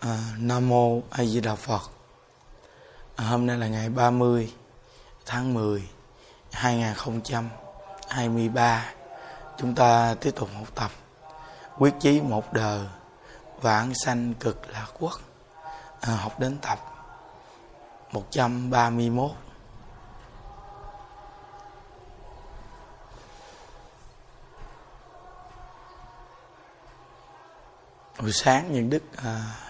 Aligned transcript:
À, 0.00 0.18
Nam 0.38 0.68
mô 0.68 1.00
A 1.10 1.24
Di 1.24 1.40
Đà 1.40 1.54
Phật. 1.54 1.90
À, 3.16 3.24
hôm 3.24 3.46
nay 3.46 3.58
là 3.58 3.68
ngày 3.68 3.88
30 3.88 4.54
tháng 5.26 5.54
10 5.54 5.88
2023. 6.52 8.84
Chúng 9.58 9.74
ta 9.74 10.14
tiếp 10.20 10.30
tục 10.36 10.48
học 10.54 10.66
tập 10.74 10.90
quyết 11.78 11.94
chí 12.00 12.20
một 12.20 12.52
đời 12.52 12.86
vãng 13.60 13.94
sanh 13.94 14.34
cực 14.34 14.70
lạc 14.70 14.86
quốc. 14.98 15.20
À, 16.00 16.14
học 16.14 16.40
đến 16.40 16.58
tập 16.62 16.78
131. 18.12 19.30
buổi 28.20 28.32
sáng 28.32 28.72
những 28.72 28.90
đức 28.90 29.02
à, 29.16 29.67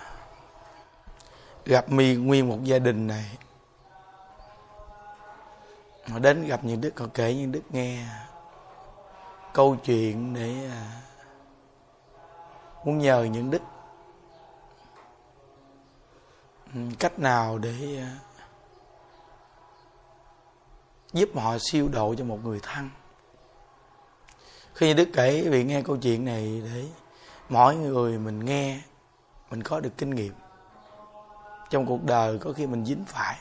gặp 1.68 1.92
mi 1.92 2.14
nguyên 2.16 2.48
một 2.48 2.58
gia 2.64 2.78
đình 2.78 3.06
này. 3.06 3.38
Họ 6.08 6.18
đến 6.18 6.46
gặp 6.46 6.64
những 6.64 6.80
đức 6.80 7.00
họ 7.00 7.06
kể 7.14 7.34
những 7.34 7.52
đức 7.52 7.62
nghe 7.70 8.06
câu 9.54 9.76
chuyện 9.84 10.34
để 10.34 10.68
à, 10.70 11.00
muốn 12.84 12.98
nhờ 12.98 13.24
những 13.24 13.50
đức 13.50 13.62
ừ, 16.74 16.80
cách 16.98 17.18
nào 17.18 17.58
để 17.58 17.98
à, 17.98 18.16
giúp 21.12 21.28
họ 21.34 21.56
siêu 21.60 21.88
độ 21.92 22.14
cho 22.18 22.24
một 22.24 22.38
người 22.44 22.60
thân. 22.62 22.90
Khi 24.74 24.94
đức 24.94 25.08
kể 25.14 25.48
vì 25.50 25.64
nghe 25.64 25.82
câu 25.82 25.96
chuyện 25.96 26.24
này 26.24 26.62
để 26.64 26.84
mỗi 27.48 27.76
người 27.76 28.18
mình 28.18 28.44
nghe, 28.44 28.80
mình 29.50 29.62
có 29.62 29.80
được 29.80 29.92
kinh 29.98 30.10
nghiệm 30.10 30.32
trong 31.70 31.86
cuộc 31.86 32.04
đời 32.04 32.38
có 32.38 32.52
khi 32.52 32.66
mình 32.66 32.84
dính 32.84 33.04
phải. 33.04 33.38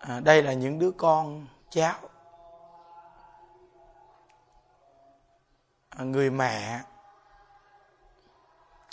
À, 0.00 0.20
đây 0.20 0.42
là 0.42 0.52
những 0.52 0.78
đứa 0.78 0.90
con 0.90 1.46
cháu. 1.70 1.98
À, 5.90 6.04
người 6.04 6.30
mẹ 6.30 6.80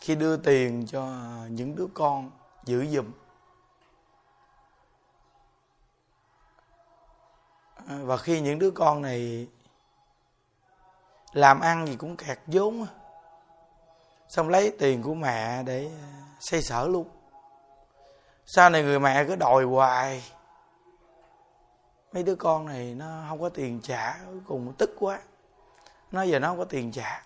khi 0.02 0.16
đưa 0.16 0.38
tiền 0.38 0.86
cho 0.88 1.08
những 1.50 1.75
đứa 1.75 1.88
con 1.94 2.31
giữ 2.64 2.86
giùm. 2.86 3.12
À, 7.88 7.97
và 8.03 8.17
khi 8.17 8.41
những 8.41 8.59
đứa 8.59 8.72
con 8.72 9.02
này 9.02 9.47
làm 11.34 11.59
ăn 11.59 11.88
gì 11.88 11.95
cũng 11.95 12.17
kẹt 12.17 12.39
vốn 12.47 12.86
xong 14.30 14.50
lấy 14.50 14.72
tiền 14.80 15.03
của 15.03 15.14
mẹ 15.14 15.64
để 15.64 15.86
uh, 15.86 15.92
xây 16.39 16.61
sở 16.61 16.88
luôn. 16.88 17.08
Sau 18.46 18.69
này 18.69 18.84
người 18.84 19.00
mẹ 19.00 19.25
cứ 19.25 19.35
đòi 19.35 19.63
hoài. 19.63 20.24
Mấy 22.13 22.24
đứa 22.24 22.35
con 22.35 22.66
này 22.66 22.94
nó 22.94 23.25
không 23.29 23.41
có 23.41 23.50
tiền 23.50 23.81
trả, 23.84 24.18
cuối 24.25 24.41
cùng 24.47 24.74
tức 24.78 24.96
quá. 25.00 25.19
Nó 26.12 26.22
giờ 26.22 26.40
nó 26.40 26.47
không 26.47 26.57
có 26.57 26.66
tiền 26.66 26.91
trả. 26.91 27.24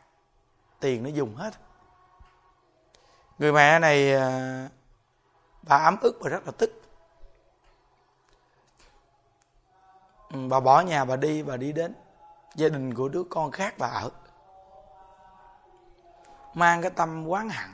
Tiền 0.80 1.04
nó 1.04 1.10
dùng 1.10 1.36
hết. 1.36 1.54
Người 3.38 3.54
mẹ 3.54 3.80
này 3.80 4.16
uh, 4.16 4.72
bà 5.62 5.78
ấm 5.78 5.98
ức 6.02 6.18
và 6.22 6.30
rất 6.30 6.46
là 6.46 6.52
tức. 6.58 6.82
Bà 10.50 10.60
bỏ 10.60 10.82
nhà 10.82 11.06
bà 11.06 11.16
đi 11.16 11.44
bà 11.44 11.58
đi 11.58 11.72
đến 11.72 11.94
gia 12.56 12.70
đình 12.70 12.94
của 12.94 13.10
đứa 13.10 13.24
con 13.30 13.52
khác 13.52 13.74
bà 13.78 13.88
ở 13.88 14.10
mang 16.54 16.82
cái 16.82 16.92
tâm 16.92 17.28
quán 17.28 17.50
hận. 17.50 17.70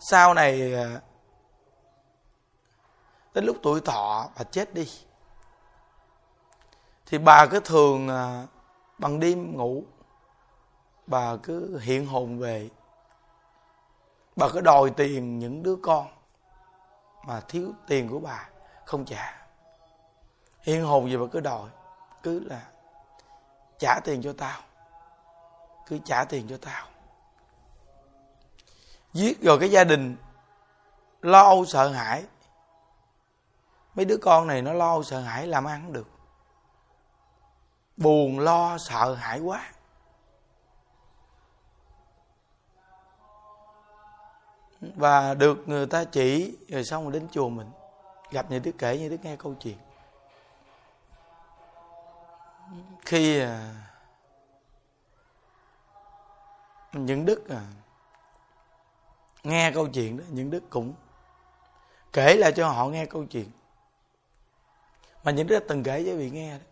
Sau 0.00 0.34
này 0.34 0.72
ờ, 0.72 1.00
đến 3.34 3.44
lúc 3.44 3.56
tuổi 3.62 3.80
thọ 3.80 4.28
bà 4.38 4.44
chết 4.44 4.74
đi, 4.74 4.88
thì 7.06 7.18
bà 7.18 7.46
cứ 7.46 7.60
thường 7.60 8.08
ờ, 8.08 8.46
bằng 8.98 9.20
đêm 9.20 9.56
ngủ, 9.56 9.82
bà 11.06 11.36
cứ 11.42 11.78
hiện 11.78 12.06
hồn 12.06 12.38
về. 12.38 12.68
Bà 14.36 14.48
cứ 14.52 14.60
đòi 14.60 14.90
tiền 14.90 15.38
những 15.38 15.62
đứa 15.62 15.76
con 15.82 16.06
mà 17.26 17.40
thiếu 17.48 17.72
tiền 17.86 18.08
của 18.08 18.18
bà 18.18 18.48
không 18.84 19.04
trả. 19.04 19.46
Hiện 20.60 20.84
hồn 20.84 21.10
gì 21.10 21.16
bà 21.16 21.24
cứ 21.32 21.40
đòi, 21.40 21.68
cứ 22.22 22.40
là 22.40 22.62
trả 23.78 24.00
tiền 24.04 24.22
cho 24.22 24.32
tao 24.38 24.60
cứ 25.88 25.98
trả 26.04 26.24
tiền 26.24 26.46
cho 26.48 26.56
tao. 26.56 26.86
Giết 29.12 29.42
rồi 29.42 29.58
cái 29.60 29.70
gia 29.70 29.84
đình 29.84 30.16
lo 31.20 31.42
âu 31.42 31.64
sợ 31.64 31.88
hãi. 31.88 32.24
Mấy 33.94 34.04
đứa 34.04 34.16
con 34.22 34.46
này 34.46 34.62
nó 34.62 34.72
lo 34.72 34.88
âu 34.88 35.02
sợ 35.02 35.20
hãi 35.20 35.46
làm 35.46 35.64
ăn 35.64 35.82
không 35.82 35.92
được. 35.92 36.08
Buồn, 37.96 38.38
lo, 38.38 38.78
sợ 38.78 39.14
hãi 39.14 39.40
quá. 39.40 39.70
Và 44.80 45.34
được 45.34 45.68
người 45.68 45.86
ta 45.86 46.04
chỉ, 46.04 46.56
rồi 46.68 46.84
xong 46.84 47.02
rồi 47.02 47.12
đến 47.12 47.28
chùa 47.32 47.48
mình. 47.48 47.70
Gặp 48.30 48.46
những 48.50 48.62
đứa 48.62 48.72
kể 48.78 48.98
như 48.98 49.08
đứa 49.08 49.16
nghe 49.22 49.36
câu 49.36 49.54
chuyện. 49.54 49.78
Khi 53.04 53.40
à, 53.40 53.74
những 56.92 57.24
đức 57.24 57.48
à, 57.48 57.62
nghe 59.44 59.72
câu 59.74 59.88
chuyện 59.88 60.16
đó 60.16 60.24
những 60.30 60.50
đức 60.50 60.70
cũng 60.70 60.94
kể 62.12 62.36
lại 62.36 62.52
cho 62.52 62.68
họ 62.68 62.88
nghe 62.88 63.06
câu 63.06 63.24
chuyện. 63.24 63.50
Mà 65.24 65.32
những 65.32 65.46
đức 65.46 65.58
đã 65.58 65.64
từng 65.68 65.82
kể 65.82 66.04
với 66.04 66.16
vị 66.16 66.30
nghe 66.30 66.58
đó. 66.58 66.64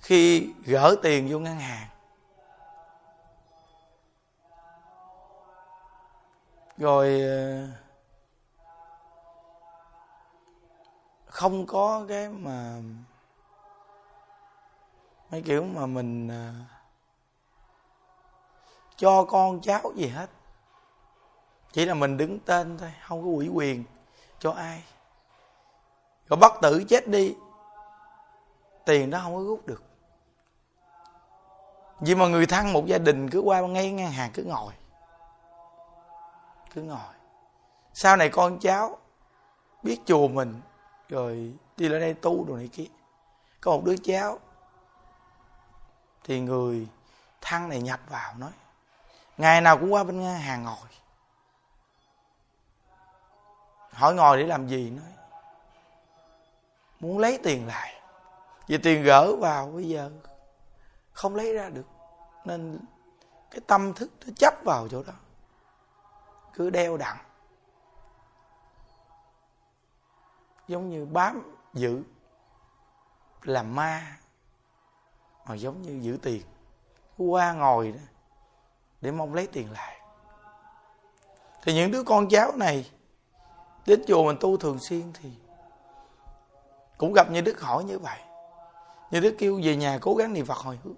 Khi 0.00 0.52
gỡ 0.64 0.96
tiền 1.02 1.28
vô 1.30 1.38
ngân 1.38 1.56
hàng 1.58 1.88
rồi 6.76 7.20
ờ, 7.20 7.68
không 11.26 11.66
có 11.66 12.06
cái 12.08 12.28
mà 12.28 12.80
mấy 15.30 15.42
kiểu 15.42 15.64
mà 15.64 15.86
mình 15.86 16.28
ờ, 16.28 16.52
cho 18.96 19.24
con 19.24 19.60
cháu 19.60 19.92
gì 19.94 20.08
hết. 20.08 20.30
Chỉ 21.72 21.84
là 21.84 21.94
mình 21.94 22.16
đứng 22.16 22.38
tên 22.40 22.78
thôi, 22.78 22.92
không 23.06 23.22
có 23.22 23.28
ủy 23.28 23.48
quyền 23.48 23.84
cho 24.38 24.50
ai. 24.50 24.82
Rồi 26.28 26.36
bất 26.36 26.52
tử 26.62 26.84
chết 26.88 27.08
đi, 27.08 27.36
tiền 28.84 29.10
đó 29.10 29.20
không 29.22 29.34
có 29.34 29.42
rút 29.42 29.66
được. 29.66 29.82
Vì 32.00 32.14
mà 32.14 32.26
người 32.26 32.46
thân 32.46 32.72
một 32.72 32.86
gia 32.86 32.98
đình 32.98 33.30
cứ 33.30 33.40
qua 33.40 33.60
ngay 33.60 33.92
ngang 33.92 34.10
hàng 34.10 34.30
cứ 34.34 34.42
ngồi 34.42 34.72
cứ 36.74 36.82
ngồi. 36.82 37.14
Sau 37.92 38.16
này 38.16 38.28
con 38.28 38.58
cháu 38.58 38.96
biết 39.82 40.00
chùa 40.06 40.28
mình, 40.28 40.60
rồi 41.08 41.54
đi 41.76 41.88
lên 41.88 42.00
đây 42.00 42.14
tu 42.14 42.44
đồ 42.44 42.56
này 42.56 42.68
kia. 42.72 42.86
Có 43.60 43.70
một 43.70 43.82
đứa 43.84 43.96
cháu 43.96 44.38
thì 46.24 46.40
người 46.40 46.88
thăng 47.40 47.68
này 47.68 47.80
nhập 47.80 48.00
vào 48.08 48.34
nói 48.38 48.50
ngày 49.36 49.60
nào 49.60 49.78
cũng 49.78 49.92
qua 49.92 50.04
bên 50.04 50.20
nga 50.20 50.36
hàng 50.36 50.64
ngồi 50.64 50.76
hỏi 53.94 54.14
ngồi 54.14 54.38
để 54.38 54.46
làm 54.46 54.68
gì 54.68 54.90
nói. 54.90 55.12
Muốn 57.00 57.18
lấy 57.18 57.38
tiền 57.42 57.66
lại. 57.66 58.00
Vì 58.66 58.78
tiền 58.78 59.02
gỡ 59.02 59.36
vào 59.36 59.66
bây 59.66 59.88
giờ 59.88 60.10
không 61.12 61.34
lấy 61.34 61.54
ra 61.54 61.68
được. 61.68 61.86
Nên 62.44 62.78
cái 63.50 63.60
tâm 63.66 63.94
thức 63.94 64.10
nó 64.26 64.32
chấp 64.36 64.54
vào 64.64 64.88
chỗ 64.88 65.02
đó. 65.02 65.12
Cứ 66.52 66.70
đeo 66.70 66.96
đặng 66.96 67.18
giống 70.68 70.90
như 70.90 71.06
bám 71.06 71.56
giữ 71.74 72.02
làm 73.42 73.74
ma, 73.74 74.16
mà 75.46 75.54
giống 75.54 75.82
như 75.82 75.98
giữ 76.02 76.18
tiền. 76.22 76.42
Qua 77.18 77.52
ngồi 77.52 77.92
đó 77.92 78.00
để 79.04 79.10
mong 79.10 79.34
lấy 79.34 79.46
tiền 79.46 79.72
lại. 79.72 80.00
Thì 81.62 81.74
những 81.74 81.90
đứa 81.90 82.02
con 82.02 82.28
cháu 82.28 82.52
này, 82.56 82.90
đến 83.86 84.02
chùa 84.06 84.24
mình 84.24 84.36
tu 84.40 84.56
thường 84.56 84.78
xuyên 84.78 85.12
thì 85.12 85.30
cũng 86.98 87.12
gặp 87.12 87.30
như 87.30 87.40
đức 87.40 87.60
hỏi 87.60 87.84
như 87.84 87.98
vậy. 87.98 88.18
Như 89.10 89.20
đức 89.20 89.34
kêu 89.38 89.60
về 89.64 89.76
nhà 89.76 89.98
cố 90.00 90.14
gắng 90.14 90.32
niệm 90.32 90.46
phật 90.46 90.58
hồi 90.58 90.78
hướng. 90.84 90.94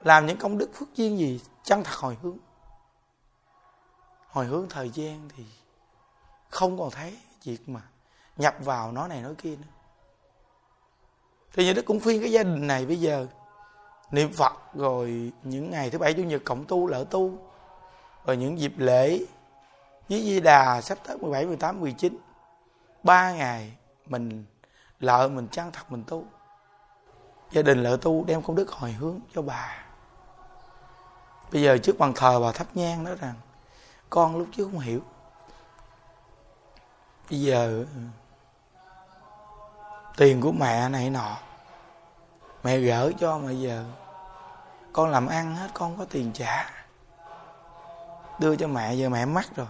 Làm 0.00 0.26
những 0.26 0.38
công 0.38 0.58
đức 0.58 0.70
phước 0.74 0.94
duyên 0.94 1.18
gì, 1.18 1.40
chân 1.64 1.84
thật 1.84 1.94
hồi 1.94 2.18
hướng. 2.22 2.38
Hồi 4.28 4.46
hướng 4.46 4.66
thời 4.70 4.90
gian 4.90 5.28
thì 5.36 5.44
không 6.48 6.78
còn 6.78 6.90
thấy 6.90 7.18
việc 7.44 7.68
mà 7.68 7.82
nhập 8.36 8.54
vào 8.60 8.92
nó 8.92 9.08
này 9.08 9.22
nói 9.22 9.34
kia 9.34 9.56
nữa. 9.56 9.72
Thì 11.52 11.64
như 11.64 11.72
đức 11.72 11.82
cũng 11.82 12.00
khuyên 12.00 12.20
cái 12.20 12.32
gia 12.32 12.42
đình 12.42 12.66
này, 12.66 12.86
bây 12.86 13.00
giờ 13.00 13.26
niệm 14.10 14.32
phật 14.32 14.52
rồi 14.74 15.32
những 15.42 15.70
ngày 15.70 15.90
thứ 15.90 15.98
bảy 15.98 16.14
chủ 16.14 16.22
nhật 16.22 16.42
cộng 16.44 16.64
tu 16.64 16.86
lỡ 16.86 17.04
tu. 17.10 17.38
Rồi 18.26 18.36
những 18.36 18.58
dịp 18.58 18.72
lễ 18.76 19.18
với 20.08 20.22
Di 20.22 20.40
Đà 20.40 20.80
sắp 20.80 20.98
tới 21.06 21.18
17, 21.18 21.46
18, 21.46 21.80
19 21.80 22.18
ba 23.02 23.32
ngày 23.32 23.72
mình 24.06 24.44
lợ 25.00 25.28
mình 25.28 25.48
chăng 25.48 25.72
thật 25.72 25.92
mình 25.92 26.04
tu. 26.06 26.24
Gia 27.50 27.62
đình 27.62 27.82
lợ 27.82 27.96
tu 28.02 28.24
đem 28.24 28.42
công 28.42 28.56
đức 28.56 28.70
hồi 28.70 28.92
hướng 28.92 29.20
cho 29.34 29.42
bà. 29.42 29.84
Bây 31.52 31.62
giờ 31.62 31.78
trước 31.78 31.98
bàn 31.98 32.12
thờ 32.16 32.40
bà 32.40 32.52
thắp 32.52 32.66
nhang 32.74 33.04
nói 33.04 33.16
rằng 33.20 33.34
con 34.10 34.36
lúc 34.36 34.48
trước 34.56 34.64
không 34.64 34.78
hiểu. 34.80 35.00
Bây 37.30 37.40
giờ 37.40 37.84
tiền 40.16 40.40
của 40.40 40.52
mẹ 40.52 40.88
này 40.88 41.10
nọ 41.10 41.36
mẹ 42.68 42.78
gỡ 42.78 43.12
cho 43.18 43.38
mà 43.38 43.50
giờ. 43.50 43.84
Con 44.92 45.10
làm 45.10 45.26
ăn 45.26 45.56
hết, 45.56 45.68
con 45.74 45.98
có 45.98 46.04
tiền 46.10 46.32
trả. 46.32 46.70
Đưa 48.38 48.56
cho 48.56 48.68
mẹ, 48.68 48.94
giờ 48.94 49.08
mẹ 49.08 49.24
mắc 49.24 49.46
rồi. 49.56 49.66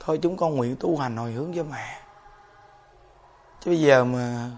Thôi 0.00 0.18
chúng 0.22 0.36
con 0.36 0.56
nguyện 0.56 0.76
tu 0.80 0.98
hành 0.98 1.16
hồi 1.16 1.32
hướng 1.32 1.52
cho 1.56 1.64
mẹ. 1.64 2.00
Chứ 3.60 3.70
bây 3.70 3.80
giờ 3.80 4.04
mà 4.04 4.50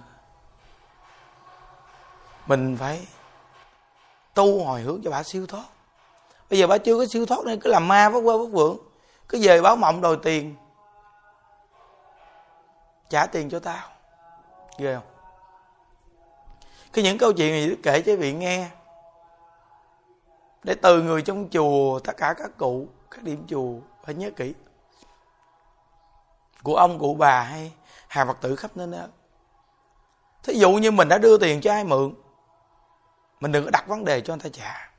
mình 2.46 2.76
phải 2.80 3.06
tu 4.34 4.64
hồi 4.64 4.80
hướng 4.80 5.00
cho 5.04 5.10
bà 5.10 5.22
siêu 5.22 5.46
thoát. 5.46 5.64
Bây 6.50 6.58
giờ 6.58 6.66
bà 6.66 6.78
chưa 6.78 6.98
có 6.98 7.06
siêu 7.06 7.26
thoát 7.26 7.44
nên 7.46 7.60
cứ 7.60 7.70
làm 7.70 7.88
ma 7.88 8.10
bất 8.10 8.20
vơ 8.20 8.38
bất 8.38 8.48
vưởng 8.52 8.76
cứ 9.28 9.38
về 9.42 9.62
báo 9.62 9.76
mộng 9.76 10.00
đòi 10.00 10.16
tiền. 10.22 10.56
Trả 13.08 13.26
tiền 13.26 13.50
cho 13.50 13.58
tao. 13.58 13.88
Ghê 14.78 14.94
không? 14.94 15.11
Cái 16.92 17.04
những 17.04 17.18
câu 17.18 17.32
chuyện 17.32 17.52
này 17.52 17.76
kể 17.82 18.02
cho 18.02 18.16
vị 18.16 18.32
nghe, 18.32 18.68
để 20.62 20.74
từ 20.82 21.02
người 21.02 21.22
trong 21.22 21.48
chùa, 21.48 21.98
tất 21.98 22.16
cả 22.16 22.34
các 22.38 22.50
cụ, 22.58 22.86
các 23.10 23.22
điểm 23.22 23.44
chùa 23.48 23.74
phải 24.04 24.14
nhớ 24.14 24.30
kỹ. 24.36 24.54
Của 26.62 26.76
ông, 26.76 26.98
cụ 26.98 27.14
bà 27.14 27.40
hay 27.40 27.72
hàng 28.08 28.26
phật 28.28 28.36
tử 28.40 28.56
khắp 28.56 28.70
nơi 28.74 28.86
đó 28.86 29.06
thí 30.42 30.54
dụ 30.54 30.72
như 30.72 30.90
mình 30.90 31.08
đã 31.08 31.18
đưa 31.18 31.38
tiền 31.38 31.60
cho 31.60 31.72
ai 31.72 31.84
mượn, 31.84 32.14
mình 33.40 33.52
đừng 33.52 33.64
có 33.64 33.70
đặt 33.70 33.88
vấn 33.88 34.04
đề 34.04 34.20
cho 34.20 34.34
người 34.34 34.42
ta 34.42 34.48
trả. 34.52 34.90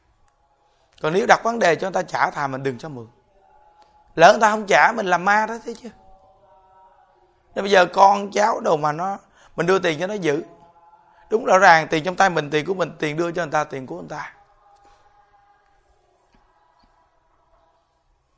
Còn 1.02 1.14
nếu 1.14 1.26
đặt 1.28 1.44
vấn 1.44 1.60
đề 1.60 1.76
cho 1.76 1.88
người 1.88 1.94
ta 1.94 2.02
trả 2.02 2.30
thà 2.30 2.48
mình 2.48 2.64
đừng 2.64 2.78
cho 2.78 2.90
mượn. 2.90 3.08
Lỡ 4.16 4.32
người 4.32 4.42
ta 4.42 4.52
không 4.52 4.66
trả, 4.66 4.92
mình 4.92 5.06
làm 5.06 5.26
ma 5.26 5.46
đó 5.46 5.58
thế 5.66 5.74
chứ 5.74 5.90
nên 7.56 7.64
bây 7.64 7.72
giờ 7.72 7.86
con 7.86 8.32
cháu 8.32 8.60
đâu 8.60 8.78
mà 8.78 8.92
nó, 8.92 9.18
mình 9.56 9.66
đưa 9.66 9.80
tiền 9.80 10.00
cho 10.00 10.08
nó 10.08 10.14
giữ 10.14 10.44
đúng 11.34 11.46
rõ 11.46 11.58
ràng 11.58 11.88
tiền 11.88 12.04
trong 12.04 12.16
tay 12.16 12.30
mình 12.30 12.50
tiền 12.50 12.66
của 12.66 12.74
mình 12.74 12.92
tiền 13.00 13.18
đưa 13.18 13.32
cho 13.32 13.44
người 13.44 13.52
ta 13.52 13.64
tiền 13.64 13.88
của 13.88 13.96
người 13.96 14.10
ta. 14.10 14.34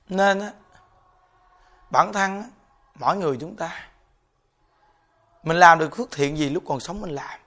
Nên 0.09 0.39
á 0.39 0.51
bản 1.89 2.13
thân 2.13 2.41
á, 2.41 2.47
mỗi 2.95 3.17
người 3.17 3.37
chúng 3.39 3.55
ta 3.55 3.89
mình 5.43 5.57
làm 5.57 5.79
được 5.79 5.95
phước 5.95 6.11
thiện 6.11 6.37
gì 6.37 6.49
lúc 6.49 6.63
còn 6.67 6.79
sống 6.79 7.01
mình 7.01 7.15
làm. 7.15 7.39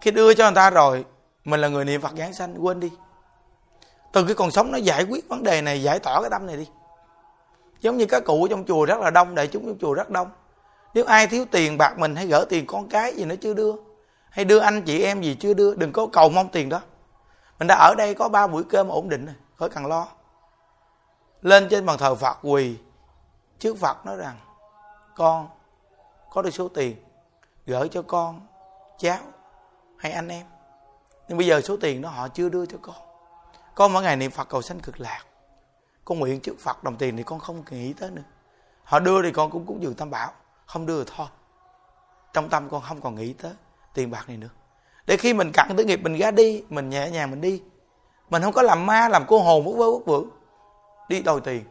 Khi 0.00 0.10
đưa 0.10 0.34
cho 0.34 0.44
người 0.44 0.54
ta 0.54 0.70
rồi 0.70 1.04
mình 1.44 1.60
là 1.60 1.68
người 1.68 1.84
niệm 1.84 2.00
phật 2.00 2.12
giảng 2.16 2.32
sanh 2.32 2.66
quên 2.66 2.80
đi. 2.80 2.92
Từ 4.12 4.24
cái 4.24 4.34
còn 4.34 4.50
sống 4.50 4.72
nó 4.72 4.78
giải 4.78 5.04
quyết 5.04 5.28
vấn 5.28 5.42
đề 5.42 5.62
này 5.62 5.82
giải 5.82 5.98
tỏa 5.98 6.20
cái 6.20 6.30
tâm 6.30 6.46
này 6.46 6.56
đi. 6.56 6.70
Giống 7.80 7.96
như 7.96 8.06
các 8.08 8.22
cụ 8.26 8.46
trong 8.50 8.64
chùa 8.64 8.84
rất 8.84 9.00
là 9.00 9.10
đông 9.10 9.34
đại 9.34 9.46
chúng 9.46 9.66
trong 9.66 9.78
chùa 9.78 9.94
rất 9.94 10.10
đông 10.10 10.30
nếu 10.94 11.04
ai 11.04 11.26
thiếu 11.26 11.44
tiền, 11.50 11.78
bạc 11.78 11.98
mình 11.98 12.16
hay 12.16 12.26
gỡ 12.26 12.46
tiền 12.48 12.66
con 12.66 12.88
cái 12.88 13.14
gì 13.14 13.24
nó 13.24 13.34
chưa 13.40 13.54
đưa. 13.54 13.72
Hay 14.30 14.44
đưa 14.44 14.58
anh 14.58 14.82
chị 14.82 15.02
em 15.02 15.22
gì 15.22 15.36
chưa 15.40 15.54
đưa, 15.54 15.74
đừng 15.74 15.92
có 15.92 16.06
cầu 16.12 16.28
mong 16.28 16.48
tiền 16.48 16.68
đó. 16.68 16.80
Mình 17.58 17.68
đã 17.68 17.74
ở 17.74 17.94
đây 17.98 18.14
có 18.14 18.28
ba 18.28 18.46
buổi 18.46 18.64
cơm 18.64 18.88
ổn 18.88 19.08
định 19.08 19.26
rồi, 19.26 19.34
khỏi 19.56 19.68
cần 19.68 19.86
lo. 19.86 20.08
Lên 21.42 21.68
trên 21.70 21.86
bàn 21.86 21.98
thờ 21.98 22.14
phật 22.14 22.38
quỳ, 22.42 22.76
trước 23.58 23.78
phật 23.78 24.06
nói 24.06 24.16
rằng, 24.16 24.36
con, 25.16 25.48
có 26.30 26.42
được 26.42 26.50
số 26.50 26.68
tiền, 26.68 26.96
gửi 27.66 27.88
cho 27.88 28.02
con, 28.02 28.40
cháu 28.98 29.18
hay 29.96 30.12
anh 30.12 30.28
em. 30.28 30.46
Nhưng 31.28 31.38
bây 31.38 31.46
giờ 31.46 31.60
số 31.60 31.76
tiền 31.76 32.02
đó 32.02 32.08
họ 32.08 32.28
chưa 32.28 32.48
đưa 32.48 32.66
cho 32.66 32.78
con. 32.82 32.96
Con 33.74 33.92
mỗi 33.92 34.02
ngày 34.02 34.16
niệm 34.16 34.30
phật 34.30 34.48
cầu 34.48 34.62
sanh 34.62 34.80
cực 34.80 35.00
lạc. 35.00 35.24
Con 36.04 36.18
nguyện 36.18 36.40
trước 36.40 36.60
phật 36.60 36.84
đồng 36.84 36.96
tiền 36.96 37.16
thì 37.16 37.22
con 37.22 37.38
không 37.38 37.62
nghĩ 37.70 37.92
tới 37.92 38.10
nữa. 38.10 38.22
Họ 38.84 38.98
đưa 38.98 39.22
thì 39.22 39.32
con 39.32 39.50
cũng 39.50 39.66
cúng 39.66 39.82
dường 39.82 39.94
tam 39.94 40.10
bảo 40.10 40.32
không 40.72 40.86
đưa 40.86 41.04
thôi. 41.04 41.26
Trong 42.32 42.48
tâm 42.48 42.68
con 42.68 42.82
không 42.82 43.00
còn 43.00 43.14
nghĩ 43.14 43.32
tới 43.32 43.52
tiền 43.94 44.10
bạc 44.10 44.28
này 44.28 44.36
nữa. 44.36 44.48
Để 45.06 45.16
khi 45.16 45.34
mình 45.34 45.50
cặn 45.52 45.76
tới 45.76 45.84
nghiệp, 45.84 46.00
mình 46.02 46.18
ra 46.18 46.30
đi, 46.30 46.64
mình 46.68 46.90
nhẹ 46.90 47.10
nhàng 47.10 47.30
mình 47.30 47.40
đi. 47.40 47.62
Mình 48.30 48.42
không 48.42 48.52
có 48.52 48.62
làm 48.62 48.86
ma, 48.86 49.08
làm 49.08 49.24
cô 49.28 49.38
hồn 49.38 49.64
vất 49.64 49.72
vơ 49.76 49.90
vất 49.90 50.06
vưởng 50.06 50.30
đi 51.08 51.22
đòi 51.22 51.40
tiền. 51.40 51.64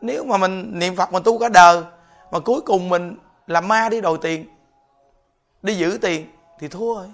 Nếu 0.00 0.24
mà 0.24 0.36
mình, 0.36 0.78
niệm 0.78 0.96
phật 0.96 1.12
mình 1.12 1.22
tu 1.22 1.38
cả 1.38 1.48
đời, 1.48 1.82
mà 2.30 2.38
cuối 2.38 2.60
cùng 2.60 2.88
mình 2.88 3.16
làm 3.46 3.68
ma 3.68 3.88
đi 3.88 4.00
đòi 4.00 4.18
tiền, 4.22 4.48
đi 5.62 5.74
giữ 5.74 5.98
tiền 6.02 6.30
thì 6.58 6.68
thua 6.68 6.94
rồi. 6.94 7.12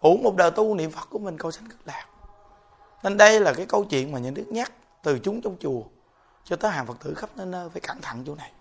Uổng 0.00 0.22
một 0.22 0.36
đời 0.36 0.50
tu 0.50 0.74
niệm 0.74 0.90
phật 0.90 1.08
của 1.10 1.18
mình, 1.18 1.38
cầu 1.38 1.50
sanh 1.50 1.68
cực 1.68 1.80
lạc. 1.86 2.06
Nên 3.02 3.16
đây 3.16 3.40
là 3.40 3.52
cái 3.52 3.66
câu 3.66 3.84
chuyện 3.84 4.12
mà 4.12 4.18
nhà 4.18 4.30
đức 4.34 4.46
nhắc 4.50 4.72
từ 5.02 5.18
chúng 5.18 5.40
trong 5.40 5.56
chùa 5.60 5.82
cho 6.44 6.56
tới 6.56 6.70
hàng 6.70 6.86
phật 6.86 6.96
tử 7.04 7.14
khắp 7.14 7.30
nơi 7.36 7.46
nơi 7.46 7.68
phải 7.70 7.80
cẩn 7.80 8.00
thận 8.00 8.24
chỗ 8.26 8.34
này 8.34 8.52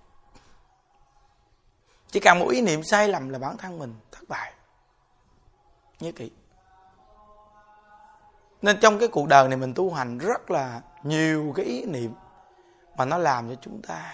chỉ 2.13 2.19
cần 2.19 2.39
một 2.39 2.47
ý 2.47 2.61
niệm 2.61 2.83
sai 2.83 3.07
lầm 3.07 3.29
là 3.29 3.39
bản 3.39 3.57
thân 3.57 3.79
mình 3.79 3.95
thất 4.11 4.21
bại. 4.27 4.53
Nhớ 5.99 6.11
kỹ. 6.15 6.31
Nên 8.61 8.79
trong 8.79 8.99
cái 8.99 9.07
cuộc 9.07 9.27
đời 9.27 9.47
này 9.47 9.57
mình 9.57 9.73
tu 9.73 9.93
hành 9.93 10.17
rất 10.17 10.51
là 10.51 10.81
nhiều 11.03 11.53
cái 11.55 11.65
ý 11.65 11.85
niệm 11.85 12.13
mà 12.97 13.05
nó 13.05 13.17
làm 13.17 13.49
cho 13.49 13.55
chúng 13.61 13.81
ta 13.81 14.13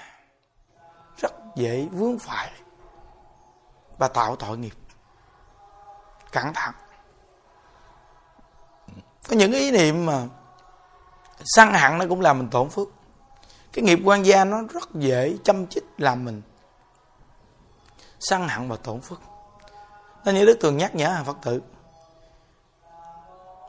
rất 1.17 1.33
dễ 1.55 1.87
vướng 1.91 2.19
phải 2.19 2.51
và 3.97 4.07
tạo 4.07 4.35
tội 4.35 4.57
nghiệp. 4.57 4.75
Cẩn 6.31 6.53
thận. 6.53 6.73
Có 9.29 9.35
những 9.35 9.51
ý 9.51 9.71
niệm 9.71 10.05
mà 10.05 10.23
săn 11.45 11.73
hẳn 11.73 11.97
nó 11.97 12.05
cũng 12.09 12.21
làm 12.21 12.37
mình 12.39 12.49
tổn 12.49 12.69
phước. 12.69 12.87
Cái 13.73 13.83
nghiệp 13.83 13.99
quan 14.05 14.25
gia 14.25 14.45
nó 14.45 14.61
rất 14.73 14.93
dễ 14.93 15.37
chăm 15.43 15.67
chích 15.67 15.85
làm 15.97 16.25
mình 16.25 16.41
săn 18.19 18.47
hẳn 18.47 18.69
và 18.69 18.75
tổn 18.75 19.01
phước 19.01 19.21
nên 20.25 20.35
như 20.35 20.45
đức 20.45 20.57
thường 20.61 20.77
nhắc 20.77 20.95
nhở 20.95 21.09
hàng 21.09 21.25
phật 21.25 21.37
tử. 21.41 21.61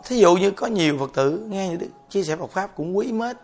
Thí 0.05 0.19
dụ 0.19 0.35
như 0.35 0.51
có 0.51 0.67
nhiều 0.67 0.99
phật 0.99 1.11
tử 1.15 1.47
nghe 1.49 1.69
như 1.69 1.77
đức 1.77 1.89
chia 2.11 2.23
sẻ 2.23 2.37
Phật 2.37 2.51
pháp 2.51 2.71
cũng 2.77 2.97
quý 2.97 3.13
mến. 3.13 3.37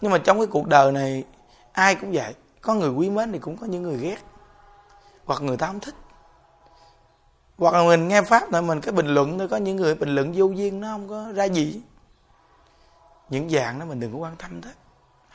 Nhưng 0.00 0.12
mà 0.12 0.18
trong 0.18 0.38
cái 0.38 0.46
cuộc 0.46 0.66
đời 0.66 0.92
này, 0.92 1.24
ai 1.72 1.94
cũng 1.94 2.12
vậy. 2.12 2.34
Có 2.60 2.74
người 2.74 2.90
quý 2.90 3.10
mến 3.10 3.32
thì 3.32 3.38
cũng 3.38 3.56
có 3.56 3.66
những 3.66 3.82
người 3.82 3.96
ghét. 3.96 4.18
Hoặc 5.24 5.42
người 5.42 5.56
ta 5.56 5.66
không 5.66 5.80
thích. 5.80 5.94
Hoặc 7.58 7.74
là 7.74 7.84
mình 7.84 8.08
nghe 8.08 8.22
pháp 8.22 8.52
rồi 8.52 8.62
mình 8.62 8.80
cái 8.80 8.92
bình 8.92 9.06
luận 9.06 9.38
thôi 9.38 9.48
có 9.48 9.56
những 9.56 9.76
người 9.76 9.94
bình 9.94 10.14
luận 10.14 10.32
vô 10.36 10.46
duyên, 10.46 10.80
nó 10.80 10.88
không 10.88 11.08
có 11.08 11.32
ra 11.34 11.44
gì. 11.44 11.80
Những 13.28 13.50
dạng 13.50 13.78
đó 13.78 13.84
mình 13.84 14.00
đừng 14.00 14.12
có 14.12 14.18
quan 14.18 14.36
tâm 14.36 14.60
tới. 14.60 14.72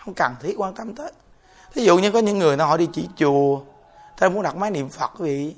Không 0.06 0.14
cần 0.14 0.36
thiết 0.40 0.56
quan 0.58 0.74
tâm 0.74 0.96
tới. 0.96 1.12
Thí 1.74 1.84
dụ 1.86 1.98
như 1.98 2.12
có 2.12 2.20
những 2.20 2.40
người 2.40 2.58
nó 2.58 2.66
họ 2.66 2.78
đi 2.78 2.90
chỉ 2.94 3.10
chùa 3.18 3.62
ta 4.18 4.30
muốn 4.30 4.44
đặt 4.44 4.56
máy 4.56 4.72
niệm 4.72 4.90
phật, 4.90 5.12
quý 5.20 5.26
vị. 5.26 5.56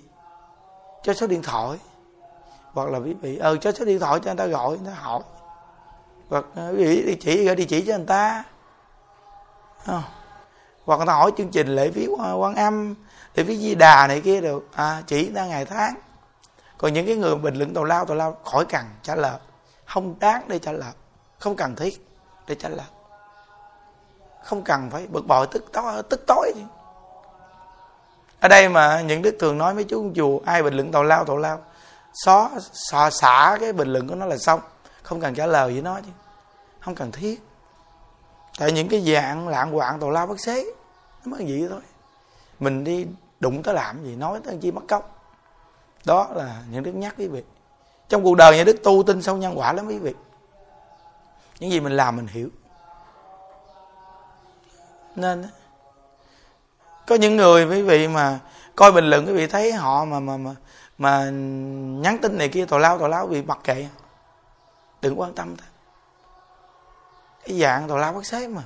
Cho 1.04 1.14
số 1.14 1.28
điện 1.28 1.42
thoại. 1.42 1.78
Hoặc 2.74 2.90
là 2.90 2.98
quý 2.98 3.14
vị 3.14 3.38
ờ 3.38 3.58
cho 3.58 3.72
số 3.72 3.86
điện 3.86 4.00
thoại 4.00 4.20
cho 4.20 4.26
người 4.26 4.38
ta 4.38 4.46
gọi, 4.46 4.78
người 4.78 4.88
ta 4.94 5.02
hỏi. 5.02 5.22
Hoặc 6.30 6.46
ờ, 6.56 6.70
quý 6.70 6.86
vị 6.86 7.04
địa 7.06 7.18
chỉ 7.20 7.46
gửi 7.46 7.56
địa 7.56 7.66
chỉ 7.66 7.82
cho 7.82 7.98
người 7.98 8.06
ta. 8.06 8.44
Không? 9.86 10.04
hoặc 10.86 10.98
người 10.98 11.08
ta 11.08 11.14
hỏi 11.14 11.32
chương 11.38 11.50
trình 11.50 11.68
lễ 11.68 11.92
phí 11.92 12.08
quan 12.38 12.56
âm, 12.56 12.96
lễ 13.36 13.44
phí 13.44 13.58
di 13.58 13.76
đà 13.76 14.08
này 14.08 14.22
kia 14.22 14.42
được. 14.42 14.68
À 14.74 15.04
chỉ 15.08 15.24
người 15.26 15.36
ta 15.36 15.46
ngày 15.46 15.66
tháng. 15.66 15.96
Còn 16.78 16.94
những 16.94 17.06
cái 17.06 17.16
người 17.16 17.36
bình 17.36 17.56
luận 17.56 17.74
tào 17.74 17.84
lao 17.84 18.06
tào 18.06 18.18
lao, 18.18 18.38
khỏi 18.44 18.66
cần 18.66 18.86
trả 19.04 19.16
lời. 19.16 19.40
Không 19.86 20.20
đáng 20.20 20.44
để 20.48 20.60
trả 20.60 20.72
lời. 20.72 20.92
Không 21.40 21.56
cần 21.56 21.76
thiết 21.76 22.08
để 22.48 22.56
trả 22.56 22.70
lời. 22.70 22.88
Không 24.44 24.64
cần 24.64 24.90
phải 24.90 25.08
bực 25.08 25.28
bội, 25.28 25.48
tức 25.52 25.66
tối 25.74 26.04
tức 26.10 26.24
tối 26.28 26.54
ở 28.40 28.48
đây 28.48 28.70
mà 28.70 29.02
những 29.02 29.22
đức 29.22 29.36
thường 29.40 29.58
nói 29.58 29.74
mấy 29.74 29.84
chú 29.84 30.12
chùa 30.16 30.40
ai 30.46 30.64
bình 30.64 30.74
luận 30.74 30.92
tàu 30.92 31.04
lao 31.04 31.26
tàu 31.26 31.38
lao. 31.38 31.60
Xóa 32.14 32.50
xả, 32.74 33.10
xả 33.10 33.58
cái 33.60 33.74
bình 33.74 33.94
luận 33.94 34.08
của 34.08 34.16
nó 34.16 34.26
là 34.26 34.38
xong. 34.38 34.60
Không 35.04 35.22
cần 35.22 35.36
trả 35.36 35.46
lời 35.46 35.74
với 35.74 35.82
nó 35.82 36.00
chứ. 36.02 36.12
Không 36.80 36.96
cần 36.96 37.12
thiết. 37.12 37.44
Tại 38.60 38.72
những 38.72 38.90
cái 38.90 39.14
dạng 39.14 39.48
lạng 39.48 39.74
quạng 39.74 40.00
tào 40.00 40.12
lao 40.12 40.28
bất 40.28 40.40
xế 40.40 40.64
nó 41.26 41.32
mới 41.32 41.46
vậy 41.46 41.68
thôi. 41.70 41.82
Mình 42.60 42.84
đi 42.84 43.08
đụng 43.40 43.64
tới 43.64 43.76
làm 43.76 44.04
gì 44.04 44.16
nói 44.16 44.40
tới 44.44 44.58
chi 44.62 44.72
mất 44.72 44.82
cốc 44.88 45.16
đó 46.06 46.28
là 46.34 46.56
những 46.72 46.84
đức 46.84 46.92
nhắc 46.92 47.16
quý 47.18 47.28
vị. 47.28 47.44
Trong 48.10 48.24
cuộc 48.24 48.36
đời 48.36 48.58
nhà 48.58 48.64
đức 48.64 48.84
tu 48.84 49.04
tin 49.04 49.22
sâu 49.22 49.38
nhân 49.38 49.60
quả 49.60 49.74
lắm 49.74 49.88
quý 49.88 50.00
vị. 50.00 50.14
Những 51.60 51.72
gì 51.72 51.80
mình 51.80 51.94
làm 51.94 52.16
mình 52.16 52.28
hiểu. 52.28 52.50
Nên 55.16 55.46
có 57.10 57.16
những 57.16 57.38
người 57.38 57.66
quý 57.66 57.82
vị 57.82 58.08
mà 58.08 58.40
coi 58.76 58.92
bình 58.92 59.10
luận 59.10 59.26
quý 59.26 59.34
vị 59.34 59.48
thấy 59.48 59.72
họ 59.72 60.06
mà 60.06 60.20
mà 60.20 60.38
mà 60.38 60.56
mà 60.98 61.24
nhắn 62.02 62.18
tin 62.22 62.38
này 62.38 62.50
kia 62.50 62.66
tào 62.66 62.80
lao 62.80 63.00
tào 63.00 63.08
lao 63.08 63.28
bị 63.28 63.42
mặc 63.42 63.60
kệ. 63.64 63.88
Đừng 65.02 65.20
quan 65.20 65.34
tâm 65.34 65.56
thôi 65.58 65.68
cái 67.46 67.60
dạng 67.60 67.88
tào 67.88 67.98
lao 67.98 68.14
bất 68.14 68.26
xế 68.26 68.48
mà. 68.48 68.64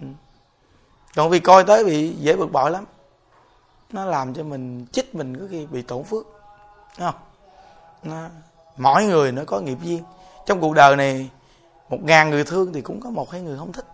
Ừ. 0.00 0.06
còn 1.14 1.30
vì 1.30 1.40
coi 1.40 1.64
tới 1.64 1.84
bị 1.84 2.08
dễ 2.10 2.36
bực 2.36 2.52
bội 2.52 2.70
lắm. 2.70 2.84
Nó 3.92 4.04
làm 4.04 4.34
cho 4.34 4.42
mình 4.42 4.86
chích 4.92 5.14
mình 5.14 5.36
có 5.36 5.44
khi 5.50 5.66
bị 5.66 5.82
tổn 5.82 6.04
phước. 6.04 6.26
Đúng 6.98 7.10
không? 7.10 7.20
Nó, 8.02 8.28
mỗi 8.76 9.04
người 9.04 9.32
nó 9.32 9.42
có 9.46 9.60
nghiệp 9.60 9.78
duyên. 9.82 10.02
Trong 10.46 10.60
cuộc 10.60 10.74
đời 10.74 10.96
này 10.96 11.30
một 11.88 11.98
ngàn 12.02 12.30
người 12.30 12.44
thương 12.44 12.72
thì 12.72 12.80
cũng 12.80 13.00
có 13.00 13.10
một 13.10 13.30
hai 13.30 13.40
người 13.40 13.58
không 13.58 13.72
thích. 13.72 13.86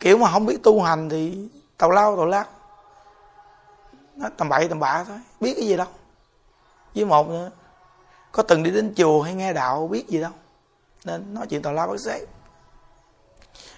Kiểu 0.00 0.18
mà 0.18 0.30
không 0.30 0.46
biết 0.46 0.62
tu 0.62 0.82
hành 0.82 1.08
thì 1.08 1.48
tào 1.82 1.90
lao 1.90 2.16
tào 2.16 2.26
lao 2.26 2.44
nó 4.16 4.28
tầm 4.36 4.48
bậy, 4.48 4.68
tầm 4.68 4.80
bạ 4.80 5.04
thôi, 5.04 5.20
biết 5.40 5.54
cái 5.56 5.66
gì 5.66 5.76
đâu. 5.76 5.86
Với 6.94 7.04
một 7.04 7.28
nữa, 7.28 7.50
có 8.32 8.42
từng 8.42 8.62
đi 8.62 8.70
đến 8.70 8.94
chùa 8.96 9.22
hay 9.22 9.34
nghe 9.34 9.52
đạo, 9.52 9.88
biết 9.88 10.08
gì 10.08 10.20
đâu. 10.20 10.30
Nên 11.04 11.34
nói 11.34 11.46
chuyện 11.46 11.62
tào 11.62 11.72
lao 11.72 11.86
bác 11.86 12.00
sĩ. 12.00 12.24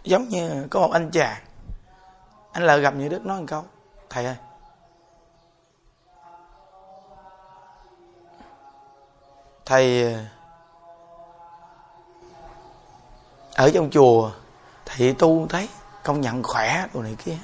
Giống 0.03 0.29
như 0.29 0.67
có 0.71 0.81
một 0.81 0.91
anh 0.93 1.11
chàng, 1.11 1.43
anh 2.53 2.63
lợi 2.63 2.81
gặp 2.81 2.95
như 2.95 3.09
đức 3.09 3.27
nói 3.27 3.41
một 3.41 3.47
câu, 3.49 3.65
thầy 4.11 4.25
ơi, 4.25 4.37
thầy 9.67 10.13
ờ, 10.13 10.21
ở 13.55 13.71
trong 13.75 13.91
chùa 13.91 14.31
thầy 14.85 15.15
tu 15.19 15.47
thấy 15.49 15.69
công 16.03 16.21
nhận 16.21 16.43
khỏe 16.43 16.87
đồ 16.95 17.03
này 17.03 17.17
kia 17.25 17.39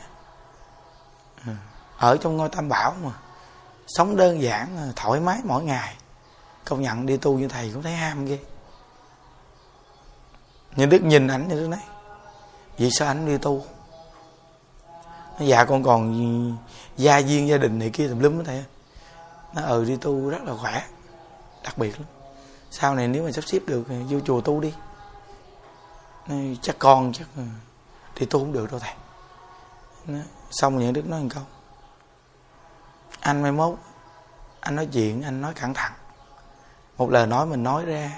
ở 2.00 2.16
trong 2.16 2.36
ngôi 2.36 2.48
tam 2.48 2.68
bảo 2.68 2.94
mà. 3.04 3.10
Sống 3.86 4.16
đơn 4.16 4.42
giản 4.42 4.76
à, 4.76 4.92
thoải 4.96 5.20
mái 5.20 5.40
mỗi 5.44 5.64
ngày. 5.64 5.96
Công 6.64 6.82
nhận 6.82 7.06
đi 7.06 7.16
tu 7.16 7.38
như 7.38 7.48
thầy 7.48 7.70
cũng 7.74 7.82
thấy 7.82 7.92
ham 7.92 8.24
ghê. 8.24 8.38
Nhưng 10.76 10.88
đức 10.88 11.02
nhìn 11.02 11.28
ảnh 11.28 11.48
như 11.48 11.54
đức 11.54 11.68
nói 11.68 11.80
vì 12.76 12.90
sao 12.90 13.08
ảnh 13.08 13.26
đi 13.26 13.38
tu? 13.38 13.64
Nó 15.38 15.46
dạ 15.46 15.64
con 15.64 15.82
còn 15.82 16.58
gia 16.96 17.18
duyên 17.18 17.48
gia 17.48 17.56
đình 17.56 17.78
này 17.78 17.90
kia 17.90 18.08
tùm 18.08 18.18
lum 18.18 18.38
đó 18.38 18.44
thầy. 18.46 18.64
Nó 19.54 19.62
ừ 19.62 19.84
đi 19.84 19.96
tu 19.96 20.28
rất 20.28 20.42
là 20.42 20.56
khỏe 20.56 20.84
đặc 21.62 21.78
biệt 21.78 21.92
lắm. 21.98 22.06
Sau 22.70 22.94
này 22.94 23.08
nếu 23.08 23.24
mà 23.24 23.32
sắp 23.32 23.44
xếp 23.46 23.60
được 23.66 23.88
à, 23.88 23.96
vô 24.08 24.20
chùa 24.20 24.40
tu 24.40 24.60
đi. 24.60 24.74
Nói, 26.26 26.58
chắc 26.62 26.76
con 26.78 27.12
chắc 27.12 27.26
à, 27.36 27.42
đi 28.20 28.26
tu 28.26 28.38
không 28.38 28.52
được 28.52 28.70
đâu 28.70 28.80
thầy. 28.80 28.94
Nó, 30.06 30.18
xong 30.50 30.74
rồi 30.74 30.84
những 30.84 30.92
đức 30.92 31.06
nói 31.06 31.20
một 31.22 31.28
câu 31.34 31.42
anh 33.20 33.42
mai 33.42 33.52
mốt 33.52 33.74
anh 34.60 34.76
nói 34.76 34.86
chuyện 34.92 35.22
anh 35.22 35.40
nói 35.40 35.52
cẩn 35.60 35.74
thận 35.74 35.92
một 36.98 37.10
lời 37.10 37.26
nói 37.26 37.46
mình 37.46 37.62
nói 37.62 37.84
ra 37.84 38.12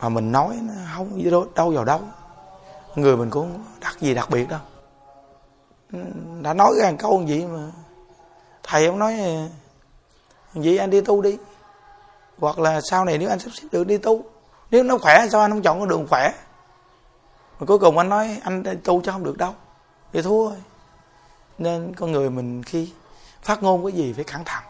mà 0.00 0.08
mình 0.08 0.32
nói 0.32 0.58
nó 0.62 0.72
không 0.94 1.30
đâu, 1.30 1.46
đâu 1.54 1.70
vào 1.70 1.84
đâu. 1.84 2.00
Người 2.94 3.16
mình 3.16 3.30
cũng 3.30 3.64
đặc 3.80 3.96
gì 4.00 4.14
đặc 4.14 4.30
biệt 4.30 4.48
đâu. 4.48 4.60
Đã 6.42 6.54
nói 6.54 6.72
ra 6.78 6.90
một 6.90 6.96
câu 6.98 7.24
gì 7.26 7.46
mà 7.46 7.70
thầy 8.62 8.86
ông 8.86 8.98
nói 8.98 9.16
vậy 10.54 10.78
anh 10.78 10.90
đi 10.90 11.00
tu 11.00 11.22
đi. 11.22 11.38
Hoặc 12.38 12.58
là 12.58 12.80
sau 12.80 13.04
này 13.04 13.18
nếu 13.18 13.28
anh 13.28 13.38
sắp 13.38 13.50
xếp 13.54 13.68
được 13.72 13.86
đi 13.86 13.98
tu 13.98 14.24
nếu 14.70 14.82
nó 14.82 14.98
khỏe 14.98 15.26
sao 15.32 15.40
anh 15.40 15.50
không 15.50 15.62
chọn 15.62 15.80
con 15.80 15.88
đường 15.88 16.06
khỏe? 16.10 16.32
Mà 17.60 17.66
cuối 17.66 17.78
cùng 17.78 17.98
anh 17.98 18.08
nói 18.08 18.40
anh 18.42 18.62
đi 18.62 18.70
tu 18.84 19.00
cho 19.00 19.12
không 19.12 19.24
được 19.24 19.36
đâu 19.36 19.54
thì 20.12 20.22
thua 20.22 20.48
rồi 20.48 20.58
nên 21.58 21.94
con 21.94 22.12
người 22.12 22.30
mình 22.30 22.62
khi 22.62 22.92
phát 23.46 23.62
ngôn 23.62 23.84
cái 23.84 23.92
gì 23.92 24.12
phải 24.12 24.24
cẩn 24.24 24.44
thận. 24.44 24.64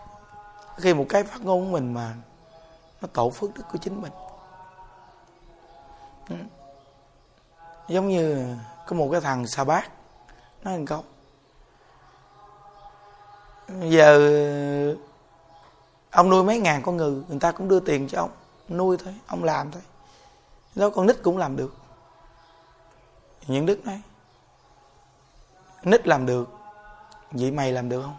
Khi 0.77 0.95
một 0.95 1.07
cái 1.09 1.25
phát 1.25 1.41
ngôn 1.41 1.65
của 1.65 1.73
mình 1.73 1.95
mà 1.95 2.15
nó 3.01 3.09
tổ 3.13 3.31
phước 3.31 3.55
đức 3.55 3.63
của 3.73 3.79
chính 3.79 4.03
mình. 4.03 4.13
Ừ. 6.29 6.37
Giống 7.89 8.09
như 8.09 8.57
có 8.87 8.97
một 8.97 9.09
cái 9.13 9.21
thằng 9.21 9.47
sa 9.47 9.65
bát 9.65 9.91
nói 10.63 10.79
một 10.79 10.85
câu. 10.87 11.05
Giờ 13.69 14.97
ông 16.11 16.31
nuôi 16.31 16.45
mấy 16.45 16.59
ngàn 16.61 16.83
con 16.83 16.97
ngừ, 16.97 17.23
người 17.29 17.41
ta 17.41 17.53
cũng 17.53 17.69
đưa 17.69 17.81
tiền 17.81 18.09
cho 18.09 18.21
ông, 18.21 18.31
nuôi 18.69 18.97
thôi, 19.05 19.15
ông 19.27 19.45
làm 19.45 19.71
thôi. 19.71 19.83
Đó 20.75 20.91
con 20.91 21.07
nít 21.07 21.17
cũng 21.23 21.39
làm 21.39 21.57
được. 21.57 21.75
Những 23.47 23.67
đức 23.67 23.87
nói, 23.87 24.03
nít 25.83 26.07
làm 26.07 26.27
được, 26.27 26.49
vậy 27.31 27.51
mày 27.51 27.73
làm 27.73 27.89
được 27.89 28.03
không? 28.03 28.17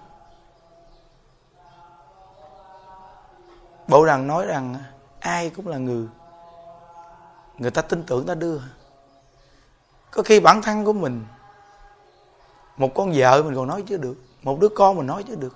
Bộ 3.88 4.04
rằng 4.04 4.28
nói 4.28 4.46
rằng 4.46 4.76
ai 5.20 5.50
cũng 5.50 5.68
là 5.68 5.78
người. 5.78 6.08
Người 7.58 7.72
ta 7.72 7.82
tin 7.82 8.04
tưởng 8.04 8.26
ta 8.26 8.36
đưa. 8.36 8.60
Có 10.12 10.24
khi 10.24 10.40
bản 10.40 10.62
thân 10.62 10.86
của 10.86 10.94
mình, 10.94 11.26
một 12.78 12.92
con 12.96 13.12
vợ 13.16 13.44
mình 13.44 13.56
còn 13.56 13.68
nói 13.68 13.84
chứ 13.88 13.98
được, 13.98 14.16
một 14.44 14.60
đứa 14.60 14.70
con 14.70 14.98
mình 14.98 15.08
nói 15.08 15.24
chứ 15.24 15.36
được. 15.36 15.56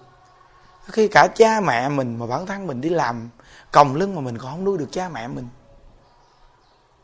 Có 0.88 0.91
khi 0.91 1.07
cả 1.07 1.27
cha 1.35 1.61
mẹ 1.61 1.89
mình 1.89 2.19
mà 2.19 2.25
bản 2.25 2.45
thân 2.45 2.67
mình 2.67 2.81
đi 2.81 2.89
làm, 2.89 3.29
còng 3.71 3.95
lưng 3.95 4.15
mà 4.15 4.21
mình 4.21 4.38
còn 4.38 4.51
không 4.51 4.63
nuôi 4.63 4.77
được 4.77 4.88
cha 4.91 5.09
mẹ 5.09 5.27
mình. 5.27 5.47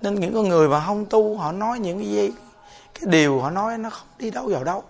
Nên 0.01 0.15
những 0.15 0.33
con 0.33 0.49
người 0.49 0.69
mà 0.69 0.83
không 0.85 1.05
tu, 1.05 1.37
họ 1.37 1.51
nói 1.51 1.79
những 1.79 1.99
cái 1.99 2.07
gì, 2.07 2.31
cái 2.93 3.03
điều 3.11 3.39
họ 3.39 3.49
nói 3.49 3.77
nó 3.77 3.89
không 3.89 4.07
đi 4.17 4.31
đâu 4.31 4.49
vào 4.49 4.63
đâu. 4.63 4.83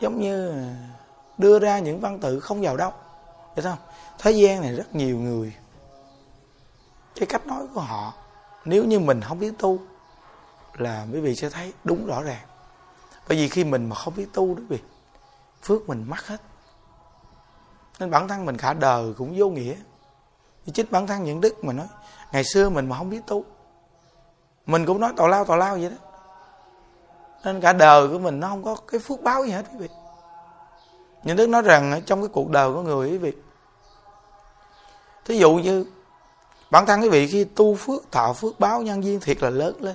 Giống 0.00 0.20
như 0.20 0.64
đưa 1.38 1.58
ra 1.58 1.78
những 1.78 2.00
văn 2.00 2.18
tự 2.18 2.40
không 2.40 2.62
vào 2.62 2.76
đâu. 2.76 2.92
Vậy 3.54 3.64
không 3.64 3.78
thế 4.18 4.30
gian 4.30 4.60
này 4.60 4.72
rất 4.72 4.94
nhiều 4.94 5.18
người. 5.18 5.54
Cái 7.14 7.26
cách 7.26 7.46
nói 7.46 7.66
của 7.74 7.80
họ, 7.80 8.12
nếu 8.64 8.84
như 8.84 8.98
mình 8.98 9.20
không 9.20 9.38
biết 9.38 9.52
tu, 9.58 9.78
là 10.74 11.06
quý 11.12 11.20
vị 11.20 11.34
sẽ 11.34 11.50
thấy 11.50 11.72
đúng 11.84 12.06
rõ 12.06 12.22
ràng. 12.22 12.46
Bởi 13.28 13.38
vì 13.38 13.48
khi 13.48 13.64
mình 13.64 13.88
mà 13.88 13.96
không 13.96 14.14
biết 14.16 14.26
tu 14.32 14.54
đó 14.54 14.60
quý 14.60 14.66
vị, 14.68 14.78
phước 15.62 15.88
mình 15.88 16.04
mất 16.08 16.26
hết. 16.26 16.40
Nên 17.98 18.10
bản 18.10 18.28
thân 18.28 18.46
mình 18.46 18.56
cả 18.56 18.72
đời 18.72 19.12
cũng 19.16 19.34
vô 19.36 19.48
nghĩa. 19.48 19.74
Chính 20.72 20.86
bản 20.90 21.06
thân 21.06 21.24
những 21.24 21.40
đức 21.40 21.64
mà 21.64 21.72
nói, 21.72 21.86
ngày 22.32 22.44
xưa 22.44 22.68
mình 22.68 22.88
mà 22.88 22.98
không 22.98 23.10
biết 23.10 23.20
tu. 23.26 23.44
Mình 24.66 24.86
cũng 24.86 25.00
nói 25.00 25.12
tào 25.16 25.28
lao 25.28 25.44
tào 25.44 25.56
lao 25.56 25.76
vậy 25.76 25.90
đó. 25.90 25.96
Nên 27.44 27.60
cả 27.60 27.72
đời 27.72 28.08
của 28.08 28.18
mình 28.18 28.40
nó 28.40 28.48
không 28.48 28.64
có 28.64 28.76
cái 28.88 29.00
phước 29.00 29.22
báo 29.22 29.44
gì 29.44 29.50
hết 29.50 29.64
quý 29.72 29.78
vị. 29.78 29.88
Những 31.22 31.36
đức 31.36 31.46
nói 31.46 31.62
rằng 31.62 32.02
trong 32.06 32.20
cái 32.20 32.28
cuộc 32.32 32.50
đời 32.50 32.72
của 32.72 32.82
người 32.82 33.10
quý 33.10 33.18
vị 33.18 33.32
thí 35.24 35.38
dụ 35.38 35.54
như, 35.54 35.86
bản 36.70 36.86
thân 36.86 37.00
quý 37.00 37.08
vị 37.08 37.26
khi 37.26 37.44
tu 37.44 37.74
phước 37.74 38.10
tạo 38.10 38.34
phước, 38.34 38.60
báo 38.60 38.82
nhân 38.82 39.04
duyên 39.04 39.20
thiệt 39.20 39.42
là 39.42 39.50
lớn 39.50 39.76
lên. 39.80 39.94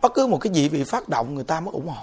Bất 0.00 0.14
cứ 0.14 0.26
một 0.26 0.38
cái 0.40 0.52
gì 0.52 0.68
bị 0.68 0.84
phát 0.84 1.08
động, 1.08 1.34
người 1.34 1.44
ta 1.44 1.60
mới 1.60 1.72
ủng 1.72 1.88
hộ. 1.88 2.02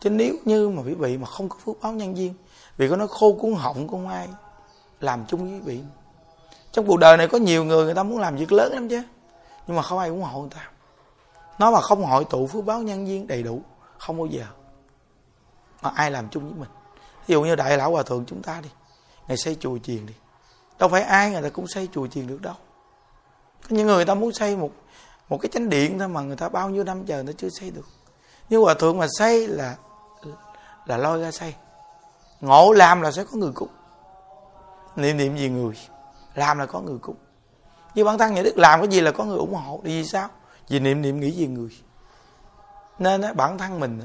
Chứ 0.00 0.10
nếu 0.10 0.34
như 0.44 0.68
mà 0.68 0.82
quý 0.86 0.94
vị 0.94 1.16
mà 1.16 1.26
không 1.26 1.48
có 1.48 1.56
phước, 1.64 1.80
báo 1.82 1.92
nhân 1.92 2.16
duyên 2.16 2.34
vì 2.76 2.88
có 2.88 2.96
nói 2.96 3.08
khô 3.10 3.32
cuốn 3.32 3.54
họng 3.54 3.88
không 3.88 4.08
ai 4.08 4.28
làm 5.00 5.24
chung 5.28 5.40
với 5.44 5.52
quý 5.52 5.60
vị. 5.60 5.80
Trong 6.72 6.86
cuộc 6.86 6.96
đời 6.96 7.16
này 7.16 7.28
có 7.28 7.38
nhiều 7.38 7.64
người 7.64 7.84
người 7.84 7.94
ta 7.94 8.02
muốn 8.02 8.18
làm 8.18 8.36
việc 8.36 8.52
lớn 8.52 8.72
lắm 8.72 8.88
chứ. 8.88 9.02
Nhưng 9.66 9.76
mà 9.76 9.82
không 9.82 9.98
ai 9.98 10.08
ủng 10.08 10.22
hộ 10.22 10.40
người 10.40 10.50
ta. 10.54 10.70
Nó 11.58 11.70
mà 11.70 11.80
không 11.80 12.04
hội 12.04 12.24
tụ 12.24 12.46
phước, 12.46 12.64
báo 12.64 12.82
nhân 12.82 13.08
duyên 13.08 13.26
đầy 13.26 13.42
đủ, 13.42 13.60
không 13.98 14.18
bao 14.18 14.26
giờ. 14.26 14.44
Mà 15.82 15.90
ai 15.94 16.10
làm 16.10 16.28
chung 16.28 16.42
với 16.42 16.58
mình? 16.58 16.68
Ví 17.26 17.32
dụ 17.32 17.42
như 17.42 17.54
đại 17.54 17.76
lão 17.76 17.90
hòa 17.90 18.02
thượng 18.02 18.24
chúng 18.26 18.42
ta 18.42 18.60
đi. 18.60 18.68
Ngày 19.28 19.36
xây 19.36 19.56
chùa 19.60 19.78
chiền 19.78 20.06
đi 20.06 20.14
đâu 20.78 20.88
phải 20.88 21.02
ai 21.02 21.30
người 21.30 21.42
ta 21.42 21.48
cũng 21.48 21.66
xây 21.68 21.88
chùa 21.92 22.06
chiền 22.06 22.26
được 22.26 22.42
đâu. 22.42 22.54
Có 23.62 23.76
những 23.76 23.86
người, 23.86 23.96
người 23.96 24.04
ta 24.04 24.14
muốn 24.14 24.32
xây 24.32 24.56
một 24.56 24.70
một 25.28 25.38
cái 25.42 25.50
chánh 25.52 25.68
điện 25.68 25.98
thôi 25.98 26.08
mà 26.08 26.20
người 26.20 26.36
ta 26.36 26.48
bao 26.48 26.70
nhiêu 26.70 26.84
năm 26.84 27.06
chờ 27.06 27.22
nó 27.22 27.32
chưa 27.38 27.48
xây 27.48 27.70
được. 27.70 27.86
Nhưng 28.48 28.62
hòa 28.62 28.74
thượng 28.74 28.98
mà 28.98 29.06
xây 29.18 29.48
là 29.48 29.76
là 30.86 30.96
lôi 30.96 31.20
ra 31.20 31.30
xây. 31.30 31.54
Ngộ 32.40 32.72
làm 32.72 33.02
là 33.02 33.10
sẽ 33.10 33.24
có 33.24 33.38
người 33.38 33.52
cúng. 33.54 33.68
Niệm 34.96 35.16
niệm 35.16 35.36
gì 35.36 35.48
người 35.48 35.74
làm 36.34 36.58
là 36.58 36.66
có 36.66 36.80
người 36.80 36.98
cúng. 36.98 37.16
Như 37.94 38.04
bản 38.04 38.18
thân 38.18 38.34
nhà 38.34 38.42
đức 38.42 38.58
làm 38.58 38.80
cái 38.80 38.88
gì 38.88 39.00
là 39.00 39.10
có 39.10 39.24
người 39.24 39.38
ủng 39.38 39.54
hộ 39.54 39.80
vì 39.84 40.04
sao? 40.04 40.28
Vì 40.68 40.80
niệm 40.80 41.02
niệm 41.02 41.20
nghĩ 41.20 41.30
gì 41.30 41.46
người. 41.46 41.70
Nên 42.98 43.22
á, 43.22 43.32
bản 43.32 43.58
thân 43.58 43.80
mình 43.80 44.00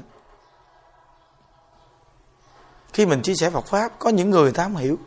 khi 2.92 3.06
mình 3.06 3.22
chia 3.22 3.34
sẻ 3.34 3.50
Phật 3.50 3.66
pháp 3.66 3.92
có 3.98 4.10
những 4.10 4.30
người 4.30 4.52
ta 4.52 4.62
không 4.62 4.76
hiểu 4.76 4.98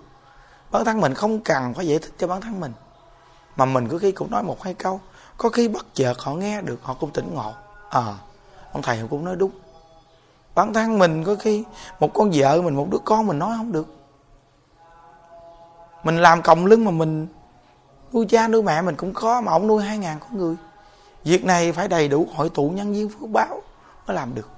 bản 0.76 0.86
thân 0.86 1.02
mình 1.02 1.14
không 1.14 1.40
cần 1.40 1.74
phải 1.74 1.88
giải 1.88 2.00
thích 2.00 2.14
cho 2.18 2.28
bản 2.28 2.42
thân 2.42 2.60
mình. 2.60 2.74
Mà 3.56 3.66
mình 3.66 3.88
có 3.88 3.98
khi 3.98 4.12
cũng 4.12 4.32
nói 4.32 4.44
một 4.44 4.64
hai 4.64 4.74
câu. 4.74 5.00
Có 5.38 5.50
khi 5.50 5.68
bất 5.68 5.96
chợt 5.96 6.20
họ 6.20 6.34
nghe 6.34 6.62
được 6.62 6.80
họ 6.84 6.94
cũng 6.94 7.12
tỉnh 7.12 7.36
ngộ. 7.36 7.54
À, 7.90 8.14
ông 8.72 8.82
thầy 8.82 9.00
cũng 9.10 9.26
nói 9.26 9.36
đúng. 9.36 9.52
Bản 10.56 10.74
thân 10.74 11.00
mình 11.00 11.24
có 11.24 11.36
khi 11.36 11.64
một 12.00 12.14
con 12.14 12.32
vợ 12.34 12.62
mình 12.62 12.76
một 12.76 12.88
đứa 12.92 12.98
con 13.06 13.28
mình 13.28 13.40
nói 13.40 13.58
không 13.58 13.72
được. 13.72 13.88
Mình 16.04 16.18
làm 16.18 16.42
còng 16.42 16.66
lưng 16.66 16.86
mà 16.86 16.92
mình 16.92 17.28
nuôi 18.14 18.26
cha 18.30 18.48
nuôi 18.48 18.64
mẹ 18.64 18.82
mình 18.82 18.96
cũng 18.96 19.14
khó 19.14 19.42
mà 19.42 19.52
ông 19.52 19.68
nuôi 19.68 19.84
hai 19.84 19.98
ngàn 19.98 20.20
con 20.20 20.38
người. 20.38 20.56
Việc 21.24 21.46
này 21.46 21.72
phải 21.72 21.88
đầy 21.88 22.08
đủ 22.08 22.28
hội 22.36 22.50
tụ 22.50 22.70
nhân 22.70 22.94
viên 22.94 23.10
phước 23.10 23.30
báo 23.30 23.62
mới 24.08 24.16
làm 24.16 24.36
được. 24.36 24.50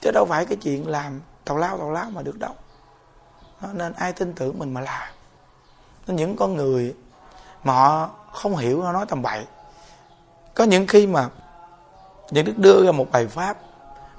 Chứ 0.00 0.10
đâu 0.14 0.26
phải 0.28 0.46
cái 0.46 0.56
chuyện 0.62 0.88
làm 0.88 1.20
tào 1.44 1.56
lao 1.56 1.78
tào 1.78 1.90
lao 1.90 2.10
mà 2.10 2.22
được 2.22 2.38
đâu 2.38 2.54
nên 3.72 3.92
ai 3.92 4.12
tin 4.12 4.34
tưởng 4.34 4.58
mình 4.58 4.74
mà 4.74 4.80
làm. 4.80 5.08
Nên 6.06 6.16
những 6.16 6.36
con 6.36 6.56
người 6.56 6.94
mà 7.64 7.72
họ 7.72 8.10
không 8.32 8.56
hiểu 8.56 8.82
nó 8.82 8.92
nói 8.92 9.06
tầm 9.08 9.22
bậy. 9.22 9.46
Có 10.54 10.64
những 10.64 10.86
khi 10.86 11.06
mà 11.06 11.28
những 12.30 12.44
đức 12.44 12.58
đưa 12.58 12.84
ra 12.84 12.92
một 12.92 13.06
bài 13.10 13.26
pháp. 13.26 13.56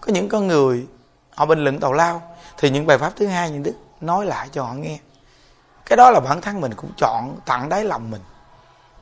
Có 0.01 0.13
những 0.13 0.29
con 0.29 0.47
người, 0.47 0.87
họ 1.35 1.45
bình 1.45 1.63
luận 1.63 1.79
tào 1.79 1.93
lao, 1.93 2.35
thì 2.57 2.69
những 2.69 2.85
bài 2.85 2.97
pháp 2.97 3.13
thứ 3.15 3.27
hai 3.27 3.51
những 3.51 3.63
đức 3.63 3.75
nói 4.01 4.25
lại 4.25 4.49
cho 4.51 4.63
họ 4.63 4.73
nghe. 4.73 4.99
Cái 5.85 5.97
đó 5.97 6.11
là 6.11 6.19
bản 6.19 6.41
thân 6.41 6.61
mình 6.61 6.73
cũng 6.73 6.91
chọn 6.97 7.39
tặng 7.45 7.69
đáy 7.69 7.83
lòng 7.83 8.11
mình. 8.11 8.21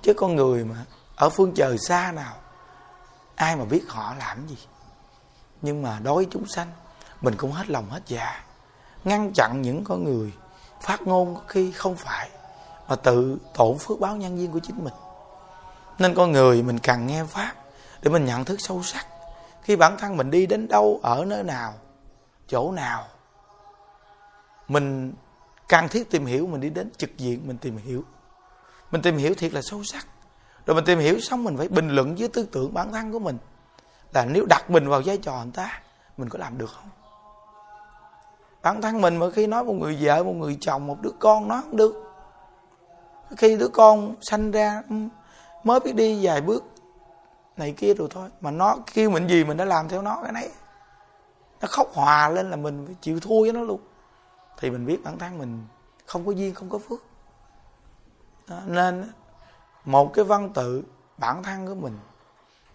Chứ 0.02 0.14
con 0.14 0.36
người 0.36 0.66
mà 0.66 0.76
ở 1.16 1.30
phương 1.30 1.54
trời 1.56 1.78
xa 1.78 2.12
nào, 2.12 2.34
ai 3.36 3.56
mà 3.56 3.66
biết 3.66 3.84
họ 3.88 4.14
làm 4.20 4.48
gì. 4.48 4.58
Nhưng 5.62 5.82
mà 5.82 6.00
đối 6.04 6.16
với 6.16 6.28
chúng 6.32 6.48
sanh, 6.48 6.68
mình 7.22 7.36
cũng 7.38 7.52
hết 7.52 7.70
lòng 7.70 7.90
hết 7.90 8.02
dạ 8.06 8.44
ngăn 9.06 9.32
chặn 9.34 9.62
những 9.62 9.84
con 9.84 10.04
người 10.04 10.32
phát 10.82 11.02
ngôn 11.02 11.36
có 11.36 11.42
khi 11.48 11.72
không 11.72 11.96
phải, 11.96 12.30
mà 12.88 12.96
tự 12.96 13.38
tổn 13.54 13.78
phước 13.78 14.00
báo 14.00 14.16
nhân 14.16 14.38
viên 14.38 14.52
của 14.52 14.60
chính 14.60 14.84
mình. 14.84 14.94
Nên 16.00 16.16
con 16.16 16.32
người 16.32 16.64
mình 16.64 16.80
cần 16.80 17.08
nghe 17.08 17.24
pháp 17.24 17.54
để 18.02 18.12
mình 18.12 18.26
nhận 18.26 18.46
thức 18.46 18.56
sâu 18.60 18.84
sắc 18.84 19.08
khi 19.62 19.76
bản 19.76 19.98
thân 19.98 20.18
mình 20.18 20.32
đi 20.32 20.46
đến 20.46 20.68
đâu, 20.68 21.00
ở 21.04 21.26
nơi 21.26 21.44
nào, 21.44 21.74
chỗ 22.48 22.72
nào. 22.72 23.06
Mình 24.68 25.14
cần 25.68 25.88
thiết 25.88 26.12
tìm 26.12 26.26
hiểu, 26.26 26.48
mình 26.48 26.62
đi 26.62 26.70
đến 26.70 26.92
trực 26.98 27.18
diện, 27.18 27.48
mình 27.48 27.58
tìm 27.58 27.78
hiểu. 27.78 28.04
Mình 28.92 29.02
tìm 29.02 29.18
hiểu 29.18 29.34
thiệt 29.34 29.54
là 29.54 29.62
sâu 29.62 29.84
sắc. 29.84 30.08
Rồi 30.66 30.76
mình 30.76 30.86
tìm 30.86 31.00
hiểu 31.00 31.20
xong 31.20 31.44
mình 31.44 31.58
phải 31.58 31.68
bình 31.68 31.90
luận 31.90 32.16
với 32.16 32.28
tư 32.28 32.48
tưởng 32.52 32.74
bản 32.74 32.92
thân 32.92 33.12
của 33.12 33.20
mình 33.20 33.38
là 34.14 34.26
nếu 34.26 34.46
đặt 34.50 34.70
mình 34.70 34.90
vào 34.90 35.02
vai 35.06 35.18
trò 35.18 35.44
người 35.44 35.54
ta, 35.54 35.82
mình 36.18 36.30
có 36.30 36.40
làm 36.40 36.58
được 36.58 36.70
không? 36.70 36.90
Bản 38.66 38.82
thân 38.82 39.02
mình 39.02 39.18
mà 39.18 39.30
khi 39.30 39.48
nói 39.48 39.64
một 39.64 39.74
người 39.74 39.98
vợ 40.02 40.24
một 40.24 40.34
người 40.34 40.58
chồng 40.62 40.88
một 40.88 40.98
đứa 41.02 41.12
con 41.20 41.48
nó 41.48 41.62
không 41.62 41.78
được. 41.78 42.04
Khi 43.38 43.58
đứa 43.58 43.68
con 43.68 44.16
sanh 44.22 44.52
ra 44.52 44.84
ừ, 44.90 44.96
mới 45.64 45.80
biết 45.80 45.96
đi 45.96 46.26
vài 46.26 46.42
bước 46.42 46.64
này 47.58 47.72
kia 47.78 47.94
rồi 47.94 48.08
thôi. 48.12 48.30
Mà 48.42 48.52
nó 48.52 48.78
kêu 48.94 49.10
mình 49.10 49.28
gì 49.28 49.44
mình 49.44 49.58
đã 49.58 49.66
làm 49.66 49.90
theo 49.90 50.02
nó 50.02 50.20
cái 50.24 50.32
này 50.32 50.50
nó 51.62 51.68
khóc 51.68 51.92
hòa 51.94 52.30
lên 52.30 52.50
là 52.50 52.56
mình 52.56 52.86
phải 52.86 52.96
chịu 53.02 53.20
thua 53.20 53.42
với 53.42 53.54
nó 53.54 53.62
luôn. 53.62 53.80
Thì 54.58 54.72
mình 54.72 54.86
biết 54.86 55.04
bản 55.04 55.18
thân 55.18 55.38
mình 55.38 55.66
không 56.06 56.26
có 56.26 56.32
duyên 56.32 56.54
không 56.54 56.70
có 56.70 56.78
phước. 56.78 57.00
Đó, 58.48 58.58
nên 58.66 59.12
một 59.86 60.14
cái 60.14 60.26
văn 60.26 60.54
tự 60.54 60.84
bản 61.18 61.44
thân 61.44 61.68
của 61.68 61.76
mình 61.76 62.00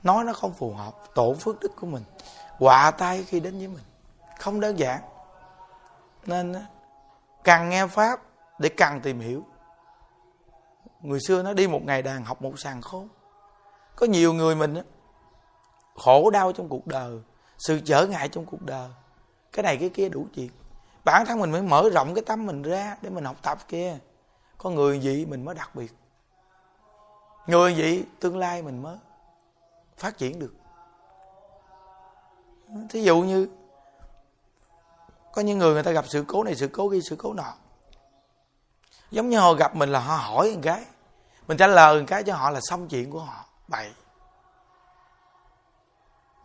nói 0.02 0.24
nó 0.24 0.32
không 0.32 0.52
phù 0.52 0.72
hợp 0.72 0.94
tổ 1.14 1.34
phước 1.34 1.60
đức 1.60 1.72
của 1.80 1.86
mình 1.86 2.02
quạ 2.58 2.90
tay 2.90 3.24
khi 3.24 3.40
đến 3.40 3.58
với 3.58 3.68
mình 3.68 3.84
không 4.38 4.60
đơn 4.60 4.78
giản 4.78 5.00
nên 6.26 6.54
càng 7.44 7.68
nghe 7.68 7.86
pháp 7.86 8.20
để 8.58 8.68
càng 8.68 9.00
tìm 9.00 9.20
hiểu. 9.20 9.44
Người 11.00 11.20
xưa 11.26 11.42
nó 11.42 11.52
đi 11.52 11.66
một 11.66 11.82
ngày 11.84 12.02
đàn 12.02 12.24
học 12.24 12.42
một 12.42 12.58
sàn 12.58 12.82
khôn. 12.82 13.08
Có 13.96 14.06
nhiều 14.06 14.32
người 14.32 14.56
mình 14.56 14.74
khổ 15.94 16.30
đau 16.30 16.52
trong 16.52 16.68
cuộc 16.68 16.86
đời, 16.86 17.18
sự 17.58 17.80
trở 17.84 18.06
ngại 18.06 18.28
trong 18.28 18.46
cuộc 18.46 18.62
đời. 18.62 18.88
Cái 19.52 19.62
này 19.62 19.76
cái 19.76 19.88
kia 19.88 20.08
đủ 20.08 20.26
chuyện. 20.34 20.50
Bản 21.04 21.26
thân 21.26 21.40
mình 21.40 21.50
mới 21.50 21.62
mở 21.62 21.90
rộng 21.94 22.14
cái 22.14 22.24
tâm 22.26 22.46
mình 22.46 22.62
ra 22.62 22.96
để 23.02 23.10
mình 23.10 23.24
học 23.24 23.36
tập 23.42 23.58
kia. 23.68 23.98
Có 24.58 24.70
người 24.70 25.00
gì 25.00 25.26
mình 25.26 25.44
mới 25.44 25.54
đặc 25.54 25.74
biệt. 25.74 25.94
Người 27.46 27.74
gì 27.74 28.04
tương 28.20 28.38
lai 28.38 28.62
mình 28.62 28.82
mới 28.82 28.96
phát 29.96 30.18
triển 30.18 30.38
được. 30.38 30.54
Thí 32.90 33.02
dụ 33.02 33.22
như 33.22 33.48
có 35.32 35.42
những 35.42 35.58
người 35.58 35.74
người 35.74 35.82
ta 35.82 35.90
gặp 35.90 36.04
sự 36.08 36.24
cố 36.28 36.44
này, 36.44 36.54
sự 36.54 36.68
cố 36.68 36.90
kia, 36.90 37.00
sự 37.00 37.16
cố 37.16 37.32
nọ. 37.32 37.54
Giống 39.10 39.28
như 39.28 39.38
họ 39.38 39.52
gặp 39.52 39.76
mình 39.76 39.92
là 39.92 40.00
họ 40.00 40.16
hỏi 40.16 40.52
một 40.54 40.60
cái. 40.62 40.84
Mình 41.48 41.56
trả 41.56 41.66
lời 41.66 42.00
một 42.00 42.04
cái 42.08 42.22
cho 42.22 42.34
họ 42.34 42.50
là 42.50 42.60
xong 42.62 42.88
chuyện 42.88 43.10
của 43.10 43.20
họ. 43.20 43.44
Bậy. 43.68 43.90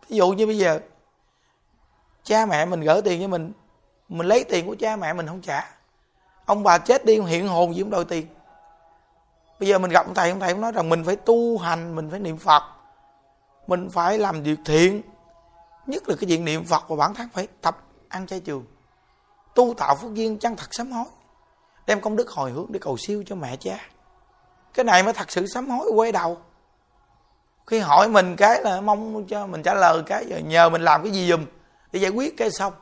Ví 0.08 0.16
dụ 0.16 0.30
như 0.30 0.46
bây 0.46 0.58
giờ, 0.58 0.80
cha 2.24 2.46
mẹ 2.46 2.64
mình 2.64 2.80
gửi 2.80 3.02
tiền 3.02 3.22
cho 3.22 3.28
mình 3.28 3.52
mình 4.08 4.26
lấy 4.26 4.44
tiền 4.44 4.66
của 4.66 4.76
cha 4.78 4.96
mẹ 4.96 5.12
mình 5.12 5.26
không 5.26 5.40
trả. 5.40 5.70
Ông 6.44 6.62
bà 6.62 6.78
chết 6.78 7.04
đi 7.04 7.20
hiện 7.20 7.48
hồn 7.48 7.74
gì 7.74 7.82
cũng 7.82 7.90
đòi 7.90 8.04
tiền. 8.04 8.26
Bây 9.60 9.68
giờ 9.68 9.78
mình 9.78 9.90
gặp 9.90 10.06
ông 10.06 10.14
thầy 10.14 10.30
ông 10.30 10.40
thầy 10.40 10.52
cũng 10.52 10.60
nói 10.60 10.72
rằng 10.72 10.88
mình 10.88 11.04
phải 11.04 11.16
tu 11.16 11.58
hành, 11.58 11.96
mình 11.96 12.10
phải 12.10 12.20
niệm 12.20 12.36
phật. 12.36 12.62
Mình 13.66 13.90
phải 13.90 14.18
làm 14.18 14.42
việc 14.42 14.58
thiện. 14.64 15.02
Nhất 15.86 16.08
là 16.08 16.14
cái 16.20 16.28
chuyện 16.28 16.44
niệm 16.44 16.64
phật 16.64 16.88
và 16.88 16.96
bản 16.96 17.14
thân 17.14 17.28
phải 17.32 17.48
tập 17.60 17.78
ăn 18.08 18.26
chay 18.26 18.40
trường 18.40 18.64
tu 19.56 19.74
tạo 19.74 19.96
phước 19.96 20.14
duyên 20.14 20.38
chân 20.38 20.56
thật 20.56 20.68
sám 20.70 20.92
hối? 20.92 21.04
Đem 21.86 22.00
công 22.00 22.16
đức 22.16 22.30
hồi 22.30 22.50
hướng 22.50 22.66
để 22.68 22.78
cầu 22.82 22.96
siêu 22.96 23.24
cho 23.26 23.34
mẹ 23.36 23.56
cha. 23.56 23.78
Cái 24.74 24.84
này 24.84 25.02
mới 25.02 25.12
thật 25.12 25.30
sự 25.30 25.46
sám 25.46 25.70
hối 25.70 25.90
quay 25.94 26.12
đầu. 26.12 26.38
Khi 27.66 27.78
hỏi 27.78 28.08
mình 28.08 28.36
cái 28.36 28.62
là 28.62 28.80
mong 28.80 29.26
cho 29.26 29.46
mình 29.46 29.62
trả 29.62 29.74
lời 29.74 30.02
cái, 30.06 30.26
giờ 30.26 30.38
nhờ 30.38 30.68
mình 30.68 30.82
làm 30.82 31.02
cái 31.02 31.12
gì 31.12 31.28
dùm 31.28 31.46
để 31.92 32.00
giải 32.00 32.10
quyết 32.10 32.36
cái 32.36 32.50
xong. 32.50 32.72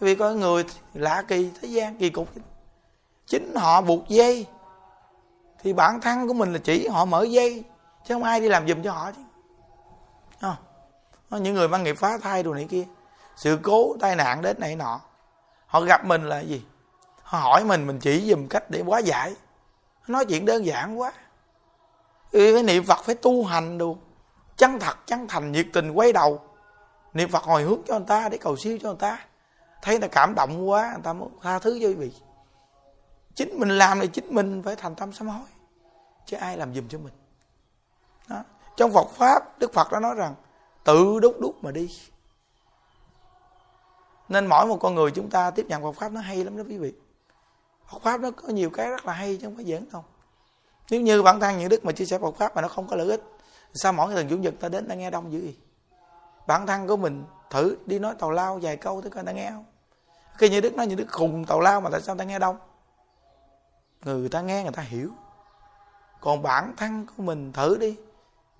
Vì 0.00 0.14
có 0.14 0.30
người 0.30 0.64
lạ 0.94 1.22
kỳ 1.28 1.50
thế 1.62 1.68
gian, 1.68 1.96
kỳ 1.98 2.10
cục. 2.10 2.28
Chính 3.26 3.54
họ 3.54 3.80
buộc 3.80 4.08
dây. 4.08 4.46
Thì 5.62 5.72
bản 5.72 6.00
thân 6.00 6.28
của 6.28 6.34
mình 6.34 6.52
là 6.52 6.58
chỉ 6.64 6.88
họ 6.88 7.04
mở 7.04 7.22
dây, 7.22 7.64
chứ 8.04 8.14
không 8.14 8.22
ai 8.22 8.40
đi 8.40 8.48
làm 8.48 8.68
giùm 8.68 8.82
cho 8.82 8.92
họ 8.92 9.10
chứ. 9.12 9.22
Không? 10.40 11.42
những 11.42 11.54
người 11.54 11.68
mang 11.68 11.82
nghiệp 11.82 11.96
phá 11.98 12.18
thai 12.18 12.42
đồ 12.42 12.54
này 12.54 12.66
kia, 12.70 12.84
sự 13.36 13.58
cố 13.62 13.96
tai 14.00 14.16
nạn 14.16 14.42
đến 14.42 14.60
này 14.60 14.76
nọ 14.76 15.00
họ 15.72 15.80
gặp 15.80 16.04
mình 16.04 16.28
là 16.28 16.40
gì? 16.40 16.64
Họ 17.22 17.38
hỏi 17.38 17.64
mình 17.64 17.86
mình 17.86 17.98
chỉ 17.98 18.30
dùm 18.30 18.46
cách 18.46 18.70
để 18.70 18.82
quá 18.86 18.98
giải. 18.98 19.34
Nói 20.08 20.24
chuyện 20.24 20.44
đơn 20.44 20.66
giản 20.66 21.00
quá. 21.00 21.12
Vì 22.32 22.54
phải 22.54 22.62
niệm 22.62 22.84
phật 22.84 23.04
phải 23.04 23.14
tu 23.14 23.44
hành 23.44 23.78
đồ. 23.78 23.96
Chân 24.56 24.78
thật, 24.78 25.06
chân 25.06 25.28
thành, 25.28 25.52
nhiệt 25.52 25.66
tình, 25.72 25.90
quay 25.90 26.12
đầu. 26.12 26.40
Niệm 27.14 27.28
phật 27.28 27.42
hồi 27.42 27.62
hướng 27.62 27.80
cho 27.86 27.98
người 27.98 28.06
ta, 28.06 28.28
để 28.28 28.38
cầu 28.38 28.56
siêu 28.56 28.78
cho 28.82 28.88
người 28.88 28.98
ta. 28.98 29.18
Thấy 29.82 29.94
người 29.94 30.08
ta 30.08 30.12
cảm 30.12 30.34
động 30.34 30.68
quá, 30.68 30.90
người 30.92 31.02
ta 31.02 31.12
muốn 31.12 31.38
tha 31.42 31.58
thứ 31.58 31.78
cho 31.82 31.88
quý 31.88 31.94
vị. 31.94 32.12
Chính 33.34 33.58
mình 33.58 33.78
làm 33.78 34.00
thì 34.00 34.06
chính 34.06 34.34
mình 34.34 34.62
phải 34.62 34.76
thành 34.76 34.94
tâm 34.94 35.12
sám 35.12 35.28
hối. 35.28 35.46
Chứ 36.26 36.36
ai 36.36 36.56
làm 36.56 36.74
giùm 36.74 36.88
cho 36.88 36.98
mình? 36.98 37.12
Đó. 38.28 38.44
trong 38.76 38.92
Phật 38.92 39.10
pháp, 39.10 39.58
Đức 39.58 39.72
Phật 39.72 39.92
đã 39.92 40.00
nói 40.00 40.14
rằng, 40.14 40.34
tự 40.84 41.18
đúc 41.20 41.36
đúc 41.40 41.64
mà 41.64 41.70
đi 41.70 41.88
nên 44.32 44.46
mỗi 44.46 44.66
một 44.66 44.76
con 44.80 44.94
người 44.94 45.10
chúng 45.10 45.30
ta 45.30 45.50
tiếp 45.50 45.66
nhận 45.68 45.82
Phật 45.82 45.92
pháp 45.92 46.12
nó 46.12 46.20
hay 46.20 46.44
lắm 46.44 46.56
đó 46.56 46.64
quý 46.68 46.78
vị. 46.78 46.92
Phật 47.92 48.02
pháp 48.02 48.20
nó 48.20 48.30
có 48.30 48.48
nhiều 48.48 48.70
cái 48.70 48.88
rất 48.90 49.06
là 49.06 49.12
hay 49.12 49.36
chứ 49.36 49.46
không 49.46 49.56
phải 49.56 49.64
giỡn 49.64 49.86
đâu. 49.92 50.04
Nếu 50.90 51.00
như 51.00 51.22
bản 51.22 51.40
thân 51.40 51.58
những 51.58 51.68
đức 51.68 51.84
mà 51.84 51.92
chia 51.92 52.04
sẻ 52.04 52.18
Phật 52.18 52.36
pháp 52.36 52.54
mà 52.54 52.62
nó 52.62 52.68
không 52.68 52.88
có 52.88 52.96
lợi 52.96 53.08
ích, 53.08 53.22
sao 53.74 53.92
mỗi 53.92 54.14
lần 54.14 54.28
chủ 54.28 54.36
nhật 54.36 54.54
ta 54.60 54.68
đến 54.68 54.88
ta 54.88 54.94
nghe 54.94 55.10
đông 55.10 55.32
dữ 55.32 55.40
gì 55.40 55.56
bản 56.46 56.66
thân 56.66 56.86
của 56.86 56.96
mình 56.96 57.24
thử 57.50 57.76
đi 57.86 57.98
nói 57.98 58.14
tàu 58.18 58.30
lao 58.30 58.58
vài 58.62 58.76
câu 58.76 59.00
tới 59.00 59.10
coi 59.10 59.24
ta 59.24 59.32
nghe 59.32 59.50
không? 59.50 59.64
Khi 60.36 60.48
như 60.48 60.60
đức 60.60 60.74
nói 60.74 60.86
như 60.86 60.94
đức 60.94 61.06
khùng 61.10 61.44
tàu 61.44 61.60
lao 61.60 61.80
mà 61.80 61.90
tại 61.90 62.00
sao 62.00 62.16
ta 62.16 62.24
nghe 62.24 62.38
đông? 62.38 62.56
Người 64.04 64.28
ta 64.28 64.40
nghe 64.40 64.62
người 64.62 64.72
ta 64.72 64.82
hiểu. 64.82 65.10
Còn 66.20 66.42
bản 66.42 66.74
thân 66.76 67.06
của 67.16 67.22
mình 67.22 67.52
thử 67.52 67.78
đi. 67.78 67.96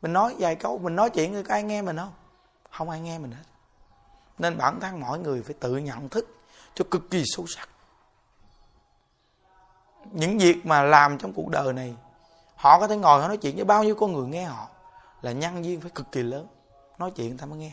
Mình 0.03 0.13
nói 0.13 0.35
vài 0.39 0.55
câu, 0.55 0.79
mình 0.79 0.97
nói 0.97 1.11
chuyện 1.11 1.45
có 1.45 1.55
ai 1.55 1.63
nghe 1.63 1.83
mình 1.83 1.97
không? 1.97 2.13
Không 2.71 2.91
ai 2.91 3.01
nghe 3.01 3.19
mình 3.19 3.31
hết 3.31 3.45
nên 4.39 4.59
bản 4.59 4.81
thân 4.81 5.01
mọi 5.01 5.19
người 5.19 5.43
phải 5.43 5.55
tự 5.61 5.77
nhận 5.77 6.09
thức 6.09 6.37
cho 6.75 6.85
cực 6.91 7.11
kỳ 7.11 7.23
sâu 7.27 7.47
sắc. 7.47 7.69
Những 10.13 10.39
việc 10.39 10.67
mà 10.67 10.83
làm 10.83 11.19
trong 11.19 11.33
cuộc 11.33 11.49
đời 11.49 11.73
này, 11.73 11.97
họ 12.57 12.81
có 12.81 12.87
thể 12.87 12.97
ngồi 12.97 13.21
họ 13.21 13.29
nói 13.29 13.37
chuyện 13.37 13.57
với 13.57 13.65
bao 13.65 13.85
nhiêu 13.85 13.95
con 13.95 14.13
người 14.13 14.27
nghe 14.27 14.45
họ, 14.45 14.69
là 15.23 15.33
nhân 15.33 15.63
viên 15.63 15.81
phải 15.81 15.91
cực 15.91 16.13
kỳ 16.13 16.23
lớn. 16.23 16.47
Nói 16.99 17.11
chuyện 17.11 17.29
người 17.29 17.39
ta 17.39 17.47
mới 17.47 17.59
nghe. 17.59 17.73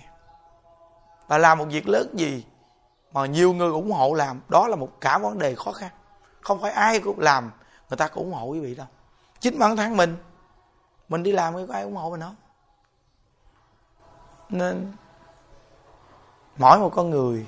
Và 1.28 1.38
làm 1.38 1.58
một 1.58 1.66
việc 1.70 1.90
lớn 1.90 2.14
gì 2.18 2.46
mà 3.12 3.26
nhiều 3.26 3.54
người 3.54 3.72
ủng 3.72 3.92
hộ 3.92 4.14
làm, 4.14 4.42
đó 4.48 4.68
là 4.68 4.76
một 4.76 5.02
cả 5.02 5.18
vấn 5.18 5.40
đề 5.40 5.56
khó 5.56 5.72
khăn. 5.72 5.92
Không 6.42 6.62
phải 6.62 6.72
ai 6.72 7.00
cũng 7.00 7.20
làm, 7.20 7.52
người 7.90 7.98
ta 7.98 8.08
cũng 8.08 8.24
ủng 8.24 8.34
hộ 8.34 8.46
quý 8.46 8.60
vị 8.60 8.76
đâu. 8.76 8.88
Chính 9.40 9.60
bản 9.60 9.78
thân 9.78 9.98
mình 9.98 10.18
mình 11.10 11.24
đi 11.24 11.32
làm 11.32 11.54
có 11.68 11.74
ai 11.74 11.84
ủng 11.84 11.96
hộ 11.96 12.10
mình 12.10 12.22
không? 12.22 12.36
Nên 14.50 14.94
mỗi 16.60 16.80
một 16.80 16.92
con 16.96 17.10
người, 17.10 17.46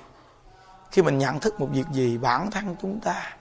khi 0.91 1.01
mình 1.01 1.17
nhận 1.17 1.39
thức 1.39 1.59
một 1.59 1.67
việc 1.71 1.85
gì, 1.91 2.17
bản 2.17 2.51
thân 2.51 2.75
chúng 2.81 2.99
ta 2.99 3.35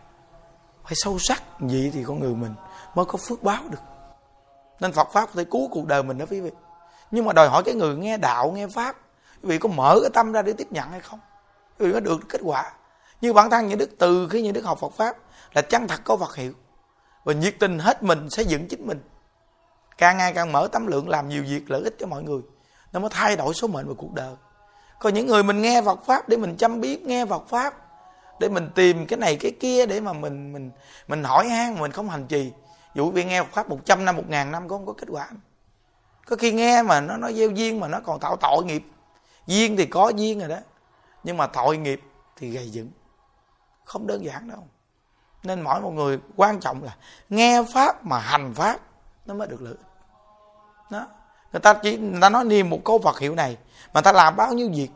phải 0.84 0.92
sâu 0.94 1.18
sắc 1.18 1.42
vậy 1.58 1.90
thì 1.94 2.04
con 2.04 2.20
người 2.20 2.34
mình 2.34 2.54
mới 2.94 3.04
có 3.04 3.18
phước 3.18 3.42
báo 3.42 3.62
được. 3.70 3.82
Nên 4.80 4.92
Phật 4.92 5.08
pháp 5.12 5.26
có 5.26 5.32
thể 5.34 5.44
cứu 5.44 5.68
cuộc 5.70 5.86
đời 5.86 6.02
mình 6.02 6.18
đó 6.18 6.26
quý 6.30 6.40
vị. 6.40 6.50
Nhưng 7.10 7.24
mà 7.24 7.32
đòi 7.32 7.48
hỏi 7.48 7.62
cái 7.62 7.74
người 7.74 7.96
nghe 7.96 8.16
đạo, 8.16 8.52
nghe 8.52 8.66
pháp, 8.66 8.96
quý 9.42 9.48
vị 9.48 9.58
có 9.58 9.68
mở 9.68 9.98
cái 10.02 10.10
tâm 10.14 10.32
ra 10.32 10.42
để 10.42 10.52
tiếp 10.52 10.72
nhận 10.72 10.90
hay 10.90 11.00
không? 11.00 11.20
Quý 11.78 11.86
vị 11.86 11.92
có 11.92 12.00
được 12.00 12.20
kết 12.28 12.40
quả. 12.44 12.72
Như 13.20 13.32
bản 13.32 13.50
thân 13.50 13.66
những 13.66 13.78
đức, 13.78 13.90
từ 13.98 14.28
khi 14.28 14.42
những 14.42 14.52
đức 14.52 14.64
học 14.64 14.78
Phật 14.78 14.92
pháp 14.92 15.16
là 15.52 15.62
chân 15.62 15.88
thật 15.88 16.00
có 16.04 16.16
Phật 16.16 16.36
hiệu. 16.36 16.52
Và 17.24 17.32
nhiệt 17.32 17.54
tình 17.60 17.78
hết 17.78 18.02
mình 18.02 18.30
xây 18.30 18.44
dựng 18.44 18.68
chính 18.68 18.86
mình. 18.86 19.00
Càng 19.98 20.18
ngày 20.18 20.32
càng 20.32 20.52
mở 20.52 20.68
tâm 20.72 20.86
lượng 20.86 21.08
làm 21.08 21.28
nhiều 21.28 21.44
việc 21.48 21.70
lợi 21.70 21.82
ích 21.84 21.94
cho 21.98 22.06
mọi 22.06 22.22
người, 22.22 22.40
nó 22.92 23.00
mới 23.00 23.10
thay 23.12 23.36
đổi 23.36 23.54
số 23.54 23.68
mệnh 23.68 23.88
và 23.88 23.94
cuộc 23.98 24.12
đời 24.12 24.34
còn 25.00 25.14
những 25.14 25.26
người 25.26 25.42
mình 25.42 25.62
nghe 25.62 25.82
Phật 25.82 26.04
pháp 26.04 26.28
để 26.28 26.36
mình 26.36 26.56
chăm 26.56 26.80
biết, 26.80 27.02
nghe 27.02 27.26
Phật 27.26 27.48
pháp, 27.48 27.74
để 28.40 28.48
mình 28.48 28.70
tìm 28.74 29.06
cái 29.06 29.18
này 29.18 29.36
cái 29.40 29.52
kia 29.60 29.86
để 29.86 30.00
mà 30.00 30.12
mình 30.12 30.52
mình 30.52 30.70
mình 31.08 31.24
hỏi 31.24 31.48
han, 31.48 31.78
mình 31.78 31.92
không 31.92 32.08
hành 32.08 32.26
trì. 32.26 32.52
Dụ 32.94 33.10
vì 33.10 33.24
nghe 33.24 33.42
Phật 33.42 33.48
pháp 33.52 33.68
100 33.68 34.04
năm, 34.04 34.16
một 34.16 34.22
ngàn 34.28 34.52
năm 34.52 34.68
có 34.68 34.76
không 34.76 34.86
có 34.86 34.92
kết 34.92 35.08
quả. 35.10 35.28
Có 36.26 36.36
khi 36.36 36.52
nghe 36.52 36.82
mà 36.82 37.00
nó 37.00 37.16
nó 37.16 37.32
gieo 37.32 37.50
duyên 37.50 37.80
mà 37.80 37.88
nó 37.88 38.00
còn 38.00 38.20
tạo 38.20 38.36
tội 38.36 38.64
nghiệp. 38.64 38.82
Duyên 39.46 39.76
thì 39.76 39.86
có 39.86 40.08
duyên 40.08 40.38
rồi 40.38 40.48
đó, 40.48 40.58
nhưng 41.24 41.36
mà 41.36 41.46
tội 41.46 41.76
nghiệp 41.76 42.00
thì 42.36 42.50
gầy 42.50 42.70
dựng. 42.70 42.90
Không 43.84 44.06
đơn 44.06 44.24
giản 44.24 44.48
đâu. 44.48 44.66
Nên 45.42 45.60
mỗi 45.60 45.80
một 45.80 45.90
người 45.90 46.18
quan 46.36 46.60
trọng 46.60 46.82
là 46.82 46.96
nghe 47.28 47.62
pháp 47.74 48.06
mà 48.06 48.18
hành 48.18 48.54
pháp 48.54 48.78
nó 49.26 49.34
mới 49.34 49.48
được 49.48 49.62
lợi 49.62 49.74
đó 50.90 51.06
người 51.52 51.60
ta 51.60 51.74
chỉ, 51.74 51.96
người 51.96 52.20
ta 52.20 52.30
nói 52.30 52.44
niềm 52.44 52.70
một 52.70 52.78
câu 52.84 52.98
Phật 52.98 53.18
hiệu 53.18 53.34
này, 53.34 53.56
mà 53.86 53.90
người 53.94 54.02
ta 54.02 54.12
làm 54.12 54.36
bao 54.36 54.52
nhiêu 54.52 54.70
việc? 54.74 54.88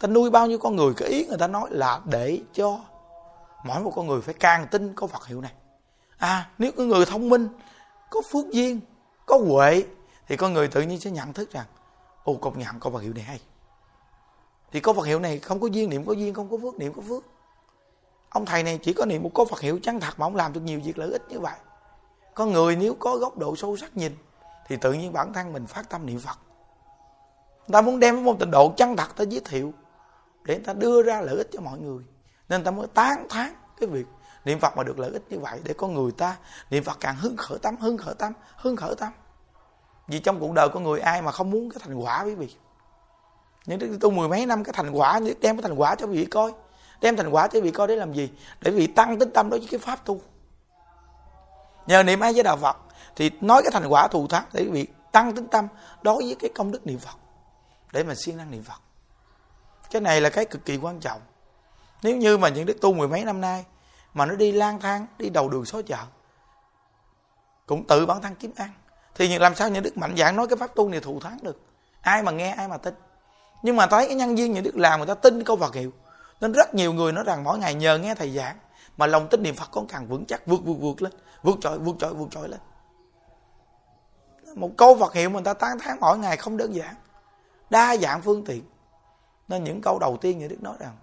Ta 0.00 0.08
nuôi 0.08 0.30
bao 0.30 0.46
nhiêu 0.46 0.58
con 0.58 0.76
người? 0.76 0.94
Cái 0.96 1.08
ý 1.08 1.26
người 1.26 1.38
ta 1.38 1.46
nói 1.46 1.68
là 1.70 2.00
để 2.04 2.40
cho 2.52 2.80
mỗi 3.64 3.80
một 3.80 3.92
con 3.94 4.06
người 4.06 4.20
phải 4.20 4.34
càng 4.34 4.66
tin 4.70 4.94
câu 4.96 5.08
Phật 5.08 5.26
hiệu 5.26 5.40
này. 5.40 5.52
À 6.18 6.50
nếu 6.58 6.72
có 6.76 6.84
người 6.84 7.06
thông 7.06 7.28
minh, 7.28 7.48
có 8.10 8.22
phước 8.30 8.50
duyên, 8.50 8.80
có 9.26 9.38
huệ, 9.46 9.84
thì 10.28 10.36
con 10.36 10.52
người 10.52 10.68
tự 10.68 10.82
nhiên 10.82 11.00
sẽ 11.00 11.10
nhận 11.10 11.32
thức 11.32 11.52
rằng 11.52 11.66
ồ 12.24 12.34
công 12.34 12.58
nhận 12.58 12.80
câu 12.80 12.92
Phật 12.92 12.98
hiệu 12.98 13.12
này 13.12 13.24
hay. 13.24 13.40
Thì 14.72 14.80
câu 14.80 14.94
Phật 14.94 15.06
hiệu 15.06 15.20
này 15.20 15.38
không 15.38 15.60
có 15.60 15.66
duyên 15.66 15.90
niệm 15.90 16.04
có 16.06 16.12
duyên, 16.12 16.34
không 16.34 16.50
có 16.50 16.56
phước 16.62 16.78
niệm 16.78 16.92
có 16.94 17.02
phước. 17.08 17.24
Ông 18.28 18.46
thầy 18.46 18.62
này 18.62 18.78
chỉ 18.82 18.92
có 18.92 19.06
niệm 19.06 19.22
một 19.22 19.30
câu 19.34 19.44
Phật 19.44 19.60
hiệu 19.60 19.78
chân 19.82 20.00
thật 20.00 20.14
mà 20.18 20.26
ông 20.26 20.36
làm 20.36 20.52
được 20.52 20.60
nhiều 20.60 20.80
việc 20.84 20.98
lợi 20.98 21.12
ích 21.12 21.22
như 21.28 21.40
vậy. 21.40 21.54
Con 22.34 22.52
người 22.52 22.76
nếu 22.76 22.94
có 22.94 23.16
góc 23.16 23.38
độ 23.38 23.56
sâu 23.56 23.76
sắc 23.76 23.96
nhìn 23.96 24.16
thì 24.68 24.76
tự 24.76 24.92
nhiên 24.92 25.12
bản 25.12 25.32
thân 25.32 25.52
mình 25.52 25.66
phát 25.66 25.88
tâm 25.88 26.06
niệm 26.06 26.20
Phật. 26.20 26.38
Người 27.58 27.72
ta 27.72 27.80
muốn 27.80 28.00
đem 28.00 28.24
một 28.24 28.36
tình 28.38 28.50
độ 28.50 28.72
chân 28.76 28.96
thật 28.96 29.16
tới 29.16 29.26
giới 29.26 29.40
thiệu, 29.44 29.74
để 30.44 30.54
người 30.54 30.64
ta 30.64 30.72
đưa 30.72 31.02
ra 31.02 31.20
lợi 31.20 31.36
ích 31.36 31.48
cho 31.52 31.60
mọi 31.60 31.78
người. 31.78 32.04
Nên 32.48 32.64
ta 32.64 32.70
mới 32.70 32.86
tán 32.86 33.26
thán 33.28 33.54
cái 33.80 33.88
việc 33.88 34.06
niệm 34.44 34.60
Phật 34.60 34.76
mà 34.76 34.82
được 34.82 34.98
lợi 34.98 35.10
ích 35.10 35.22
như 35.28 35.38
vậy, 35.38 35.60
để 35.64 35.74
con 35.74 35.94
người 35.94 36.12
ta 36.12 36.36
niệm 36.70 36.84
Phật 36.84 36.96
càng 37.00 37.16
hưng 37.16 37.36
khởi 37.36 37.58
tâm, 37.58 37.76
hưng 37.76 37.98
khởi 37.98 38.14
tâm, 38.14 38.32
hưng 38.56 38.76
khởi 38.76 38.94
tâm. 38.94 39.12
Vì 40.06 40.18
trong 40.18 40.40
cuộc 40.40 40.52
đời 40.52 40.68
con 40.68 40.84
người 40.84 41.00
ai 41.00 41.22
mà 41.22 41.32
không 41.32 41.50
muốn 41.50 41.70
cái 41.70 41.80
thành 41.84 41.94
quả, 41.94 42.22
quý 42.24 42.34
vị? 42.34 42.56
Những 43.66 43.78
đức 43.78 43.98
tu 44.00 44.10
mười 44.10 44.28
mấy 44.28 44.46
năm 44.46 44.64
cái 44.64 44.72
thành 44.76 44.90
quả 44.90 45.20
đem 45.40 45.56
cái 45.56 45.62
thành 45.62 45.74
quả 45.74 45.94
cho 45.94 46.06
quý 46.06 46.12
vị 46.12 46.26
coi. 46.26 46.52
Đem 47.00 47.16
thành 47.16 47.30
quả 47.30 47.46
cho 47.46 47.58
quý 47.58 47.60
vị 47.60 47.70
coi 47.70 47.86
để 47.86 47.96
làm 47.96 48.12
gì? 48.12 48.30
Để 48.60 48.70
quý 48.70 48.76
vị 48.76 48.86
tăng 48.86 49.18
tính 49.18 49.30
tâm 49.34 49.50
đối 49.50 49.60
với 49.60 49.68
cái 49.70 49.78
pháp 49.78 50.04
tu. 50.04 50.20
Nhờ 51.86 52.02
niệm 52.02 52.20
ai 52.20 52.32
với 52.32 52.42
đạo 52.42 52.56
Phật 52.56 52.76
thì 53.18 53.30
nói 53.40 53.62
cái 53.62 53.70
thành 53.72 53.86
quả 53.88 54.08
thù 54.08 54.26
thắng 54.26 54.44
để 54.52 54.64
việc 54.64 54.94
tăng 55.12 55.34
tính 55.34 55.46
tâm 55.48 55.68
đối 56.02 56.22
với 56.22 56.36
cái 56.40 56.50
công 56.54 56.70
đức 56.70 56.86
niệm 56.86 56.98
Phật, 56.98 57.16
để 57.92 58.02
mà 58.04 58.14
siêng 58.14 58.36
năng 58.36 58.50
niệm 58.50 58.62
Phật. 58.62 58.80
Cái 59.90 60.02
này 60.02 60.20
là 60.20 60.30
cái 60.30 60.44
cực 60.44 60.64
kỳ 60.64 60.76
quan 60.76 61.00
trọng. 61.00 61.20
Nếu 62.02 62.16
như 62.16 62.38
mà 62.38 62.48
những 62.48 62.66
đức 62.66 62.76
tu 62.80 62.92
mười 62.94 63.08
mấy 63.08 63.24
năm 63.24 63.40
nay 63.40 63.64
mà 64.14 64.26
nó 64.26 64.34
đi 64.34 64.52
lang 64.52 64.80
thang, 64.80 65.06
đi 65.18 65.30
đầu 65.30 65.48
đường 65.48 65.64
xó 65.64 65.82
chợ, 65.82 65.98
cũng 67.66 67.86
tự 67.86 68.06
bản 68.06 68.22
thân 68.22 68.34
kiếm 68.34 68.52
ăn, 68.56 68.70
thì 69.14 69.38
làm 69.38 69.54
sao 69.54 69.68
những 69.68 69.82
đức 69.82 69.96
mạnh 69.96 70.16
dạng 70.16 70.36
nói 70.36 70.46
cái 70.48 70.56
pháp 70.56 70.74
tu 70.74 70.88
này 70.88 71.00
thù 71.00 71.20
thắng 71.20 71.38
được? 71.42 71.60
Ai 72.00 72.22
mà 72.22 72.32
nghe, 72.32 72.50
ai 72.50 72.68
mà 72.68 72.76
tin. 72.76 72.94
Nhưng 73.62 73.76
mà 73.76 73.86
thấy 73.86 74.06
cái 74.06 74.14
nhân 74.14 74.36
viên, 74.36 74.52
những 74.52 74.64
đức 74.64 74.76
làm 74.76 75.00
người 75.00 75.06
ta 75.06 75.14
tin 75.14 75.44
câu 75.44 75.56
Phật 75.56 75.74
hiệu. 75.74 75.92
Nên 76.40 76.52
rất 76.52 76.74
nhiều 76.74 76.92
người 76.92 77.12
nói 77.12 77.24
rằng 77.24 77.44
mỗi 77.44 77.58
ngày 77.58 77.74
nhờ 77.74 77.98
nghe 77.98 78.14
thầy 78.14 78.30
giảng, 78.30 78.58
mà 78.96 79.06
lòng 79.06 79.28
tin 79.28 79.42
niệm 79.42 79.56
Phật 79.56 79.68
con 79.70 79.86
càng 79.86 80.06
vững 80.06 80.24
chắc, 80.24 80.46
vượt 80.46 80.60
vượt 80.64 80.76
vượt 80.80 81.02
lên, 81.02 81.12
vượt 81.42 81.56
trội 81.60 81.78
vượt 81.78 81.96
trội 81.98 82.14
vượt 82.14 82.28
trội 82.30 82.48
lên 82.48 82.60
một 84.60 84.70
câu 84.76 84.96
Phật 84.98 85.14
hiệu 85.14 85.30
mà 85.30 85.32
người 85.32 85.44
ta 85.44 85.54
tán 85.54 85.78
thán 85.78 85.96
mỗi 86.00 86.18
ngày 86.18 86.36
không 86.36 86.56
đơn 86.56 86.74
giản. 86.74 86.94
Đa 87.70 87.96
dạng 87.96 88.22
phương 88.22 88.44
tiện. 88.44 88.62
Nên 89.48 89.64
những 89.64 89.80
câu 89.82 89.98
đầu 89.98 90.16
tiên 90.20 90.38
như 90.38 90.48
đức 90.48 90.62
nói 90.62 90.76
rằng, 90.78 90.96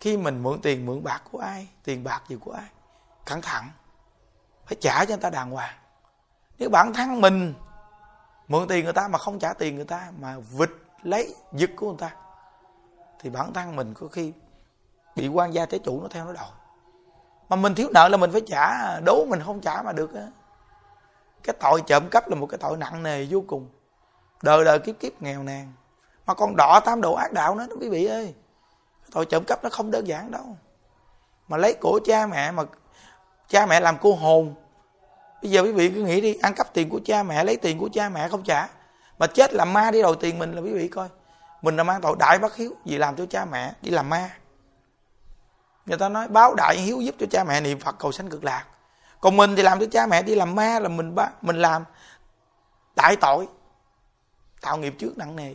khi 0.00 0.16
mình 0.16 0.42
mượn 0.42 0.60
tiền 0.60 0.86
mượn 0.86 1.04
bạc 1.04 1.22
của 1.32 1.38
ai, 1.38 1.68
tiền 1.84 2.04
bạc 2.04 2.22
gì 2.28 2.36
của 2.44 2.52
ai, 2.52 2.68
cẩn 3.24 3.40
thận, 3.42 3.64
phải 4.66 4.76
trả 4.80 5.04
cho 5.04 5.08
người 5.08 5.22
ta 5.22 5.30
đàng 5.30 5.50
hoàng. 5.50 5.74
Nếu 6.58 6.70
bản 6.70 6.92
thân 6.92 7.20
mình 7.20 7.54
mượn 8.48 8.68
tiền 8.68 8.84
người 8.84 8.92
ta 8.92 9.08
mà 9.08 9.18
không 9.18 9.38
trả 9.38 9.52
tiền 9.52 9.76
người 9.76 9.84
ta, 9.84 10.12
mà 10.20 10.36
vịt 10.38 10.70
lấy, 11.02 11.34
giật 11.52 11.70
của 11.76 11.88
người 11.88 11.98
ta, 11.98 12.16
thì 13.18 13.30
bản 13.30 13.52
thân 13.52 13.76
mình 13.76 13.94
có 13.94 14.08
khi 14.08 14.32
bị 15.16 15.28
quan 15.28 15.54
gia 15.54 15.66
trái 15.66 15.80
chủ 15.84 16.02
nó 16.02 16.08
theo 16.08 16.24
nó 16.24 16.32
đòi. 16.32 16.50
Mà 17.48 17.56
mình 17.56 17.74
thiếu 17.74 17.88
nợ 17.94 18.08
là 18.08 18.16
mình 18.16 18.32
phải 18.32 18.42
trả, 18.46 19.00
đố 19.00 19.24
mình 19.24 19.42
không 19.44 19.60
trả 19.60 19.82
mà 19.82 19.92
được 19.92 20.14
á 20.14 20.26
cái 21.44 21.56
tội 21.60 21.82
trộm 21.86 22.08
cắp 22.10 22.28
là 22.28 22.36
một 22.36 22.46
cái 22.46 22.58
tội 22.58 22.76
nặng 22.76 23.02
nề 23.02 23.26
vô 23.30 23.44
cùng. 23.46 23.68
Đời 24.42 24.64
đời 24.64 24.78
kiếp 24.78 25.00
kiếp 25.00 25.22
nghèo 25.22 25.42
nàn. 25.42 25.72
Mà 26.26 26.34
còn 26.34 26.56
đỏ 26.56 26.80
tam 26.84 27.00
độ 27.00 27.14
ác 27.14 27.32
đạo 27.32 27.54
nữa 27.54 27.66
đó, 27.70 27.76
quý 27.80 27.88
vị 27.88 28.04
ơi. 28.04 28.34
Tội 29.12 29.26
trộm 29.26 29.44
cắp 29.44 29.64
nó 29.64 29.70
không 29.70 29.90
đơn 29.90 30.06
giản 30.06 30.30
đâu. 30.30 30.56
Mà 31.48 31.56
lấy 31.56 31.74
của 31.80 32.00
cha 32.04 32.26
mẹ 32.26 32.50
mà 32.50 32.62
cha 33.48 33.66
mẹ 33.66 33.80
làm 33.80 33.96
cô 34.00 34.14
hồn. 34.14 34.54
Bây 35.42 35.50
giờ 35.50 35.62
quý 35.62 35.72
vị 35.72 35.90
cứ 35.94 36.02
nghĩ 36.02 36.20
đi, 36.20 36.34
ăn 36.42 36.54
cắp 36.54 36.74
tiền 36.74 36.88
của 36.88 37.00
cha 37.04 37.22
mẹ, 37.22 37.44
lấy 37.44 37.56
tiền 37.56 37.78
của 37.78 37.88
cha 37.92 38.08
mẹ 38.08 38.28
không 38.28 38.42
trả. 38.42 38.68
Mà 39.18 39.26
chết 39.26 39.54
làm 39.54 39.72
ma 39.72 39.90
đi 39.90 40.02
đòi 40.02 40.16
tiền 40.20 40.38
mình 40.38 40.52
là 40.52 40.60
quý 40.60 40.72
vị 40.72 40.88
coi. 40.88 41.08
Mình 41.62 41.76
là 41.76 41.84
mang 41.84 42.00
tội 42.00 42.16
đại 42.18 42.38
bất 42.38 42.56
hiếu, 42.56 42.72
vì 42.84 42.98
làm 42.98 43.16
cho 43.16 43.26
cha 43.26 43.44
mẹ 43.44 43.72
đi 43.82 43.90
làm 43.90 44.08
ma. 44.08 44.30
Người 45.86 45.98
ta 45.98 46.08
nói 46.08 46.28
báo 46.28 46.54
đại 46.54 46.76
hiếu 46.76 47.00
giúp 47.00 47.14
cho 47.18 47.26
cha 47.30 47.44
mẹ 47.44 47.60
niệm 47.60 47.80
phật 47.80 47.96
cầu 47.98 48.12
sanh 48.12 48.30
cực 48.30 48.44
lạc 48.44 48.64
còn 49.24 49.36
mình 49.36 49.56
thì 49.56 49.62
làm 49.62 49.80
cho 49.80 49.86
cha 49.92 50.06
mẹ, 50.06 50.22
đi 50.22 50.34
làm 50.34 50.54
ma 50.54 50.78
là 50.78 50.88
mình 50.88 51.14
ba, 51.14 51.28
mình 51.42 51.56
làm. 51.56 51.84
Đại 52.96 53.16
tội. 53.16 53.48
Tạo 54.60 54.76
nghiệp 54.76 54.94
trước 54.98 55.18
nặng 55.18 55.36
nề. 55.36 55.54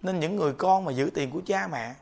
Nên 0.00 0.20
những 0.20 0.36
người 0.36 0.52
con 0.52 0.84
mà 0.84 0.92
giữ 0.92 1.10
tiền 1.14 1.30
của 1.30 1.40
cha 1.46 1.68
mẹ 1.72 1.94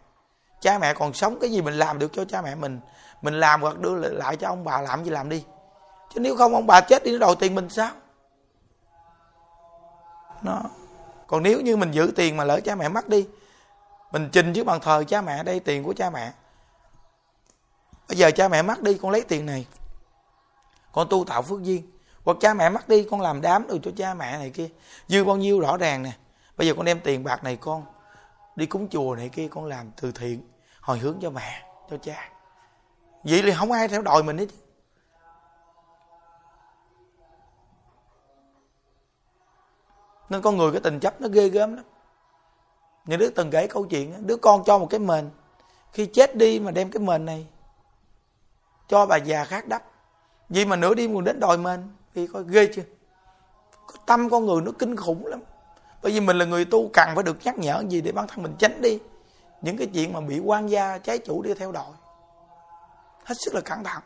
cha 0.61 0.79
mẹ 0.79 0.95
còn 0.95 1.15
sống 1.15 1.39
cái 1.41 1.51
gì 1.51 1.63
mình 1.63 1.75
làm 1.75 1.99
được 1.99 2.13
cho 2.13 2.25
cha 2.25 2.43
mẹ 2.43 2.55
mình? 2.55 2.81
Mình 3.23 3.41
làm 3.41 3.63
hoặc 3.63 3.79
đưa 3.79 3.95
lại 3.95 4.37
cho 4.37 4.49
ông 4.49 4.65
bà, 4.65 4.81
làm 4.81 5.05
gì 5.05 5.11
làm 5.11 5.29
đi. 5.29 5.45
Chứ 6.15 6.21
nếu 6.21 6.37
không 6.37 6.55
ông 6.55 6.67
bà 6.67 6.81
chết 6.81 7.05
đi, 7.05 7.13
nó 7.13 7.19
đòi 7.19 7.37
tiền 7.37 7.55
mình 7.55 7.69
sao? 7.69 7.91
Nó 10.43 10.61
còn 11.27 11.43
nếu 11.43 11.61
như 11.61 11.77
mình 11.77 11.93
giữ 11.93 12.13
tiền 12.17 12.37
mà 12.37 12.45
lỡ 12.45 12.61
cha 12.65 12.75
mẹ 12.75 12.89
mất 12.89 13.09
đi, 13.09 13.29
mình 14.13 14.29
trình 14.33 14.53
trước 14.53 14.65
bàn 14.65 14.81
thờ 14.81 15.05
cha 15.09 15.21
mẹ, 15.21 15.43
đây 15.43 15.61
tiền 15.61 15.85
của 15.85 15.95
cha 15.97 16.11
mẹ. 16.11 16.33
Bây 18.09 18.19
giờ 18.19 18.31
cha 18.31 18.49
mẹ 18.49 18.63
mất 18.63 18.83
đi, 18.83 18.99
con 19.03 19.11
lấy 19.11 19.21
tiền 19.21 19.47
này 19.47 19.67
con 20.95 21.09
tu 21.11 21.25
tạo 21.25 21.43
phước 21.43 21.63
duyên. 21.63 21.91
Hoặc 22.25 22.37
cha 22.41 22.55
mẹ 22.55 22.69
mất 22.69 22.89
đi, 22.89 23.07
con 23.11 23.21
làm 23.21 23.41
đám 23.41 23.67
được 23.67 23.79
cho 23.83 23.91
cha 23.97 24.15
mẹ 24.15 24.39
này 24.39 24.51
kia. 24.51 24.69
Dư 25.09 25.25
bao 25.25 25.37
nhiêu 25.37 25.61
rõ 25.61 25.77
ràng 25.77 26.03
nè. 26.03 26.13
Bây 26.57 26.67
giờ 26.67 26.75
con 26.75 26.85
đem 26.85 27.01
tiền 27.01 27.25
bạc 27.25 27.45
này 27.45 27.57
con 27.57 27.85
đi 28.57 28.67
cúng 28.67 28.89
chùa 28.91 29.15
này 29.17 29.29
kia, 29.29 29.49
con 29.51 29.65
làm 29.65 29.91
từ 30.01 30.13
thiện, 30.13 30.49
hồi 30.81 30.99
hướng 30.99 31.19
cho 31.23 31.31
mẹ, 31.31 31.67
cho 31.91 31.97
cha. 31.97 32.31
Vậy 33.25 33.43
thì 33.43 33.53
không 33.59 33.73
ai 33.73 33.89
theo 33.89 34.03
đòi 34.03 34.23
mình 34.23 34.39
hết 34.39 34.47
nên 40.29 40.43
con 40.43 40.57
người 40.57 40.73
cái 40.73 40.81
tình 40.81 41.01
chấp 41.01 41.21
nó 41.21 41.29
ghê 41.29 41.49
gớm 41.49 41.77
lắm. 41.77 41.85
Những 43.05 43.19
đứa 43.19 43.31
từng 43.31 43.51
kể 43.51 43.67
câu 43.67 43.85
chuyện 43.85 44.27
đứa 44.27 44.37
con 44.37 44.65
cho 44.65 44.79
một 44.79 44.87
cái 44.91 45.01
mền. 45.01 45.31
Khi 45.93 46.07
chết 46.07 46.37
đi 46.37 46.61
mà 46.61 46.71
đem 46.71 46.91
cái 46.91 47.01
mền 47.01 47.25
này 47.25 47.47
cho 48.89 49.07
bà 49.07 49.17
già 49.17 49.45
khác 49.45 49.69
đắp 49.69 49.83
vì 50.55 50.65
mà 50.65 50.77
nửa 50.77 50.95
đêm 50.95 51.15
còn 51.15 51.25
đến 51.25 51.41
đòi 51.41 51.59
mình. 51.59 51.89
Thì 52.15 52.27
coi 52.27 52.45
ghê 52.49 52.69
chưa? 52.75 52.83
Tâm 54.07 54.31
con 54.31 54.47
người 54.47 54.63
nó 54.63 54.73
kinh 54.79 54.97
khủng 54.97 55.27
lắm. 55.27 55.41
Bởi 56.03 56.13
vì 56.13 56.21
mình 56.21 56.39
là 56.39 56.45
người 56.45 56.65
tu 56.65 56.91
cần 56.93 57.09
phải 57.15 57.25
được 57.25 57.37
nhắc 57.45 57.59
nhở 57.59 57.83
gì 57.89 58.01
để 58.01 58.13
bản 58.13 58.27
thân 58.29 58.43
mình 58.43 58.55
tránh 58.59 58.83
đi. 58.83 58.99
Những 59.63 59.77
cái 59.77 59.87
chuyện 59.95 60.13
mà 60.13 60.21
bị 60.21 60.39
quan 60.39 60.71
gia 60.71 60.99
trái 60.99 61.19
chủ 61.19 61.43
đi 61.43 61.55
theo 61.55 61.73
đòi. 61.73 61.93
Hết 63.25 63.35
sức 63.39 63.55
là 63.55 63.61
cẩn 63.61 63.85
thận. 63.85 64.03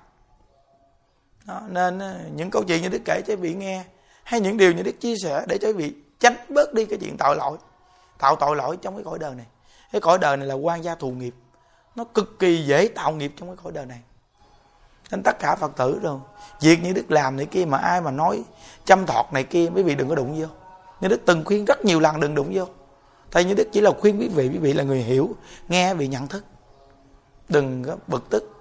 Đó, 1.47 1.63
nên 1.69 1.99
ờ, 1.99 2.19
những 2.35 2.51
câu 2.51 2.63
chuyện 2.69 2.83
như 2.83 2.89
đức 2.89 3.03
kể 3.05 3.23
cho 3.27 3.37
vị 3.37 3.55
nghe 3.55 3.85
hay 4.23 4.41
những 4.41 4.57
điều 4.57 4.73
như 4.73 4.83
đức 4.83 5.01
chia 5.01 5.15
sẻ 5.23 5.45
để 5.49 5.59
cho 5.61 5.73
vị 5.73 5.95
tránh 6.21 6.35
bớt 6.49 6.75
đi 6.75 6.85
cái 6.85 6.99
chuyện 6.99 7.17
tội 7.19 7.37
lỗi. 7.37 7.59
Tạo 8.19 8.37
tội 8.37 8.57
lỗi 8.57 8.79
trong 8.83 8.95
cái 8.95 9.05
cõi 9.05 9.19
đời 9.19 9.35
này. 9.35 9.47
Cái 9.93 10.01
cõi 10.01 10.19
đời 10.19 10.37
này 10.37 10.47
là 10.47 10.55
quan 10.55 10.85
gia 10.85 10.95
thù 10.95 11.11
nghiệp. 11.11 11.35
Nó 11.97 12.05
cực 12.05 12.39
kỳ 12.39 12.65
dễ 12.67 12.89
tạo 12.89 13.13
nghiệp 13.13 13.33
trong 13.37 13.49
cái 13.49 13.57
cõi 13.65 13.73
đời 13.73 13.87
này 13.87 14.01
nên 15.11 15.23
tất 15.23 15.39
cả 15.39 15.57
phật 15.57 15.77
tử 15.77 16.01
rồi. 16.03 16.19
Việc 16.61 16.83
như 16.83 16.93
đức 16.93 17.11
làm 17.11 17.37
này 17.37 17.47
kia 17.47 17.65
mà 17.65 17.79
ai 17.79 18.01
mà 18.01 18.11
nói 18.11 18.45
chăm 18.85 19.07
thọt 19.07 19.33
này 19.33 19.45
kia, 19.45 19.71
quý 19.75 19.83
vị 19.83 19.95
đừng 19.95 20.09
có 20.09 20.15
đụng 20.15 20.41
vô. 20.41 20.47
Như 21.01 21.09
đức 21.09 21.21
từng 21.27 21.45
khuyên 21.45 21.65
rất 21.65 21.85
nhiều 21.85 22.01
lần 22.01 22.21
đừng 22.21 22.35
đụng 22.35 22.51
vô. 22.55 22.65
Thầy 23.31 23.45
như 23.45 23.55
đức 23.55 23.69
chỉ 23.73 23.81
là 23.81 23.91
khuyên 24.01 24.21
quý 24.21 24.29
vị 24.29 24.49
quý 24.53 24.59
vị 24.59 24.73
là 24.73 24.85
người 24.85 25.03
hiểu, 25.03 25.31
nghe 25.69 25.95
vị 25.95 26.09
nhận 26.09 26.29
thức. 26.29 26.45
Đừng 27.49 27.85
có 27.85 27.97
bực 28.07 28.31
tức. 28.31 28.55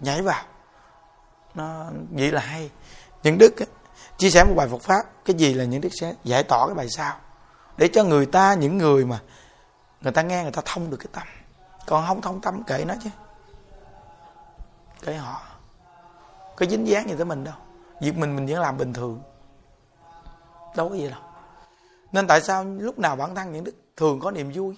Nhảy 0.00 0.22
vào. 0.22 0.44
Nó, 1.54 1.84
vậy 2.10 2.32
là 2.32 2.40
hay. 2.40 2.70
Những 3.22 3.38
đức 3.38 3.54
chia 4.18 4.30
sẻ 4.30 4.44
một 4.44 4.54
bài 4.56 4.68
Phật 4.70 4.82
pháp. 4.82 5.02
Cái 5.24 5.36
gì 5.36 5.54
là 5.54 5.64
những 5.64 5.80
đức 5.80 5.88
sẽ 6.00 6.14
giải 6.24 6.42
tỏa 6.42 6.66
cái 6.66 6.74
bài 6.74 6.86
sau? 6.90 7.16
Để 7.76 7.88
cho 7.88 8.04
người 8.04 8.26
ta, 8.26 8.54
những 8.54 8.78
người 8.78 9.04
mà 9.04 9.20
người 10.00 10.12
ta 10.12 10.22
nghe 10.22 10.42
người 10.42 10.52
ta 10.52 10.62
thông 10.64 10.90
được 10.90 10.96
cái 10.96 11.08
tâm. 11.12 11.22
Còn 11.86 12.06
không 12.06 12.20
thông 12.20 12.40
tâm 12.40 12.62
kệ 12.62 12.84
nó 12.84 12.94
chứ 13.04 13.10
cái 15.02 15.16
họ. 15.16 15.42
Có 16.56 16.66
dính 16.66 16.88
dáng 16.88 17.08
gì 17.08 17.14
tới 17.16 17.24
mình 17.24 17.44
đâu. 17.44 17.54
Việc 18.00 18.16
mình 18.16 18.36
mình 18.36 18.46
vẫn 18.46 18.60
làm 18.60 18.78
bình 18.78 18.92
thường. 18.92 19.22
Đâu 20.76 20.88
có 20.88 20.94
gì 20.94 21.10
đâu. 21.10 21.20
Nên 22.12 22.26
tại 22.26 22.40
sao 22.40 22.64
lúc 22.64 22.98
nào 22.98 23.16
bản 23.16 23.34
thân 23.34 23.52
những 23.52 23.64
đức 23.64 23.74
thường 23.96 24.20
có 24.20 24.30
niềm 24.30 24.50
vui, 24.54 24.76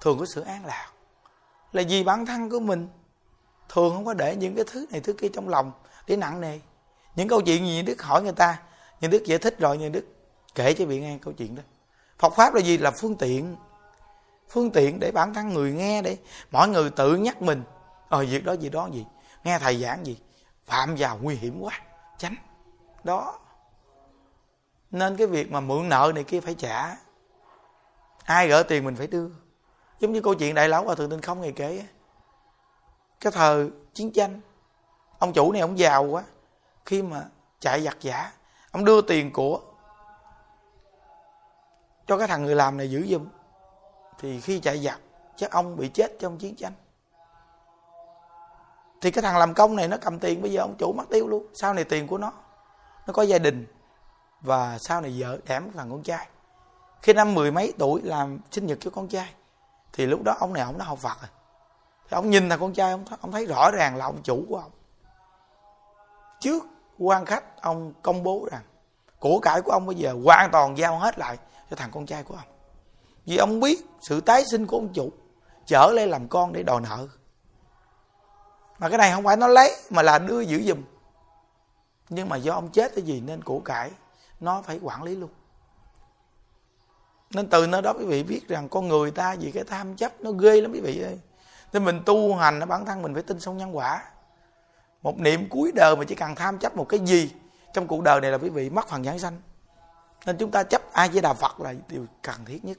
thường 0.00 0.18
có 0.18 0.26
sự 0.26 0.40
an 0.40 0.66
lạc? 0.66 0.90
Là 1.72 1.82
vì 1.88 2.04
bản 2.04 2.26
thân 2.26 2.50
của 2.50 2.60
mình 2.60 2.88
thường 3.68 3.94
không 3.94 4.04
có 4.04 4.14
để 4.14 4.36
những 4.36 4.54
cái 4.54 4.64
thứ 4.70 4.86
này, 4.90 5.00
thứ 5.00 5.12
kia 5.12 5.28
trong 5.34 5.48
lòng 5.48 5.72
để 6.06 6.16
nặng 6.16 6.40
nề. 6.40 6.58
Những 7.16 7.28
câu 7.28 7.40
chuyện 7.40 7.66
gì 7.66 7.82
đức 7.82 8.02
hỏi 8.02 8.22
người 8.22 8.32
ta, 8.32 8.58
những 9.00 9.10
đức 9.10 9.24
giải 9.26 9.38
thích 9.38 9.58
rồi 9.58 9.78
những 9.78 9.92
đức 9.92 10.06
kể 10.54 10.74
cho 10.74 10.86
vị 10.86 11.00
nghe 11.00 11.18
câu 11.22 11.32
chuyện 11.32 11.54
đó. 11.54 11.62
Phật 12.18 12.32
pháp 12.36 12.54
là 12.54 12.60
gì? 12.60 12.78
Là 12.78 12.90
phương 12.90 13.16
tiện. 13.16 13.56
Phương 14.48 14.70
tiện 14.70 15.00
để 15.00 15.10
bản 15.10 15.34
thân 15.34 15.48
người 15.48 15.72
nghe 15.72 16.02
để 16.02 16.16
mọi 16.50 16.68
người 16.68 16.90
tự 16.90 17.16
nhắc 17.16 17.42
mình. 17.42 17.62
Ờ 18.08 18.24
việc 18.24 18.44
đó 18.44 18.52
gì 18.52 18.68
đó 18.68 18.88
gì 18.92 19.06
nghe 19.46 19.58
thầy 19.58 19.76
giảng 19.76 20.06
gì? 20.06 20.20
Phạm 20.64 20.94
vào 20.98 21.18
nguy 21.22 21.34
hiểm 21.34 21.60
quá, 21.60 21.80
tránh. 22.18 22.34
Đó. 23.04 23.38
Nên 24.90 25.16
cái 25.16 25.26
việc 25.26 25.52
mà 25.52 25.60
mượn 25.60 25.88
nợ 25.88 26.12
này 26.14 26.24
kia 26.24 26.40
phải 26.40 26.54
trả. 26.54 26.96
Ai 28.24 28.48
gỡ 28.48 28.62
tiền 28.62 28.84
mình 28.84 28.96
phải 28.96 29.06
đưa. 29.06 29.28
Giống 30.00 30.12
như 30.12 30.20
câu 30.20 30.34
chuyện 30.34 30.54
đại 30.54 30.68
lão 30.68 30.84
và 30.84 30.94
thượng 30.94 31.10
tinh 31.10 31.20
không 31.20 31.40
ngày 31.40 31.52
kể 31.52 31.86
cái 33.20 33.32
thời 33.32 33.70
chiến 33.94 34.12
tranh, 34.12 34.40
ông 35.18 35.32
chủ 35.32 35.52
này 35.52 35.60
ông 35.60 35.78
giàu 35.78 36.04
quá. 36.04 36.24
Khi 36.86 37.02
mà 37.02 37.24
chạy 37.60 37.82
giặc 37.82 37.96
giả, 38.00 38.32
ông 38.70 38.84
đưa 38.84 39.00
tiền 39.00 39.32
của 39.32 39.60
cho 42.06 42.18
cái 42.18 42.28
thằng 42.28 42.44
người 42.44 42.54
làm 42.54 42.76
này 42.76 42.90
giữ 42.90 43.06
giùm. 43.06 43.28
Thì 44.18 44.40
khi 44.40 44.60
chạy 44.60 44.78
giặc, 44.78 45.00
chắc 45.36 45.50
ông 45.50 45.76
bị 45.76 45.88
chết 45.88 46.12
trong 46.20 46.38
chiến 46.38 46.56
tranh 46.56 46.72
thì 49.00 49.10
cái 49.10 49.22
thằng 49.22 49.38
làm 49.38 49.54
công 49.54 49.76
này 49.76 49.88
nó 49.88 49.96
cầm 49.96 50.18
tiền 50.18 50.42
bây 50.42 50.52
giờ 50.52 50.60
ông 50.60 50.74
chủ 50.78 50.92
mất 50.92 51.04
tiêu 51.10 51.28
luôn. 51.28 51.46
Sau 51.54 51.74
này 51.74 51.84
tiền 51.84 52.06
của 52.06 52.18
nó 52.18 52.32
nó 53.06 53.12
có 53.12 53.22
gia 53.22 53.38
đình. 53.38 53.66
Và 54.40 54.78
sau 54.78 55.00
này 55.00 55.14
vợ 55.18 55.38
đẻ 55.46 55.60
một 55.60 55.70
thằng 55.76 55.90
con 55.90 56.02
trai. 56.02 56.28
Khi 57.02 57.12
năm 57.12 57.34
mười 57.34 57.50
mấy 57.50 57.72
tuổi 57.78 58.00
làm 58.02 58.38
sinh 58.50 58.66
nhật 58.66 58.78
cho 58.80 58.90
con 58.90 59.08
trai 59.08 59.28
thì 59.92 60.06
lúc 60.06 60.22
đó 60.22 60.36
ông 60.40 60.52
này 60.52 60.62
ông 60.62 60.78
đã 60.78 60.84
học 60.84 60.98
Phật 60.98 61.20
rồi. 61.20 61.30
Thì 62.08 62.14
ông 62.14 62.30
nhìn 62.30 62.48
thằng 62.48 62.60
con 62.60 62.72
trai 62.72 62.90
ông, 62.90 63.04
ông 63.20 63.32
thấy 63.32 63.46
rõ 63.46 63.70
ràng 63.70 63.96
là 63.96 64.04
ông 64.04 64.22
chủ 64.22 64.44
của 64.48 64.56
ông. 64.56 64.70
Trước 66.40 66.64
quan 66.98 67.24
khách 67.24 67.62
ông 67.62 67.92
công 68.02 68.22
bố 68.22 68.48
rằng 68.52 68.62
của 69.20 69.38
cải 69.38 69.62
của 69.62 69.72
ông 69.72 69.86
bây 69.86 69.96
giờ 69.96 70.14
hoàn 70.24 70.50
toàn 70.50 70.78
giao 70.78 70.98
hết 70.98 71.18
lại 71.18 71.38
cho 71.70 71.76
thằng 71.76 71.90
con 71.92 72.06
trai 72.06 72.22
của 72.22 72.34
ông. 72.34 72.48
Vì 73.24 73.36
ông 73.36 73.60
biết 73.60 73.86
sự 74.00 74.20
tái 74.20 74.44
sinh 74.50 74.66
của 74.66 74.76
ông 74.76 74.92
chủ 74.92 75.10
trở 75.66 75.92
lên 75.94 76.10
làm 76.10 76.28
con 76.28 76.52
để 76.52 76.62
đòi 76.62 76.80
nợ 76.80 77.08
mà 78.78 78.88
cái 78.88 78.98
này 78.98 79.12
không 79.12 79.24
phải 79.24 79.36
nó 79.36 79.48
lấy, 79.48 79.76
mà 79.90 80.02
là 80.02 80.18
đưa 80.18 80.40
giữ 80.40 80.62
giùm. 80.62 80.82
Nhưng 82.08 82.28
mà 82.28 82.36
do 82.36 82.52
ông 82.52 82.68
chết 82.68 82.94
cái 82.94 83.04
gì 83.04 83.20
nên 83.20 83.42
của 83.42 83.60
cải, 83.60 83.90
nó 84.40 84.62
phải 84.62 84.78
quản 84.82 85.02
lý 85.02 85.16
luôn. 85.16 85.30
Nên 87.30 87.48
từ 87.48 87.66
nơi 87.66 87.82
đó 87.82 87.92
quý 87.92 88.04
vị 88.04 88.22
biết 88.22 88.48
rằng 88.48 88.68
con 88.68 88.88
người 88.88 89.10
ta 89.10 89.36
vì 89.40 89.50
cái 89.50 89.64
tham 89.64 89.96
chấp 89.96 90.20
nó 90.20 90.30
ghê 90.30 90.60
lắm 90.60 90.72
quý 90.72 90.80
vị 90.80 91.02
ơi. 91.02 91.18
Nên 91.72 91.84
mình 91.84 92.02
tu 92.06 92.34
hành 92.34 92.58
nó 92.58 92.66
bản 92.66 92.86
thân 92.86 93.02
mình 93.02 93.14
phải 93.14 93.22
tin 93.22 93.40
sâu 93.40 93.54
nhân 93.54 93.76
quả. 93.76 94.02
Một 95.02 95.18
niệm 95.18 95.48
cuối 95.50 95.72
đời 95.74 95.96
mà 95.96 96.04
chỉ 96.04 96.14
cần 96.14 96.34
tham 96.34 96.58
chấp 96.58 96.76
một 96.76 96.84
cái 96.88 97.00
gì 97.00 97.32
trong 97.72 97.86
cuộc 97.86 98.02
đời 98.02 98.20
này 98.20 98.30
là 98.30 98.38
quý 98.38 98.48
vị 98.48 98.70
mất 98.70 98.88
phần 98.88 99.04
giảng 99.04 99.18
sanh. 99.18 99.40
Nên 100.26 100.36
chúng 100.38 100.50
ta 100.50 100.62
chấp 100.62 100.92
ai 100.92 101.08
với 101.08 101.22
đà 101.22 101.34
phật 101.34 101.60
là 101.60 101.74
điều 101.88 102.06
cần 102.22 102.44
thiết 102.44 102.64
nhất. 102.64 102.78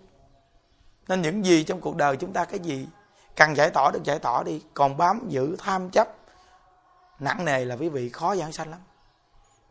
Nên 1.08 1.22
những 1.22 1.46
gì 1.46 1.64
trong 1.64 1.82
cuộc 1.82 1.96
đời 1.96 2.18
chúng 2.18 2.34
ta, 2.34 2.46
cái 2.46 2.60
gì 2.60 2.88
cần 3.38 3.56
giải 3.56 3.70
tỏa 3.70 3.92
được 3.92 4.04
giải 4.04 4.20
tỏa 4.20 4.44
đi, 4.44 4.62
còn 4.74 4.98
bám 4.98 5.30
giữ 5.30 5.56
tham 5.60 5.90
chấp, 5.90 6.08
nặng 7.20 7.46
nề 7.46 7.66
là 7.66 7.76
quý 7.76 7.90
vị 7.90 8.10
khó 8.10 8.36
giảng 8.36 8.52
sanh 8.52 8.70
lắm. 8.70 8.80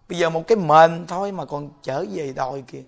Bây 0.08 0.18
giờ 0.18 0.30
một 0.30 0.42
cái 0.46 0.56
mền 0.56 1.06
thôi 1.06 1.32
mà 1.32 1.44
còn 1.44 1.70
trở 1.82 2.04
về 2.12 2.32
đòi 2.32 2.64
kìa. 2.66 2.82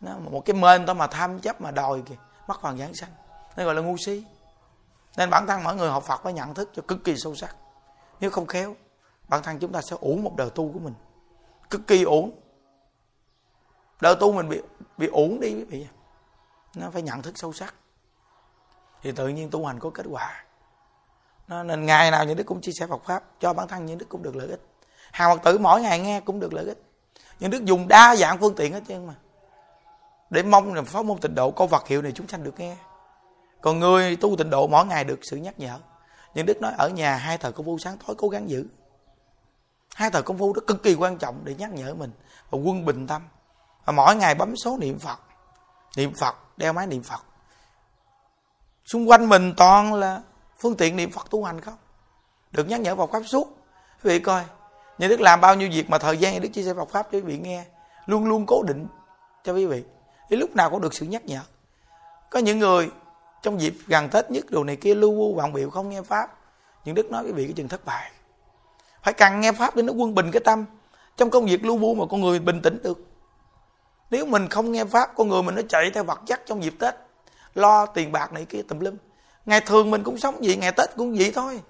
Nó 0.00 0.18
một 0.30 0.44
cái 0.44 0.56
mền 0.56 0.86
thôi 0.86 0.94
mà 0.94 1.06
tham 1.06 1.40
chấp 1.40 1.60
mà 1.60 1.70
đòi 1.70 2.02
kìa, 2.06 2.14
mất 2.46 2.60
phần 2.62 2.78
giảng 2.78 2.94
sanh. 2.94 3.10
Nó 3.56 3.64
gọi 3.64 3.74
là 3.74 3.82
ngu 3.82 3.96
si. 3.96 4.24
Nên 5.16 5.30
bản 5.30 5.46
thân 5.46 5.64
mọi 5.64 5.76
người 5.76 5.90
học 5.90 6.04
phật 6.04 6.22
phải 6.22 6.32
nhận 6.32 6.54
thức 6.54 6.70
cho 6.74 6.82
cực 6.88 7.04
kỳ 7.04 7.16
sâu 7.16 7.34
sắc. 7.34 7.56
Nếu 8.20 8.30
không 8.30 8.46
khéo, 8.46 8.76
bản 9.28 9.42
thân 9.42 9.58
chúng 9.58 9.72
ta 9.72 9.80
sẽ 9.82 9.96
uổng 10.00 10.24
một 10.24 10.36
đời 10.36 10.50
tu 10.50 10.72
của 10.72 10.78
mình. 10.78 10.94
Cực 11.70 11.86
kỳ 11.86 12.02
uổng. 12.02 12.40
Đời 14.00 14.16
tu 14.20 14.32
mình 14.32 14.48
bị 14.48 14.60
bị 14.98 15.06
uổng 15.06 15.40
đi 15.40 15.54
quý 15.54 15.64
vị 15.64 15.86
nó 16.76 16.90
phải 16.90 17.02
nhận 17.02 17.22
thức 17.22 17.38
sâu 17.38 17.52
sắc 17.52 17.74
thì 19.02 19.12
tự 19.12 19.28
nhiên 19.28 19.50
tu 19.50 19.66
hành 19.66 19.78
có 19.78 19.90
kết 19.90 20.06
quả. 20.10 20.44
Nó, 21.48 21.62
nên 21.62 21.86
ngày 21.86 22.10
nào 22.10 22.24
những 22.24 22.36
đức 22.36 22.44
cũng 22.44 22.60
chia 22.60 22.72
sẻ 22.72 22.86
Phật 22.86 23.04
pháp 23.04 23.22
cho 23.40 23.52
bản 23.52 23.68
thân 23.68 23.86
những 23.86 23.98
đức 23.98 24.06
cũng 24.08 24.22
được 24.22 24.36
lợi 24.36 24.48
ích. 24.48 24.60
Hàng 25.12 25.36
phật 25.36 25.42
tử 25.44 25.58
mỗi 25.58 25.80
ngày 25.80 25.98
nghe 25.98 26.20
cũng 26.20 26.40
được 26.40 26.52
lợi 26.52 26.64
ích. 26.64 26.82
Những 27.40 27.50
đức 27.50 27.64
dùng 27.64 27.88
đa 27.88 28.16
dạng 28.16 28.38
phương 28.38 28.54
tiện 28.54 28.72
hết 28.72 28.82
trơn 28.88 29.06
mà. 29.06 29.14
Để 30.30 30.42
mong 30.42 30.74
là 30.74 30.82
pháp 30.82 31.04
môn 31.04 31.18
tịnh 31.18 31.34
độ 31.34 31.50
câu 31.50 31.66
Phật 31.66 31.88
hiệu 31.88 32.02
này 32.02 32.12
chúng 32.12 32.28
sanh 32.28 32.44
được 32.44 32.60
nghe. 32.60 32.76
Còn 33.60 33.78
người 33.78 34.16
tu 34.16 34.36
tịnh 34.36 34.50
độ 34.50 34.66
mỗi 34.66 34.86
ngày 34.86 35.04
được 35.04 35.18
sự 35.22 35.36
nhắc 35.36 35.58
nhở. 35.58 35.78
Nhưng 36.34 36.46
đức 36.46 36.60
nói 36.60 36.72
ở 36.78 36.88
nhà 36.88 37.16
hai 37.16 37.38
thời 37.38 37.52
công 37.52 37.66
phu 37.66 37.78
sáng 37.78 37.96
tối 38.06 38.16
cố 38.18 38.28
gắng 38.28 38.50
giữ. 38.50 38.66
Hai 39.94 40.10
thời 40.10 40.22
công 40.22 40.38
phu 40.38 40.52
đó 40.52 40.60
cực 40.66 40.82
kỳ 40.82 40.94
quan 40.94 41.18
trọng 41.18 41.40
để 41.44 41.54
nhắc 41.54 41.72
nhở 41.72 41.94
mình 41.94 42.10
và 42.50 42.58
quân 42.58 42.84
bình 42.84 43.06
tâm. 43.06 43.22
Và 43.84 43.92
mỗi 43.92 44.16
ngày 44.16 44.34
bấm 44.34 44.56
số 44.56 44.76
niệm 44.80 44.98
phật. 44.98 45.20
Niệm 45.96 46.14
phật 46.14 46.34
đeo 46.56 46.72
máy 46.72 46.86
niệm 46.86 47.02
phật 47.02 47.20
xung 48.84 49.10
quanh 49.10 49.28
mình 49.28 49.54
toàn 49.56 49.94
là 49.94 50.20
phương 50.58 50.76
tiện 50.76 50.96
niệm 50.96 51.10
phật 51.10 51.30
tu 51.30 51.44
hành 51.44 51.60
không? 51.60 51.76
Được 52.50 52.68
nhắc 52.68 52.80
nhở 52.80 52.94
vào 52.94 53.06
pháp 53.06 53.22
suốt. 53.26 53.58
Quý 54.04 54.10
vị 54.10 54.18
coi 54.18 54.44
nhà 54.98 55.08
đức 55.08 55.20
làm 55.20 55.40
bao 55.40 55.54
nhiêu 55.54 55.68
việc 55.72 55.90
mà 55.90 55.98
thời 55.98 56.16
gian 56.16 56.32
nhà 56.32 56.38
đức 56.38 56.48
chia 56.48 56.62
sẻ 56.62 56.74
Phật 56.74 56.90
pháp 56.90 57.08
cho 57.12 57.18
quý 57.18 57.20
vị 57.20 57.38
nghe, 57.38 57.64
luôn 58.06 58.24
luôn 58.24 58.46
cố 58.46 58.62
định 58.62 58.86
cho 59.44 59.52
quý 59.52 59.66
vị. 59.66 59.82
Thì 60.30 60.36
lúc 60.36 60.56
nào 60.56 60.70
cũng 60.70 60.80
được 60.80 60.94
sự 60.94 61.06
nhắc 61.06 61.24
nhở. 61.24 61.40
Có 62.30 62.38
những 62.38 62.58
người 62.58 62.90
trong 63.42 63.60
dịp 63.60 63.74
gần 63.86 64.08
tết 64.08 64.30
nhất 64.30 64.44
đồ 64.50 64.64
này 64.64 64.76
kia 64.76 64.94
lưu 64.94 65.14
vu 65.14 65.34
vọng 65.34 65.52
biểu 65.52 65.70
không 65.70 65.88
nghe 65.88 66.02
pháp, 66.02 66.38
nhưng 66.84 66.94
đức 66.94 67.10
nói 67.10 67.24
quý 67.24 67.32
vị 67.32 67.44
cái 67.44 67.52
chừng 67.52 67.68
thất 67.68 67.84
bại. 67.84 68.12
Phải 69.02 69.14
cần 69.14 69.40
nghe 69.40 69.52
pháp 69.52 69.76
để 69.76 69.82
nó 69.82 69.92
quân 69.92 70.14
bình 70.14 70.30
cái 70.30 70.40
tâm. 70.44 70.64
Trong 71.16 71.30
công 71.30 71.44
việc 71.44 71.64
lưu 71.64 71.76
vu 71.76 71.94
mà 71.94 72.04
con 72.10 72.20
người 72.20 72.38
bình 72.38 72.62
tĩnh 72.62 72.78
được. 72.82 73.06
Nếu 74.10 74.26
mình 74.26 74.48
không 74.48 74.72
nghe 74.72 74.84
pháp, 74.84 75.10
con 75.16 75.28
người 75.28 75.42
mình 75.42 75.54
nó 75.54 75.62
chạy 75.68 75.90
theo 75.94 76.04
vật 76.04 76.20
chất 76.26 76.42
trong 76.46 76.64
dịp 76.64 76.74
tết 76.78 76.94
lo 77.54 77.86
tiền 77.86 78.12
bạc 78.12 78.32
này 78.32 78.44
kia 78.44 78.62
tùm 78.68 78.80
lum. 78.80 78.96
Ngày 79.46 79.60
thường 79.60 79.90
mình 79.90 80.02
cũng 80.04 80.18
sống 80.18 80.36
vậy, 80.42 80.56
ngày 80.56 80.72
tết 80.72 80.96
cũng 80.96 81.14
vậy 81.18 81.32
thôi. 81.34 81.60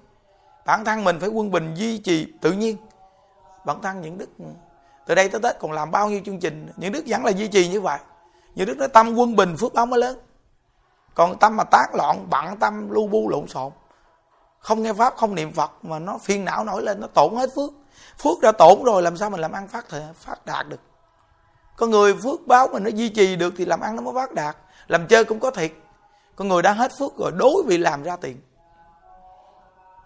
Bản 0.66 0.84
thân 0.84 1.04
mình 1.04 1.20
phải 1.20 1.28
quân 1.28 1.50
bình, 1.50 1.74
duy 1.74 1.98
trì, 1.98 2.32
tự 2.40 2.52
nhiên. 2.52 2.76
Bản 3.64 3.82
thân 3.82 4.00
những 4.00 4.18
đức, 4.18 4.28
từ 5.06 5.14
đây 5.14 5.28
tới 5.28 5.40
tết 5.40 5.58
còn 5.60 5.72
làm 5.72 5.90
bao 5.90 6.10
nhiêu 6.10 6.20
chương 6.24 6.40
trình, 6.40 6.72
những 6.76 6.92
đức 6.92 7.04
vẫn 7.06 7.24
là 7.24 7.30
duy 7.30 7.48
trì 7.48 7.68
như 7.68 7.80
vậy. 7.80 7.98
Những 8.54 8.66
đức 8.66 8.78
nói 8.78 8.88
tâm 8.88 9.14
quân 9.14 9.36
bình, 9.36 9.56
phước 9.56 9.74
báo 9.74 9.86
mới 9.86 10.00
lớn. 10.00 10.18
Còn 11.14 11.38
tâm 11.38 11.56
mà 11.56 11.64
tán 11.64 11.90
loạn, 11.94 12.26
bận 12.30 12.56
tâm, 12.56 12.90
lu 12.90 13.06
bu, 13.08 13.28
lộn 13.28 13.48
xộn. 13.48 13.72
Không 14.58 14.82
nghe 14.82 14.92
pháp, 14.92 15.16
không 15.16 15.34
niệm 15.34 15.52
phật, 15.52 15.70
mà 15.82 15.98
nó 15.98 16.18
phiền 16.18 16.44
não 16.44 16.64
nổi 16.64 16.82
lên, 16.82 17.00
nó 17.00 17.06
tổn 17.06 17.34
hết 17.34 17.50
phước. 17.54 17.70
Phước 18.18 18.40
đã 18.40 18.52
tổn 18.52 18.82
rồi, 18.84 19.02
làm 19.02 19.16
sao 19.16 19.30
mình 19.30 19.40
làm 19.40 19.52
ăn 19.52 19.68
phát 19.68 19.88
thể, 19.88 20.02
phát 20.14 20.46
đạt 20.46 20.68
được? 20.68 20.80
Có 21.76 21.86
người 21.86 22.14
phước 22.14 22.46
báo 22.46 22.68
mình 22.72 22.82
nó 22.82 22.90
duy 22.90 23.08
trì 23.08 23.36
được 23.36 23.54
thì 23.56 23.64
làm 23.64 23.80
ăn 23.80 23.96
nó 23.96 24.02
mới 24.02 24.14
phát 24.14 24.32
đạt 24.32 24.56
làm 24.86 25.08
chơi 25.08 25.24
cũng 25.24 25.40
có 25.40 25.50
thiệt. 25.50 25.72
Con 26.36 26.48
người 26.48 26.62
đã 26.62 26.72
hết 26.72 26.92
phước 26.98 27.16
rồi, 27.18 27.32
đối 27.36 27.62
vì 27.66 27.78
làm 27.78 28.02
ra 28.02 28.16
tiền. 28.16 28.40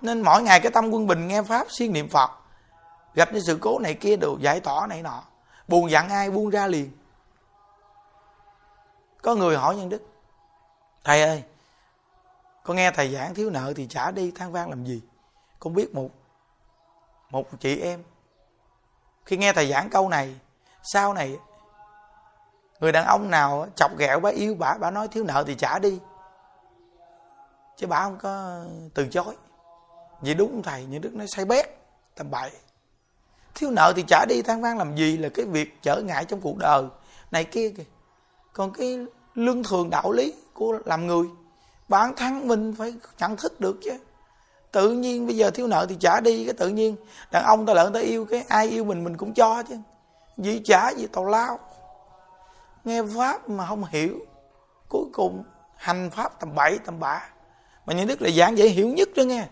Nên 0.00 0.20
mỗi 0.20 0.42
ngày 0.42 0.60
cái 0.60 0.72
tâm 0.72 0.90
quân 0.90 1.06
bình 1.06 1.28
nghe 1.28 1.42
pháp, 1.42 1.66
siêng 1.70 1.92
niệm 1.92 2.08
phật. 2.08 2.30
Gặp 3.14 3.28
những 3.32 3.42
sự 3.46 3.58
cố 3.60 3.78
này 3.78 3.94
kia 3.94 4.16
đều 4.16 4.36
giải 4.40 4.60
tỏa 4.60 4.86
này 4.86 5.02
nọ. 5.02 5.22
Buồn 5.68 5.90
giận 5.90 6.08
ai 6.08 6.30
buông 6.30 6.50
ra 6.50 6.66
liền. 6.66 6.90
Có 9.22 9.34
người 9.34 9.56
hỏi 9.56 9.76
nhân 9.76 9.88
đức, 9.88 10.02
thầy 11.04 11.22
ơi, 11.22 11.42
con 12.62 12.76
nghe 12.76 12.90
thầy 12.90 13.14
giảng 13.14 13.34
thiếu 13.34 13.50
nợ 13.50 13.72
thì 13.76 13.86
trả 13.86 14.10
đi, 14.10 14.30
than 14.30 14.52
vang 14.52 14.70
làm 14.70 14.84
gì? 14.84 15.02
Con 15.58 15.74
biết 15.74 15.94
một 15.94 16.10
một 17.30 17.60
chị 17.60 17.80
em, 17.80 18.02
khi 19.24 19.36
nghe 19.36 19.52
thầy 19.52 19.68
giảng 19.68 19.90
câu 19.90 20.08
này, 20.08 20.34
sau 20.82 21.14
này 21.14 21.36
người 22.80 22.92
đàn 22.92 23.06
ông 23.06 23.30
nào 23.30 23.66
chọc 23.76 23.98
ghẹo 23.98 24.20
bà 24.20 24.30
yêu 24.30 24.54
bà 24.58 24.74
bà 24.80 24.90
nói 24.90 25.08
thiếu 25.08 25.24
nợ 25.24 25.44
thì 25.46 25.54
trả 25.54 25.78
đi. 25.78 25.98
Chứ 27.76 27.86
bà 27.86 28.02
không 28.02 28.18
có 28.22 28.60
từ 28.94 29.06
chối. 29.06 29.34
Vậy 30.20 30.34
đúng 30.34 30.50
không 30.50 30.62
thầy 30.62 30.84
như 30.84 30.98
đức 30.98 31.14
nói 31.14 31.26
say 31.26 31.44
bét, 31.44 31.66
tầm 32.14 32.30
bậy. 32.30 32.50
Thiếu 33.54 33.70
nợ 33.70 33.92
thì 33.96 34.04
trả 34.08 34.24
đi, 34.28 34.42
than 34.42 34.62
vang 34.62 34.78
làm 34.78 34.96
gì 34.96 35.16
là 35.16 35.28
cái 35.28 35.46
việc 35.46 35.82
trở 35.82 35.96
ngại 35.96 36.24
trong 36.24 36.40
cuộc 36.40 36.56
đời. 36.58 36.82
Này 37.30 37.44
kia 37.44 37.70
kìa. 37.76 37.84
Còn 38.52 38.72
cái 38.72 38.98
lương 39.34 39.62
thường 39.62 39.90
đạo 39.90 40.12
lý 40.12 40.34
của 40.54 40.78
làm 40.84 41.06
người, 41.06 41.26
bản 41.88 42.16
thân 42.16 42.48
mình 42.48 42.74
phải 42.78 42.94
nhận 43.18 43.36
thức 43.36 43.60
được 43.60 43.76
chứ. 43.84 43.98
Tự 44.72 44.90
nhiên 44.90 45.26
bây 45.26 45.36
giờ 45.36 45.50
thiếu 45.50 45.66
nợ 45.66 45.86
thì 45.88 45.96
trả 46.00 46.20
đi, 46.20 46.44
cái 46.44 46.54
tự 46.54 46.68
nhiên 46.68 46.96
đàn 47.30 47.44
ông 47.44 47.66
ta 47.66 47.74
lợn 47.74 47.92
ta 47.92 48.00
yêu, 48.00 48.24
cái 48.24 48.44
ai 48.48 48.68
yêu 48.68 48.84
mình 48.84 49.04
mình 49.04 49.16
cũng 49.16 49.34
cho 49.34 49.62
chứ. 49.62 49.76
Gì 50.36 50.62
trả 50.64 50.90
gì 50.90 51.06
tào 51.06 51.24
lao 51.24 51.58
nghe 52.86 53.02
pháp 53.16 53.48
mà 53.48 53.66
không 53.66 53.84
hiểu. 53.84 54.18
Cuối 54.88 55.04
cùng 55.12 55.44
hành 55.76 56.10
pháp 56.10 56.40
tầm 56.40 56.54
bậy, 56.54 56.78
tầm 56.84 57.00
bạ. 57.00 57.28
Mà 57.86 57.94
những 57.94 58.06
đức 58.06 58.22
là 58.22 58.30
giảng 58.30 58.58
dễ 58.58 58.68
hiểu 58.68 58.88
nhất 58.88 59.08
đó 59.16 59.22
nghe. 59.22 59.46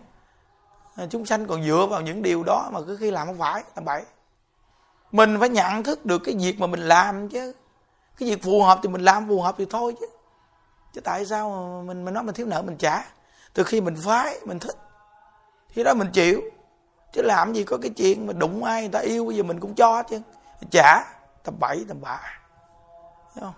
À, 0.95 1.05
chúng 1.09 1.25
sanh 1.25 1.47
còn 1.47 1.63
dựa 1.63 1.87
vào 1.89 2.01
những 2.01 2.21
điều 2.21 2.43
đó 2.43 2.69
mà 2.73 2.79
cứ 2.87 2.97
khi 2.97 3.11
làm 3.11 3.27
không 3.27 3.37
phải, 3.37 3.63
tầm 3.75 3.85
bậy. 3.85 4.03
Mình 5.11 5.37
phải 5.39 5.49
nhận 5.49 5.83
thức 5.83 6.05
được 6.05 6.21
cái 6.25 6.35
việc 6.39 6.59
mà 6.59 6.67
mình 6.67 6.79
làm 6.79 7.29
chứ. 7.29 7.53
Cái 8.17 8.29
việc 8.29 8.43
phù 8.43 8.63
hợp 8.63 8.79
thì 8.83 8.89
mình 8.89 9.01
làm, 9.01 9.27
phù 9.27 9.41
hợp 9.41 9.55
thì 9.57 9.65
thôi 9.69 9.95
chứ. 9.99 10.07
Chứ 10.93 11.01
tại 11.01 11.25
sao 11.25 11.49
mà 11.49 11.87
mình 11.87 12.05
mình 12.05 12.13
nói 12.13 12.23
mình 12.23 12.35
thiếu 12.35 12.47
nợ 12.47 12.61
mình 12.61 12.77
trả? 12.77 13.05
Từ 13.53 13.63
khi 13.63 13.81
mình 13.81 13.95
phái, 14.05 14.39
mình 14.45 14.59
thích. 14.59 14.75
Thì 15.73 15.83
đó 15.83 15.93
mình 15.93 16.11
chịu. 16.13 16.41
Chứ 17.13 17.21
làm 17.21 17.53
gì 17.53 17.63
có 17.63 17.77
cái 17.81 17.91
chuyện 17.97 18.27
mà 18.27 18.33
đụng 18.33 18.63
ai 18.63 18.81
người 18.81 18.91
ta 18.91 18.99
yêu, 18.99 19.25
bây 19.25 19.35
giờ 19.35 19.43
mình 19.43 19.59
cũng 19.59 19.73
cho 19.75 20.03
chứ. 20.03 20.21
Trả, 20.71 21.03
tầm 21.43 21.55
bậy, 21.59 21.85
tầm 21.87 22.01
bạ 22.01 22.19
không? 23.41 23.53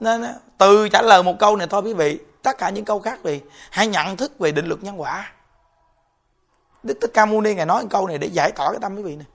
nên 0.00 0.22
à, 0.22 0.34
từ 0.58 0.88
trả 0.88 1.02
lời 1.02 1.22
một 1.22 1.38
câu 1.38 1.56
này 1.56 1.66
thôi 1.66 1.82
quý 1.84 1.94
vị. 1.94 2.18
Tất 2.42 2.58
cả 2.58 2.70
những 2.70 2.84
câu 2.84 3.00
khác 3.00 3.18
vì 3.22 3.40
hãy 3.70 3.86
nhận 3.86 4.16
thức 4.16 4.38
về 4.38 4.52
định 4.52 4.66
luật 4.66 4.82
nhân 4.82 5.00
quả. 5.00 5.32
Đức 6.82 6.98
thích 7.00 7.10
ca 7.14 7.26
mâu 7.26 7.40
ni 7.40 7.54
ngài 7.54 7.66
nói 7.66 7.82
một 7.82 7.88
câu 7.90 8.06
này 8.06 8.18
để 8.18 8.26
giải 8.26 8.52
tỏa 8.52 8.70
cái 8.70 8.78
tâm 8.80 8.96
quý 8.96 9.02
vị 9.02 9.16
này. 9.16 9.26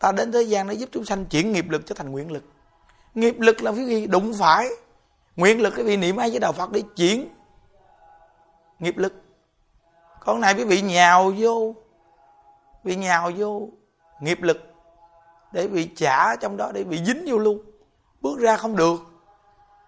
Ta 0.00 0.12
đến 0.12 0.32
thế 0.32 0.42
gian 0.42 0.68
để 0.68 0.74
giúp 0.74 0.88
chúng 0.92 1.04
sanh 1.04 1.24
chuyển 1.24 1.52
nghiệp 1.52 1.70
lực 1.70 1.86
trở 1.86 1.94
thành 1.94 2.10
nguyện 2.10 2.32
lực. 2.32 2.44
Nghiệp 3.14 3.36
lực 3.38 3.62
là 3.62 3.70
quý 3.70 3.84
vị, 3.88 4.06
đụng 4.06 4.34
phải 4.38 4.68
nguyện 5.36 5.60
lực 5.60 5.74
cái 5.76 5.84
vị 5.84 5.96
niệm 5.96 6.16
ai 6.16 6.30
với 6.30 6.40
đạo 6.40 6.52
phật 6.52 6.70
để 6.70 6.82
chuyển 6.96 7.28
nghiệp 8.78 8.98
lực. 8.98 9.22
Còn 10.20 10.40
này 10.40 10.54
quý 10.54 10.64
vị 10.64 10.82
nhào 10.82 11.32
vô 11.38 11.74
bị 12.84 12.96
nhào 12.96 13.30
vô 13.36 13.68
nghiệp 14.20 14.42
lực 14.42 14.60
để 15.52 15.68
bị 15.68 15.90
trả 15.96 16.36
trong 16.36 16.56
đó, 16.56 16.70
để 16.74 16.84
bị 16.84 17.04
dính 17.04 17.24
vô 17.26 17.38
luôn 17.38 17.73
bước 18.24 18.38
ra 18.38 18.56
không 18.56 18.76
được. 18.76 19.00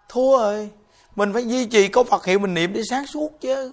Thua 0.08 0.38
rồi. 0.38 0.70
Mình 1.16 1.32
phải 1.32 1.48
duy 1.48 1.66
trì 1.66 1.88
câu 1.88 2.04
phật 2.04 2.24
hiệu 2.24 2.38
mình 2.38 2.54
niệm 2.54 2.72
để 2.72 2.82
sáng 2.90 3.06
suốt 3.06 3.40
chứ. 3.40 3.72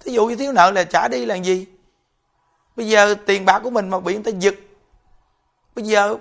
Thí 0.00 0.12
dụ 0.12 0.26
như 0.26 0.36
thiếu 0.36 0.52
nợ 0.52 0.70
là 0.70 0.84
trả 0.84 1.08
đi 1.08 1.24
là 1.24 1.34
gì? 1.34 1.66
Bây 2.76 2.88
giờ 2.88 3.14
tiền 3.26 3.44
bạc 3.44 3.60
của 3.64 3.70
mình 3.70 3.88
mà 3.88 4.00
bị 4.00 4.14
người 4.14 4.32
ta 4.32 4.38
giật. 4.38 4.54
Bây 5.74 5.84
giờ 5.84 6.16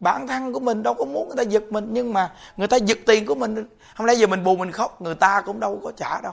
bản 0.00 0.26
thân 0.26 0.52
của 0.52 0.60
mình 0.60 0.82
đâu 0.82 0.94
có 0.94 1.04
muốn 1.04 1.28
người 1.28 1.36
ta 1.36 1.42
giật 1.42 1.64
mình, 1.70 1.86
nhưng 1.90 2.12
mà 2.12 2.34
người 2.56 2.68
ta 2.68 2.76
giật 2.76 2.98
tiền 3.06 3.26
của 3.26 3.34
mình. 3.34 3.68
Không 3.96 4.06
lẽ 4.06 4.14
giờ 4.14 4.26
mình 4.26 4.44
buồn, 4.44 4.58
mình 4.58 4.72
khóc, 4.72 5.02
người 5.02 5.14
ta 5.14 5.42
cũng 5.46 5.60
đâu 5.60 5.80
có 5.84 5.92
trả 5.96 6.20
đâu. 6.20 6.32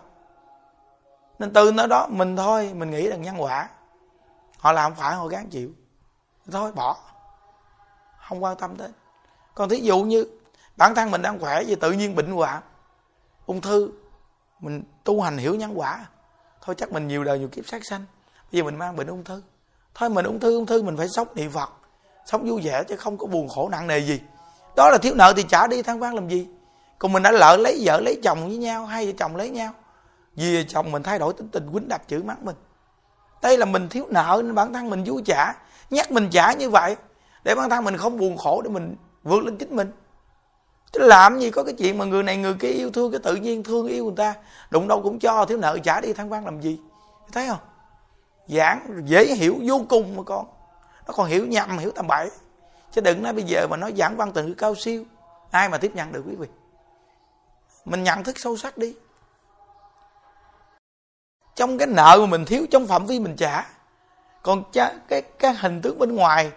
Nên 1.40 1.54
từ 1.54 1.72
nó 1.72 1.88
đó, 1.88 2.08
mình 2.10 2.36
thôi, 2.36 2.72
mình 2.76 2.92
nghĩ 2.92 3.08
là 3.08 3.16
nhân 3.16 3.42
quả. 3.42 3.70
Họ 4.58 4.72
làm 4.72 4.96
phải 4.96 5.16
họ 5.16 5.28
gán 5.28 5.50
chịu. 5.50 5.72
Thôi, 6.52 6.72
bỏ. 6.72 6.98
Không 8.28 8.44
quan 8.44 8.58
tâm 8.58 8.76
tới 8.76 8.90
còn 9.58 9.70
thí 9.70 9.78
dụ 9.78 10.04
như 10.04 10.26
bản 10.78 10.96
thân 10.96 11.12
mình 11.12 11.22
đang 11.22 11.40
khỏe 11.40 11.64
vì 11.64 11.76
tự 11.76 11.92
nhiên 11.92 12.16
bệnh 12.16 12.32
hoạn. 12.32 12.62
Ung 13.46 13.62
thư, 13.62 13.92
mình 14.60 14.84
tu 15.04 15.22
hành 15.22 15.38
hiểu 15.38 15.56
nhân 15.56 15.80
quả. 15.80 16.06
Thôi 16.62 16.76
chắc 16.78 16.92
mình 16.92 17.08
nhiều 17.08 17.24
đời 17.24 17.40
nhiều 17.40 17.48
kiếp 17.48 17.68
sát 17.68 17.82
sanh. 17.90 18.06
Bây 18.52 18.60
giờ 18.60 18.64
mình 18.64 18.76
mang 18.76 18.96
bệnh 18.96 19.08
ung 19.08 19.24
thư. 19.24 19.42
Thôi 19.96 20.10
mình 20.10 20.26
ung 20.26 20.40
thư 20.40 20.56
ung 20.56 20.66
thư 20.66 20.82
mình 20.82 20.98
phải 20.98 21.08
sống 21.10 21.28
niệm 21.36 21.52
phật. 21.52 21.70
Sống 22.26 22.50
vui 22.50 22.62
vẻ 22.64 22.84
chứ 22.84 22.96
không 22.96 23.18
có 23.18 23.28
buồn 23.28 23.50
khổ 23.50 23.70
nặng 23.70 23.88
nề 23.88 24.00
gì. 24.00 24.22
Đó 24.76 24.90
là 24.90 24.98
thiếu 24.98 25.16
nợ 25.16 25.34
thì 25.38 25.44
trả 25.44 25.68
đi, 25.68 25.82
than 25.82 26.02
quan 26.02 26.16
làm 26.16 26.30
gì? 26.30 26.48
Còn 27.00 27.14
mình 27.14 27.24
đã 27.24 27.32
lỡ 27.32 27.58
lấy 27.58 27.82
vợ, 27.84 28.00
lấy 28.00 28.20
chồng 28.24 28.48
với 28.48 28.58
nhau, 28.58 28.86
hai 28.86 29.06
vợ 29.06 29.12
chồng 29.18 29.36
lấy 29.36 29.50
nhau. 29.50 29.74
Vì 30.36 30.66
chồng 30.68 30.92
mình 30.92 31.04
thay 31.04 31.20
đổi 31.20 31.34
tính 31.34 31.50
tình, 31.52 31.70
quýnh 31.74 31.88
đập 31.88 32.08
chữ 32.08 32.24
mắng 32.24 32.46
mình. 32.46 32.56
Đây 33.42 33.58
là 33.58 33.66
mình 33.66 33.90
thiếu 33.90 34.06
nợ 34.10 34.42
nên 34.44 34.56
bản 34.56 34.74
thân 34.74 34.90
mình 34.90 35.04
vui 35.04 35.22
trả 35.26 35.54
nhắc 35.90 36.12
mình 36.12 36.30
trả 36.32 36.54
như 36.54 36.70
vậy, 36.70 36.96
để 37.44 37.56
bản 37.56 37.70
thân 37.70 37.84
mình 37.84 37.98
không 37.98 38.18
buồn 38.18 38.38
khổ 38.38 38.62
để 38.62 38.70
mình 38.70 38.96
vượt 39.28 39.44
lên 39.44 39.58
chính 39.58 39.76
mình. 39.76 39.92
Chứ 40.92 41.00
làm 41.00 41.40
gì 41.40 41.52
có 41.52 41.64
cái 41.64 41.74
chuyện 41.74 41.98
mà 41.98 42.06
người 42.06 42.24
này 42.24 42.38
người 42.38 42.54
kia 42.54 42.68
yêu 42.68 42.92
thương 42.92 43.12
cái 43.12 43.20
tự 43.24 43.36
nhiên 43.36 43.64
thương 43.64 43.88
yêu 43.88 44.06
người 44.06 44.16
ta. 44.18 44.34
Đụng 44.70 44.88
đâu 44.88 45.02
cũng 45.04 45.20
cho 45.20 45.46
thiếu 45.46 45.58
nợ 45.58 45.78
trả 45.84 46.02
đi 46.02 46.14
than 46.14 46.30
vang 46.30 46.46
làm 46.46 46.62
gì? 46.62 46.80
Thấy 47.32 47.48
không? 47.48 47.60
Giảng 48.48 49.04
dễ 49.06 49.26
hiểu 49.26 49.56
vô 49.64 49.82
cùng 49.90 50.18
mà 50.18 50.24
con. 50.24 50.46
Nó 51.08 51.14
còn 51.14 51.28
hiểu 51.28 51.48
nhầm 51.48 51.78
hiểu 51.78 51.92
tầm 51.92 52.08
bậy. 52.08 52.30
Chứ 52.92 53.02
đừng 53.02 53.24
nói 53.24 53.34
bây 53.34 53.44
giờ 53.44 53.68
mà 53.70 53.78
nói 53.78 53.94
giảng 53.98 54.18
văn 54.18 54.32
từ 54.34 54.54
cao 54.58 54.76
siêu 54.76 55.04
ai 55.52 55.70
mà 55.70 55.78
tiếp 55.78 55.92
nhận 55.96 56.12
được 56.12 56.24
quý 56.28 56.36
vị? 56.36 56.48
Mình 57.86 58.04
nhận 58.04 58.24
thức 58.24 58.40
sâu 58.40 58.58
sắc 58.58 58.78
đi. 58.78 58.96
Trong 61.56 61.78
cái 61.78 61.88
nợ 61.88 62.18
mà 62.20 62.26
mình 62.26 62.46
thiếu 62.46 62.66
trong 62.72 62.88
phạm 62.88 63.06
vi 63.06 63.20
mình 63.20 63.36
trả. 63.36 63.66
Còn 64.44 64.64
cái 64.74 64.96
cái, 65.08 65.22
cái 65.22 65.54
hình 65.54 65.82
tướng 65.82 66.00
bên 66.00 66.16
ngoài 66.16 66.52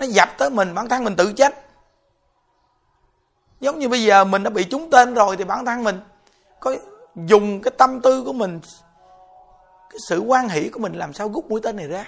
nó 0.00 0.06
dập 0.06 0.28
tới 0.38 0.50
mình, 0.50 0.74
bản 0.74 0.88
thân 0.88 1.04
mình 1.04 1.16
tự 1.16 1.32
trách. 1.32 1.54
Giống 3.60 3.78
như 3.78 3.88
bây 3.88 4.04
giờ 4.04 4.24
mình 4.24 4.42
đã 4.42 4.50
bị 4.50 4.64
trúng 4.64 4.90
tên 4.90 5.14
rồi 5.14 5.36
thì 5.36 5.44
bản 5.44 5.64
thân 5.64 5.84
mình 5.84 6.00
có 6.60 6.74
dùng 7.16 7.62
cái 7.62 7.72
tâm 7.78 8.00
tư 8.00 8.22
của 8.24 8.32
mình, 8.32 8.60
cái 9.90 9.98
sự 10.08 10.20
quan 10.20 10.48
hỷ 10.48 10.68
của 10.68 10.80
mình 10.80 10.92
làm 10.92 11.12
sao 11.12 11.28
rút 11.28 11.50
mũi 11.50 11.60
tên 11.62 11.76
này 11.76 11.88
ra. 11.88 12.06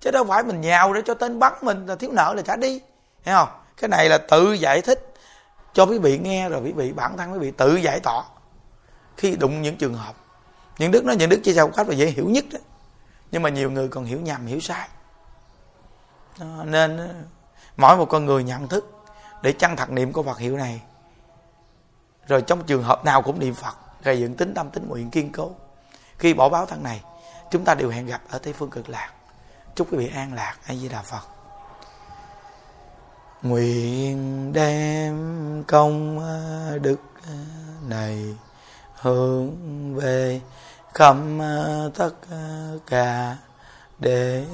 Chứ 0.00 0.10
đâu 0.10 0.24
phải 0.24 0.42
mình 0.42 0.60
nhào 0.60 0.92
để 0.92 1.02
cho 1.04 1.14
tên 1.14 1.38
bắn 1.38 1.52
mình 1.62 1.86
là 1.86 1.94
thiếu 1.94 2.10
nợ 2.12 2.34
là 2.36 2.42
trả 2.42 2.56
đi. 2.56 2.80
Hiểu 3.22 3.34
không? 3.36 3.48
Cái 3.76 3.88
này 3.88 4.08
là 4.08 4.18
tự 4.18 4.52
giải 4.52 4.80
thích 4.80 5.14
cho 5.72 5.86
quý 5.86 5.98
vị 5.98 6.18
nghe 6.18 6.48
rồi 6.48 6.60
quý 6.64 6.72
vị, 6.72 6.92
bản 6.92 7.16
thân 7.16 7.32
quý 7.32 7.38
vị 7.38 7.50
tự 7.50 7.76
giải 7.76 8.00
tỏa 8.00 8.24
khi 9.16 9.36
đụng 9.36 9.62
những 9.62 9.76
trường 9.76 9.94
hợp, 9.94 10.14
những 10.78 10.90
đức 10.90 11.04
nói, 11.04 11.16
những 11.16 11.30
đức 11.30 11.40
chia 11.44 11.52
sẻ 11.52 11.62
một 11.62 11.70
cách 11.76 11.88
là 11.88 11.94
dễ 11.94 12.06
hiểu 12.06 12.28
nhất 12.28 12.44
đó. 12.52 12.58
Nhưng 13.30 13.42
mà 13.42 13.48
nhiều 13.48 13.70
người 13.70 13.88
còn 13.88 14.04
hiểu 14.04 14.20
nhầm, 14.20 14.46
hiểu 14.46 14.60
sai 14.60 14.88
nên 16.64 16.96
ờ, 16.96 17.08
mỗi 17.76 17.96
một 17.96 18.06
con 18.06 18.26
người 18.26 18.44
nhận 18.44 18.68
thức 18.68 19.04
để 19.42 19.52
chân 19.52 19.76
thật 19.76 19.90
niệm 19.90 20.12
của 20.12 20.22
Phật 20.22 20.38
hiệu 20.38 20.56
này. 20.56 20.82
Rồi 22.26 22.42
trong 22.42 22.64
trường 22.64 22.82
hợp 22.82 23.04
nào 23.04 23.22
cũng 23.22 23.38
niệm 23.38 23.54
Phật, 23.54 23.74
gây 24.02 24.20
dựng 24.20 24.34
tính 24.34 24.54
tâm 24.54 24.70
tính 24.70 24.88
nguyện 24.88 25.10
kiên 25.10 25.32
cố. 25.32 25.50
Khi 26.18 26.34
bỏ 26.34 26.48
báo 26.48 26.66
thân 26.66 26.82
này, 26.82 27.02
chúng 27.50 27.64
ta 27.64 27.74
đều 27.74 27.90
hẹn 27.90 28.06
gặp 28.06 28.20
ở 28.30 28.38
Tây 28.38 28.52
Phương 28.52 28.70
Cực 28.70 28.88
Lạc. 28.88 29.10
Chúc 29.74 29.92
quý 29.92 29.98
vị 29.98 30.10
an 30.14 30.34
lạc, 30.34 30.56
a 30.66 30.74
di 30.74 30.88
đà 30.88 31.02
phật. 31.02 31.22
Nguyện 33.42 34.52
đem 34.52 35.64
công 35.66 36.18
ờ, 36.18 36.78
đức 36.78 37.00
ờ, 37.26 37.34
này 37.88 38.36
hướng 38.94 39.54
về 39.94 40.40
khắp 40.94 41.16
tất 41.94 42.10
cả 42.86 43.36
đệ 44.04 44.44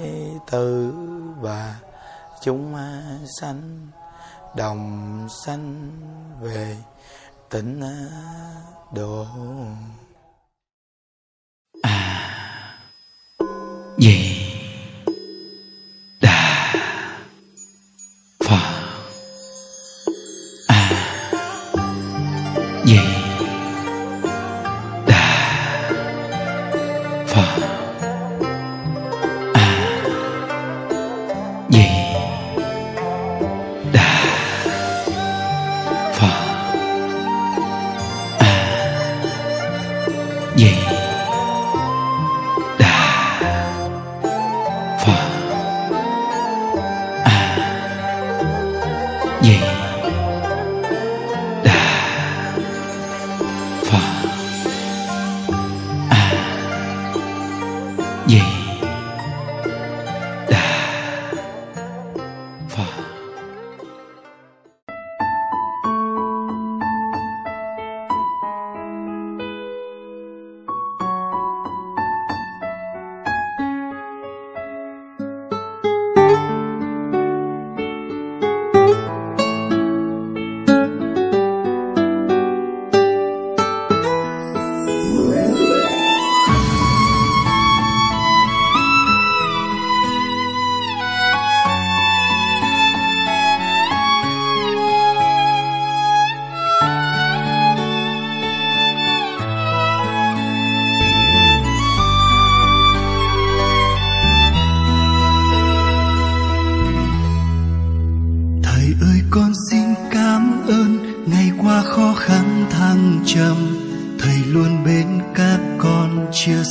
tử 0.50 0.92
và 1.40 1.76
chúng 2.42 2.76
sanh 3.40 3.88
đồng 4.56 5.28
sanh 5.46 5.90
về 6.40 6.76
tịnh 7.50 7.82
độ 8.94 9.26
à 11.82 12.78
gì 13.98 14.36
đà 16.22 16.72
phật. 18.44 18.60
À 20.68 20.90
gì 22.84 23.19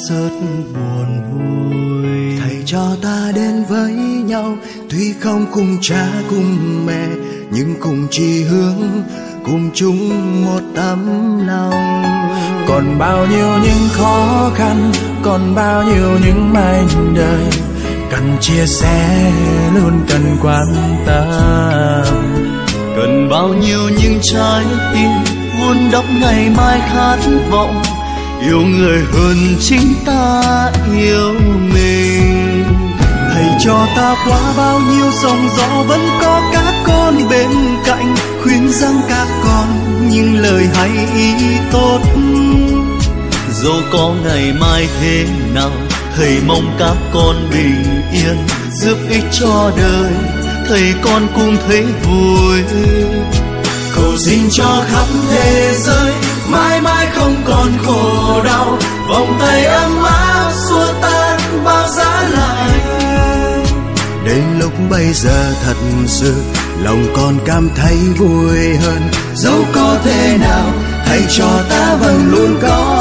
chia 0.10 0.74
buồn 0.74 1.22
vui. 1.32 2.40
Thầy 2.40 2.64
cho 2.66 2.96
ta 3.02 3.32
đến 3.36 3.64
với 3.70 3.92
nhau, 4.26 4.58
tuy 4.90 5.14
không 5.20 5.46
cùng 5.54 5.78
cha, 5.82 6.08
cùng 6.30 6.86
mẹ, 6.86 7.08
nhưng 7.52 7.76
cùng 7.80 8.08
chỉ 8.12 8.44
hướng, 8.44 8.82
cùng 9.46 9.70
chung 9.74 10.10
một 10.46 10.62
tấm 10.76 11.08
lòng. 11.48 12.04
Còn 12.68 13.00
bao 13.00 13.26
nhiêu 13.26 13.48
những 13.64 13.90
khó 13.92 14.52
khăn, 14.56 14.92
còn 15.24 15.56
bao 15.56 15.84
nhiêu 15.84 16.10
những 16.26 16.54
mảnh 16.54 17.14
đời, 17.16 17.46
cần 18.12 18.38
chia 18.42 18.66
sẻ 18.66 19.32
luôn 19.76 20.02
cần 20.10 20.38
quan 20.42 20.66
tâm. 21.06 22.04
Cần 22.98 23.30
bao 23.30 23.48
nhiêu 23.48 23.80
những 24.02 24.20
trái 24.22 24.64
tim 24.94 25.12
vun 25.60 25.78
đắp 25.92 26.06
ngày 26.22 26.50
mai 26.58 26.80
khát 26.80 27.18
vọng 27.52 27.82
yêu 28.42 28.62
người 28.62 29.04
hơn 29.14 29.38
chính 29.60 29.94
ta 30.06 30.72
yêu 30.98 31.34
mình. 31.74 32.64
Thầy 33.34 33.46
cho 33.66 33.88
ta 33.96 34.16
qua 34.28 34.54
bao 34.58 34.80
nhiêu 34.80 35.12
sóng 35.22 35.50
gió, 35.58 35.84
vẫn 35.88 36.08
có 36.22 36.42
các 36.54 36.74
con 36.88 37.30
bên 37.30 37.50
cạnh, 37.86 38.16
khuyên 38.44 38.70
rằng 38.72 39.02
các 39.10 39.28
con 39.44 39.68
những 40.10 40.38
lời 40.40 40.68
hay, 40.74 40.90
ý 41.16 41.34
tốt. 41.72 42.00
Dù 43.62 43.74
có 43.92 44.14
ngày 44.24 44.54
mai 44.60 44.88
thế 45.02 45.26
nào, 45.54 45.72
thầy 46.16 46.38
mong 46.48 46.76
các 46.80 46.96
con 47.14 47.36
bình 47.52 48.02
yên, 48.14 48.38
giúp 48.74 48.98
ích 49.10 49.24
cho 49.32 49.72
đời, 49.78 50.14
thầy 50.70 50.94
con 51.02 51.28
cũng 51.36 51.58
thấy 51.68 51.86
vui. 52.04 52.64
Cầu 53.96 54.18
xin 54.18 54.40
cho 54.52 54.84
khắp 54.92 55.06
thế 55.32 55.74
giới 55.78 56.14
mãi 56.52 56.82
mãi 56.82 57.08
không 57.16 57.36
còn 57.46 57.72
khổ 57.86 58.42
đau 58.44 58.78
vòng 59.10 59.38
tay 59.40 59.66
ấm 59.66 60.04
áp 60.04 60.52
xua 60.70 60.94
tan 61.02 61.40
bao 61.66 61.88
giá 61.88 62.30
lạnh 62.32 63.00
đến 64.26 64.44
lúc 64.60 64.72
bây 64.90 65.14
giờ 65.14 65.54
thật 65.66 65.78
sự 66.08 66.34
lòng 66.84 67.06
con 67.16 67.38
cảm 67.46 67.70
thấy 67.76 67.98
vui 68.18 68.78
hơn. 68.82 69.02
Dẫu 69.36 69.64
có 69.76 69.98
thể 70.04 70.38
nào 70.42 70.72
thầy 71.06 71.22
cho 71.30 71.64
ta 71.70 71.96
vẫn 71.96 72.32
luôn 72.32 72.60
có 72.62 72.99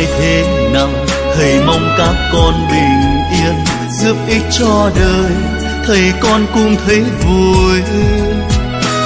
ai 0.00 0.06
thế 0.18 0.68
nào? 0.72 0.88
Thầy 1.36 1.60
mong 1.66 1.94
các 1.98 2.14
con 2.32 2.54
bình 2.70 3.22
yên, 3.32 3.64
giúp 4.00 4.16
ích 4.28 4.42
cho 4.58 4.90
đời. 4.96 5.32
Thầy 5.86 6.12
con 6.20 6.46
cũng 6.54 6.76
thấy 6.86 7.00
vui. 7.00 7.80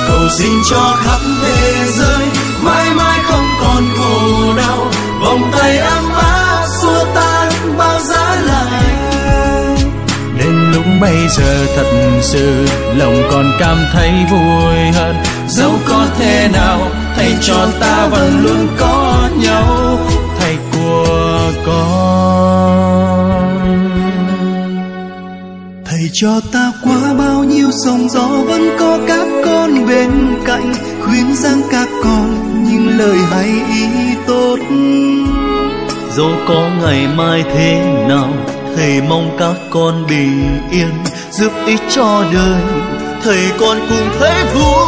Cầu 0.09 0.29
xin 0.39 0.53
cho 0.71 0.97
khắp 1.05 1.21
thế 1.43 1.85
giới, 1.91 2.27
mãi 2.63 2.91
mãi 2.95 3.19
không 3.25 3.47
còn 3.61 3.85
khổ 3.97 4.55
đau. 4.57 4.91
Vòng 5.21 5.51
tay 5.53 5.79
ấm 5.79 6.13
áp 6.15 6.67
xua 6.83 7.05
tan 7.15 7.53
bao 7.79 8.01
giá 8.01 8.37
lạnh 8.47 9.77
đến 10.39 10.73
lúc 10.73 10.85
bây 11.01 11.29
giờ 11.29 11.67
thật 11.77 11.87
sự, 12.23 12.67
lòng 12.97 13.23
còn 13.31 13.53
cảm 13.61 13.77
thấy 13.93 14.11
vui 14.31 14.93
hơn. 14.95 15.17
Dẫu 15.49 15.73
có 15.89 16.07
thế 16.19 16.49
nào, 16.53 16.81
thầy 17.17 17.35
cho 17.43 17.67
ta 17.81 18.07
vẫn 18.07 18.43
luôn 18.45 18.69
có 18.79 19.29
nhau 19.43 19.99
con. 21.67 23.25
Thầy 25.85 26.11
cho 26.13 26.41
ta 26.53 26.73
qua 26.83 27.15
bao 27.19 27.45
nhiêu 27.45 27.71
sóng 27.85 28.09
gió 28.09 28.29
vẫn 28.47 28.77
có 28.79 28.99
các 29.09 29.27
con 29.45 29.87
bên 29.87 30.11
cạnh, 30.45 30.75
khuyên 31.03 31.37
rằng 31.37 31.63
các 31.71 31.89
con 32.05 32.65
những 32.65 32.99
lời 32.99 33.19
hay 33.31 33.49
ý 33.69 33.87
tốt. 34.27 34.59
Dù 36.17 36.29
có 36.49 36.69
ngày 36.83 37.09
mai 37.17 37.45
thế 37.55 37.83
nào, 38.09 38.29
thầy 38.77 39.03
mong 39.03 39.37
các 39.39 39.55
con 39.71 40.07
bình 40.09 40.59
yên, 40.71 40.93
giúp 41.31 41.53
ích 41.67 41.81
cho 41.91 42.25
đời. 42.35 42.63
Thầy 43.25 43.41
con 43.59 43.79
cùng 43.89 44.09
thấy 44.19 44.45
vui. 44.55 44.85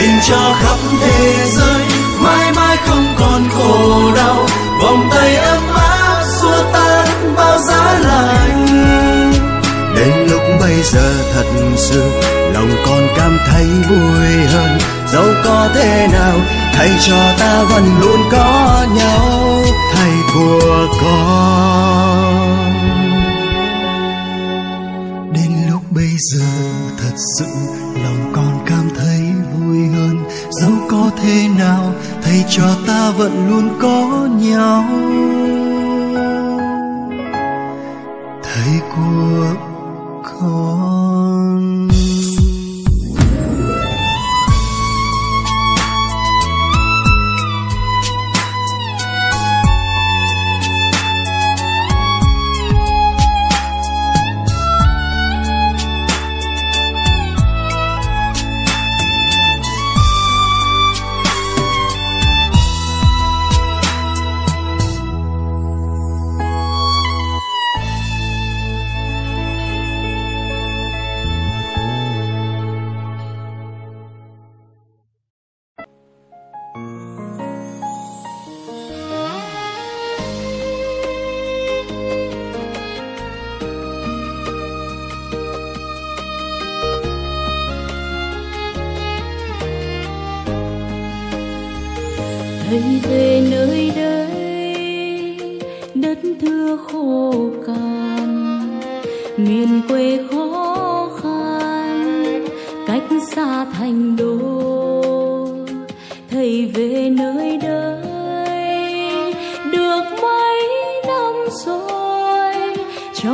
Xin 0.00 0.10
cho 0.28 0.54
khắp 0.60 0.78
thế 1.00 1.46
giới, 1.46 1.82
mãi 2.22 2.52
mãi 2.56 2.76
không 2.76 3.06
còn 3.18 3.42
khổ 3.54 4.12
đau 4.16 4.46
vòng 4.82 5.08
tay 5.10 5.36
ấm 5.36 5.62
áp 5.74 6.22
xua 6.40 6.64
tan 6.72 7.34
bao 7.36 7.58
giá 7.58 7.98
lạnh. 7.98 8.66
Đến 9.96 10.26
lúc 10.30 10.42
bây 10.60 10.82
giờ 10.82 11.14
thật 11.34 11.46
sự, 11.76 12.02
lòng 12.52 12.70
con 12.86 13.08
cảm 13.16 13.38
thấy 13.46 13.64
vui 13.64 14.46
hơn. 14.52 14.78
Dẫu 15.12 15.26
có 15.44 15.68
thế 15.74 16.08
nào, 16.12 16.36
thầy 16.74 16.90
cho 17.06 17.32
ta 17.38 17.62
vẫn 17.62 18.00
luôn 18.00 18.20
có 18.32 18.86
nhau. 18.96 19.62
Thầy 19.94 20.12
của 20.34 20.86
con. 21.02 22.34
Đến 25.32 25.52
lúc 25.70 25.82
bây 25.90 26.10
giờ 26.18 26.46
thật 27.02 27.14
sự 27.38 27.46
có 30.94 31.10
thế 31.22 31.48
nào? 31.58 31.92
Thầy 32.22 32.44
cho 32.48 32.76
ta 32.86 33.10
vẫn 33.10 33.48
luôn 33.48 33.68
có 33.82 34.28
nhau. 34.40 34.84